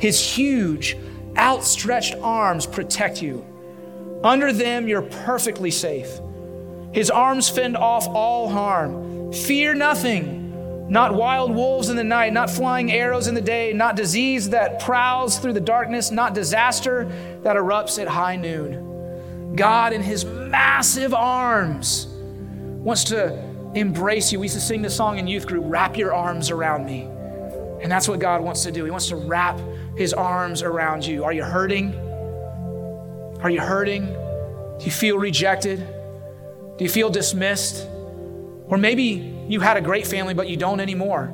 His 0.00 0.18
huge, 0.18 0.96
outstretched 1.36 2.14
arms 2.22 2.66
protect 2.66 3.20
you. 3.20 3.44
Under 4.22 4.52
them, 4.52 4.88
you're 4.88 5.02
perfectly 5.02 5.70
safe. 5.70 6.20
His 6.92 7.10
arms 7.10 7.48
fend 7.48 7.76
off 7.76 8.06
all 8.08 8.48
harm. 8.48 9.32
Fear 9.32 9.74
nothing 9.74 10.46
not 10.88 11.14
wild 11.14 11.52
wolves 11.52 11.88
in 11.88 11.96
the 11.96 12.04
night, 12.04 12.32
not 12.32 12.48
flying 12.48 12.92
arrows 12.92 13.26
in 13.26 13.34
the 13.34 13.40
day, 13.40 13.72
not 13.72 13.96
disease 13.96 14.50
that 14.50 14.80
prowls 14.80 15.38
through 15.38 15.52
the 15.52 15.60
darkness, 15.60 16.10
not 16.10 16.32
disaster 16.32 17.10
that 17.42 17.56
erupts 17.56 18.00
at 18.00 18.06
high 18.06 18.36
noon. 18.36 19.54
God, 19.56 19.92
in 19.92 20.02
His 20.02 20.24
massive 20.24 21.12
arms, 21.12 22.06
wants 22.06 23.04
to 23.04 23.36
embrace 23.74 24.30
you. 24.30 24.38
We 24.38 24.44
used 24.44 24.54
to 24.54 24.60
sing 24.60 24.80
this 24.80 24.94
song 24.94 25.18
in 25.18 25.26
youth 25.26 25.46
group 25.46 25.64
Wrap 25.66 25.96
your 25.96 26.14
arms 26.14 26.50
around 26.50 26.86
me. 26.86 27.08
And 27.82 27.90
that's 27.90 28.08
what 28.08 28.20
God 28.20 28.40
wants 28.42 28.62
to 28.62 28.70
do. 28.70 28.84
He 28.84 28.90
wants 28.90 29.08
to 29.08 29.16
wrap 29.16 29.58
His 29.96 30.12
arms 30.14 30.62
around 30.62 31.04
you. 31.04 31.24
Are 31.24 31.32
you 31.32 31.42
hurting? 31.42 32.05
Are 33.46 33.50
you 33.50 33.60
hurting? 33.60 34.06
Do 34.06 34.84
you 34.84 34.90
feel 34.90 35.18
rejected? 35.18 35.78
Do 35.78 36.84
you 36.84 36.90
feel 36.90 37.10
dismissed? 37.10 37.86
Or 38.66 38.76
maybe 38.76 39.36
you 39.46 39.60
had 39.60 39.76
a 39.76 39.80
great 39.80 40.04
family, 40.04 40.34
but 40.34 40.48
you 40.48 40.56
don't 40.56 40.80
anymore. 40.80 41.32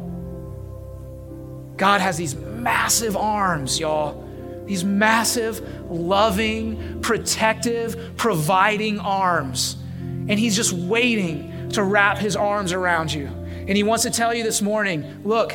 God 1.78 2.02
has 2.02 2.18
these 2.18 2.34
massive 2.34 3.16
arms, 3.16 3.80
y'all. 3.80 4.28
These 4.66 4.84
massive, 4.84 5.66
loving, 5.90 7.00
protective, 7.00 8.14
providing 8.18 9.00
arms. 9.00 9.78
And 9.98 10.32
He's 10.32 10.54
just 10.54 10.74
waiting 10.74 11.70
to 11.70 11.82
wrap 11.82 12.18
His 12.18 12.36
arms 12.36 12.74
around 12.74 13.10
you. 13.10 13.24
And 13.24 13.70
He 13.70 13.84
wants 13.84 14.02
to 14.02 14.10
tell 14.10 14.34
you 14.34 14.44
this 14.44 14.60
morning 14.60 15.22
look, 15.24 15.54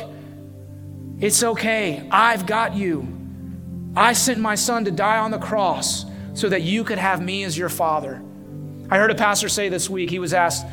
it's 1.20 1.40
okay. 1.40 2.08
I've 2.10 2.46
got 2.46 2.74
you. 2.74 3.06
I 3.94 4.12
sent 4.12 4.40
my 4.40 4.56
son 4.56 4.86
to 4.86 4.90
die 4.90 5.18
on 5.18 5.30
the 5.30 5.38
cross 5.38 6.04
so 6.38 6.48
that 6.48 6.62
you 6.62 6.84
could 6.84 6.98
have 6.98 7.20
me 7.20 7.42
as 7.42 7.58
your 7.58 7.68
father. 7.68 8.22
I 8.88 8.96
heard 8.96 9.10
a 9.10 9.16
pastor 9.16 9.48
say 9.48 9.68
this 9.68 9.90
week, 9.90 10.08
he 10.08 10.20
was 10.20 10.32
asked, 10.32 10.64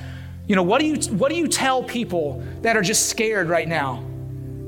you 0.47 0.55
know, 0.55 0.61
what 0.61 0.79
do 0.79 0.85
you, 0.85 0.95
what 1.15 1.29
do 1.29 1.35
you 1.35 1.47
tell 1.47 1.83
people 1.83 2.43
that 2.61 2.77
are 2.77 2.83
just 2.83 3.09
scared 3.09 3.49
right 3.49 3.67
now? 3.67 4.05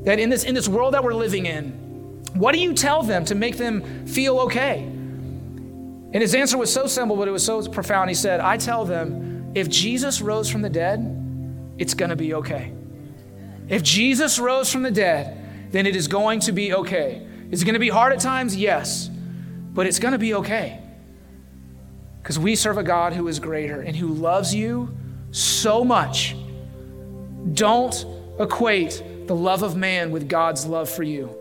That 0.05 0.17
in 0.17 0.29
this, 0.29 0.43
in 0.43 0.55
this 0.55 0.67
world 0.67 0.95
that 0.95 1.03
we're 1.03 1.13
living 1.13 1.45
in, 1.45 2.23
what 2.33 2.53
do 2.53 2.59
you 2.59 2.73
tell 2.73 3.03
them 3.03 3.25
to 3.25 3.35
make 3.35 3.57
them 3.57 4.07
feel 4.07 4.39
okay? 4.39 4.81
And 4.81 6.15
his 6.15 6.33
answer 6.33 6.57
was 6.57 6.73
so 6.73 6.87
simple, 6.87 7.15
but 7.15 7.27
it 7.27 7.31
was 7.31 7.45
so 7.45 7.61
profound. 7.67 8.09
He 8.09 8.15
said, 8.15 8.39
I 8.39 8.57
tell 8.57 8.83
them, 8.83 9.51
if 9.53 9.69
Jesus 9.69 10.19
rose 10.19 10.49
from 10.49 10.63
the 10.63 10.69
dead, 10.69 11.75
it's 11.77 11.93
to 12.09 12.15
be 12.15 12.33
okay. 12.33 12.73
If 13.69 13.83
Jesus 13.83 14.39
rose 14.39 14.71
from 14.71 14.81
the 14.81 14.91
dead, 14.91 15.71
then 15.71 15.85
it 15.85 15.95
is 15.95 16.07
going 16.07 16.39
to 16.41 16.51
be 16.51 16.73
okay. 16.73 17.27
Is 17.51 17.61
it 17.61 17.65
to 17.75 17.79
be 17.79 17.89
hard 17.89 18.13
at 18.13 18.19
times? 18.19 18.55
Yes. 18.55 19.11
But 19.73 19.85
it's 19.85 19.99
to 20.13 20.17
be 20.17 20.33
okay. 20.33 20.81
Because 22.27 22.39
we 22.39 22.57
serve 22.57 22.77
a 22.77 22.83
God 22.83 23.13
who 23.13 23.29
is 23.29 23.39
greater 23.39 23.79
and 23.79 23.95
who 23.95 24.09
loves 24.09 24.53
you 24.53 24.93
so 25.31 25.85
much. 25.85 26.35
Don't 27.53 28.05
equate 28.37 29.01
the 29.27 29.33
love 29.33 29.63
of 29.63 29.77
man 29.77 30.11
with 30.11 30.27
God's 30.27 30.65
love 30.65 30.89
for 30.89 31.03
you. 31.03 31.33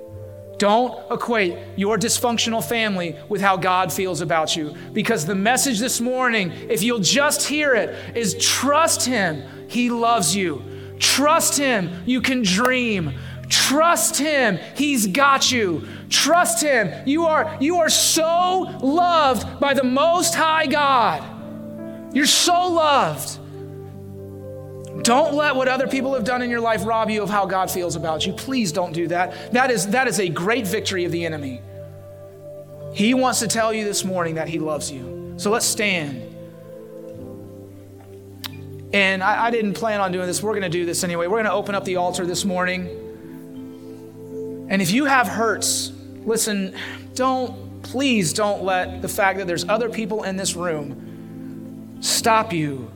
Don't 0.59 0.97
equate 1.11 1.59
your 1.75 1.99
dysfunctional 1.99 2.65
family 2.65 3.17
with 3.29 3.41
how 3.41 3.57
God 3.57 3.93
feels 3.93 4.21
about 4.21 4.55
you. 4.55 4.77
Because 4.93 5.27
the 5.27 5.35
message 5.35 5.81
this 5.81 6.01
morning, 6.01 6.53
if 6.71 6.85
you'll 6.85 7.01
just 7.01 7.49
hear 7.49 7.75
it, 7.75 8.17
is 8.17 8.37
trust 8.39 9.05
Him. 9.05 9.43
He 9.67 9.91
loves 9.91 10.37
you. 10.37 10.63
Trust 11.01 11.59
Him. 11.59 11.91
You 12.07 12.21
can 12.21 12.43
dream. 12.43 13.13
Trust 13.49 14.19
Him. 14.19 14.61
He's 14.77 15.09
got 15.09 15.51
you. 15.51 15.89
Trust 16.09 16.63
Him. 16.63 16.93
You 17.07 17.27
are, 17.27 17.57
you 17.61 17.79
are 17.79 17.89
so 17.89 18.79
loved 18.83 19.61
by 19.61 19.75
the 19.75 19.85
Most 19.85 20.35
High 20.35 20.67
God. 20.67 22.15
You're 22.15 22.27
so 22.27 22.69
loved. 22.69 23.41
Don't 25.03 25.35
let 25.35 25.55
what 25.55 25.69
other 25.69 25.87
people 25.87 26.15
have 26.15 26.25
done 26.25 26.43
in 26.43 26.51
your 26.51 26.61
life 26.61 26.87
rob 26.87 27.11
you 27.11 27.23
of 27.23 27.29
how 27.29 27.47
God 27.47 27.71
feels 27.71 27.97
about 27.97 28.27
you. 28.27 28.33
Please 28.33 28.73
don't 28.73 28.93
do 28.93 29.09
that. 29.09 29.53
That 29.53 29.71
is, 29.71 29.89
that 29.89 30.09
is 30.09 30.19
a 30.19 30.29
great 30.29 30.67
victory 30.67 31.05
of 31.05 31.13
the 31.13 31.25
enemy. 31.25 31.61
He 32.95 33.13
wants 33.13 33.41
to 33.41 33.49
tell 33.49 33.75
you 33.75 33.85
this 33.85 34.05
morning 34.05 34.37
that 34.37 34.49
He 34.49 34.59
loves 34.59 34.91
you. 34.91 35.35
So 35.37 35.51
let's 35.51 35.67
stand. 35.67 36.23
And 38.95 39.23
I, 39.23 39.47
I 39.47 39.51
didn't 39.51 39.75
plan 39.75 40.01
on 40.01 40.13
doing 40.13 40.27
this. 40.27 40.43
We're 40.43 40.53
going 40.53 40.63
to 40.63 40.69
do 40.71 40.87
this 40.87 41.05
anyway. 41.05 41.27
We're 41.27 41.37
going 41.37 41.45
to 41.45 41.53
open 41.53 41.75
up 41.75 41.85
the 41.85 41.97
altar 41.97 42.25
this 42.25 42.47
morning. 42.47 42.89
And 44.71 44.81
if 44.81 44.91
you 44.91 45.05
have 45.05 45.29
hurts, 45.29 45.93
listen, 46.27 46.75
don't, 47.15 47.83
please 47.83 48.33
don't 48.33 48.63
let 48.63 49.01
the 49.01 49.09
fact 49.09 49.39
that 49.39 49.47
there's 49.47 49.67
other 49.69 49.89
people 49.89 50.25
in 50.25 50.37
this 50.37 50.55
room 50.57 51.99
stop 52.01 52.53
you 52.53 52.91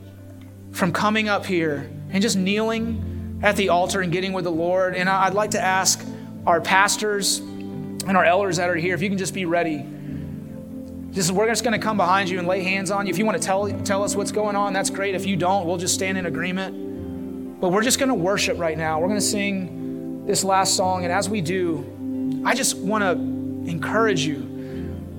from 0.71 0.91
coming 0.91 1.27
up 1.27 1.45
here 1.45 1.89
and 2.11 2.21
just 2.21 2.37
kneeling 2.37 3.39
at 3.41 3.55
the 3.55 3.69
altar 3.69 4.01
and 4.01 4.11
getting 4.11 4.33
with 4.33 4.43
the 4.43 4.51
Lord. 4.51 4.95
And 4.95 5.09
I'd 5.09 5.33
like 5.33 5.51
to 5.51 5.61
ask 5.61 6.05
our 6.45 6.61
pastors 6.61 7.39
and 7.39 8.15
our 8.15 8.25
elders 8.25 8.57
that 8.57 8.69
are 8.69 8.75
here 8.75 8.93
if 8.93 9.01
you 9.01 9.09
can 9.09 9.17
just 9.17 9.33
be 9.33 9.45
ready. 9.45 9.85
We're 11.31 11.47
just 11.47 11.63
going 11.63 11.77
to 11.77 11.83
come 11.83 11.97
behind 11.97 12.29
you 12.29 12.39
and 12.39 12.47
lay 12.47 12.63
hands 12.63 12.89
on 12.89 13.05
you. 13.05 13.11
If 13.11 13.17
you 13.17 13.25
want 13.25 13.41
to 13.41 13.45
tell 13.45 13.69
tell 13.83 14.03
us 14.03 14.15
what's 14.15 14.31
going 14.31 14.55
on, 14.55 14.71
that's 14.71 14.89
great. 14.89 15.13
If 15.13 15.25
you 15.25 15.35
don't, 15.35 15.65
we'll 15.65 15.77
just 15.77 15.93
stand 15.93 16.17
in 16.17 16.25
agreement. 16.25 17.59
But 17.59 17.69
we're 17.69 17.83
just 17.83 17.99
going 17.99 18.09
to 18.09 18.15
worship 18.15 18.57
right 18.57 18.77
now. 18.77 18.99
We're 18.99 19.07
going 19.07 19.19
to 19.19 19.25
sing 19.25 20.25
this 20.25 20.43
last 20.45 20.75
song, 20.77 21.03
and 21.03 21.11
as 21.11 21.27
we 21.27 21.41
do, 21.41 21.85
I 22.43 22.53
just 22.55 22.77
want 22.77 23.03
to 23.03 23.11
encourage 23.69 24.21
you 24.21 24.47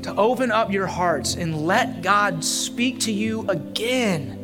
to 0.03 0.15
open 0.17 0.51
up 0.51 0.73
your 0.73 0.87
hearts 0.87 1.35
and 1.35 1.67
let 1.67 2.03
God 2.03 2.45
speak 2.45 3.01
to 3.01 3.13
you 3.13 3.49
again 3.49 4.43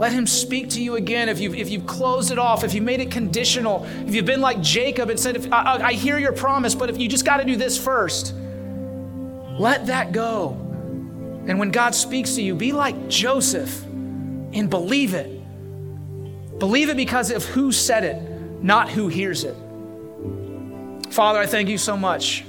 let 0.00 0.12
him 0.14 0.26
speak 0.26 0.70
to 0.70 0.82
you 0.82 0.96
again 0.96 1.28
if 1.28 1.40
you've, 1.40 1.54
if 1.54 1.68
you've 1.68 1.86
closed 1.86 2.30
it 2.30 2.38
off, 2.38 2.64
if 2.64 2.72
you've 2.72 2.84
made 2.84 3.00
it 3.00 3.10
conditional, 3.10 3.84
if 4.06 4.14
you've 4.14 4.24
been 4.24 4.40
like 4.40 4.62
Jacob 4.62 5.10
and 5.10 5.20
said, 5.20 5.36
if, 5.36 5.52
I, 5.52 5.88
I 5.88 5.92
hear 5.92 6.18
your 6.18 6.32
promise, 6.32 6.74
but 6.74 6.88
if 6.88 6.96
you 6.96 7.06
just 7.06 7.26
got 7.26 7.36
to 7.36 7.44
do 7.44 7.54
this 7.54 7.76
first, 7.76 8.32
let 9.58 9.88
that 9.88 10.12
go. 10.12 10.52
And 11.46 11.58
when 11.58 11.70
God 11.70 11.94
speaks 11.94 12.36
to 12.36 12.42
you, 12.42 12.54
be 12.54 12.72
like 12.72 13.08
Joseph 13.08 13.84
and 13.84 14.70
believe 14.70 15.12
it. 15.12 15.28
Believe 16.58 16.88
it 16.88 16.96
because 16.96 17.30
of 17.30 17.44
who 17.44 17.70
said 17.70 18.02
it, 18.02 18.62
not 18.62 18.88
who 18.88 19.08
hears 19.08 19.44
it. 19.44 19.54
Father, 21.10 21.40
I 21.40 21.46
thank 21.46 21.68
you 21.68 21.76
so 21.76 21.96
much 21.96 22.44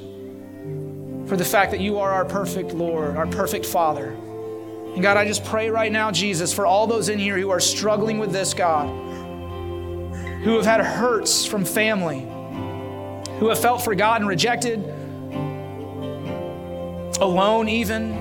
for 1.25 1.35
the 1.35 1.43
fact 1.43 1.71
that 1.71 1.79
you 1.79 1.97
are 1.97 2.11
our 2.11 2.25
perfect 2.25 2.73
Lord, 2.73 3.17
our 3.17 3.25
perfect 3.25 3.65
Father. 3.65 4.09
And 4.09 5.01
God, 5.01 5.17
I 5.17 5.25
just 5.25 5.43
pray 5.45 5.71
right 5.71 5.91
now, 5.91 6.11
Jesus, 6.11 6.53
for 6.53 6.67
all 6.67 6.85
those 6.85 7.09
in 7.09 7.17
here 7.17 7.39
who 7.39 7.49
are 7.49 7.59
struggling 7.59 8.19
with 8.19 8.31
this, 8.31 8.53
God, 8.53 8.87
who 10.43 10.57
have 10.57 10.65
had 10.65 10.81
hurts 10.81 11.43
from 11.43 11.65
family, 11.65 12.19
who 13.39 13.49
have 13.49 13.59
felt 13.59 13.81
forgotten, 13.81 14.27
rejected, 14.27 14.79
alone 17.19 17.67
even. 17.67 18.11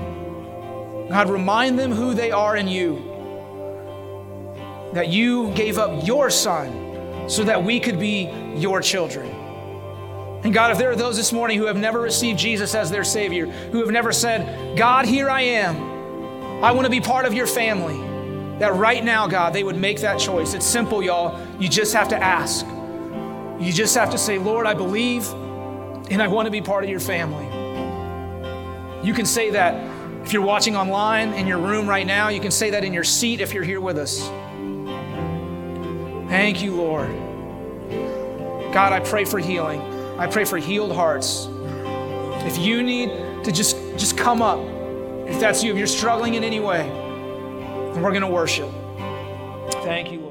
God, 1.09 1.29
remind 1.29 1.77
them 1.77 1.91
who 1.91 2.15
they 2.15 2.31
are 2.31 2.57
in 2.57 2.67
you. 2.67 2.95
That 4.93 5.09
you 5.09 5.51
gave 5.53 5.77
up 5.77 6.07
your 6.07 6.31
son 6.31 7.29
so 7.29 7.43
that 7.43 7.63
we 7.63 7.79
could 7.79 7.99
be 7.99 8.31
your 8.55 8.81
children. 8.81 9.40
And 10.43 10.53
God, 10.53 10.71
if 10.71 10.77
there 10.77 10.91
are 10.91 10.95
those 10.95 11.17
this 11.17 11.31
morning 11.31 11.57
who 11.57 11.65
have 11.65 11.77
never 11.77 11.99
received 11.99 12.39
Jesus 12.39 12.73
as 12.73 12.89
their 12.89 13.03
Savior, 13.03 13.45
who 13.45 13.79
have 13.79 13.91
never 13.91 14.11
said, 14.11 14.77
God, 14.77 15.05
here 15.05 15.29
I 15.29 15.41
am. 15.41 16.63
I 16.63 16.71
want 16.71 16.85
to 16.85 16.91
be 16.91 17.01
part 17.01 17.25
of 17.25 17.33
your 17.33 17.47
family. 17.47 18.09
That 18.59 18.75
right 18.75 19.03
now, 19.03 19.27
God, 19.27 19.53
they 19.53 19.63
would 19.63 19.77
make 19.77 20.01
that 20.01 20.19
choice. 20.19 20.53
It's 20.53 20.65
simple, 20.65 21.03
y'all. 21.03 21.39
You 21.59 21.67
just 21.67 21.93
have 21.93 22.09
to 22.09 22.17
ask. 22.17 22.65
You 23.59 23.71
just 23.71 23.95
have 23.95 24.11
to 24.11 24.17
say, 24.17 24.37
Lord, 24.37 24.65
I 24.65 24.73
believe 24.73 25.27
and 25.31 26.21
I 26.21 26.27
want 26.27 26.47
to 26.47 26.51
be 26.51 26.61
part 26.61 26.83
of 26.83 26.89
your 26.89 26.99
family. 26.99 27.45
You 29.07 29.13
can 29.13 29.25
say 29.25 29.51
that 29.51 29.91
if 30.23 30.33
you're 30.33 30.41
watching 30.43 30.75
online 30.75 31.33
in 31.33 31.47
your 31.47 31.57
room 31.57 31.87
right 31.87 32.05
now. 32.05 32.29
You 32.29 32.39
can 32.39 32.51
say 32.51 32.69
that 32.71 32.83
in 32.83 32.93
your 32.93 33.03
seat 33.03 33.41
if 33.41 33.53
you're 33.53 33.63
here 33.63 33.81
with 33.81 33.97
us. 33.97 34.19
Thank 36.29 36.61
you, 36.61 36.75
Lord. 36.75 37.09
God, 38.73 38.93
I 38.93 38.99
pray 39.01 39.25
for 39.25 39.39
healing. 39.39 39.81
I 40.17 40.27
pray 40.27 40.45
for 40.45 40.57
healed 40.57 40.91
hearts. 40.93 41.47
If 42.45 42.57
you 42.57 42.83
need 42.83 43.43
to 43.43 43.51
just, 43.51 43.77
just 43.97 44.17
come 44.17 44.41
up, 44.41 44.59
if 45.27 45.39
that's 45.39 45.63
you, 45.63 45.71
if 45.71 45.77
you're 45.77 45.87
struggling 45.87 46.33
in 46.35 46.43
any 46.43 46.59
way, 46.59 46.87
then 47.93 48.01
we're 48.01 48.11
going 48.11 48.21
to 48.21 48.27
worship. 48.27 48.69
Thank 49.83 50.11
you. 50.11 50.30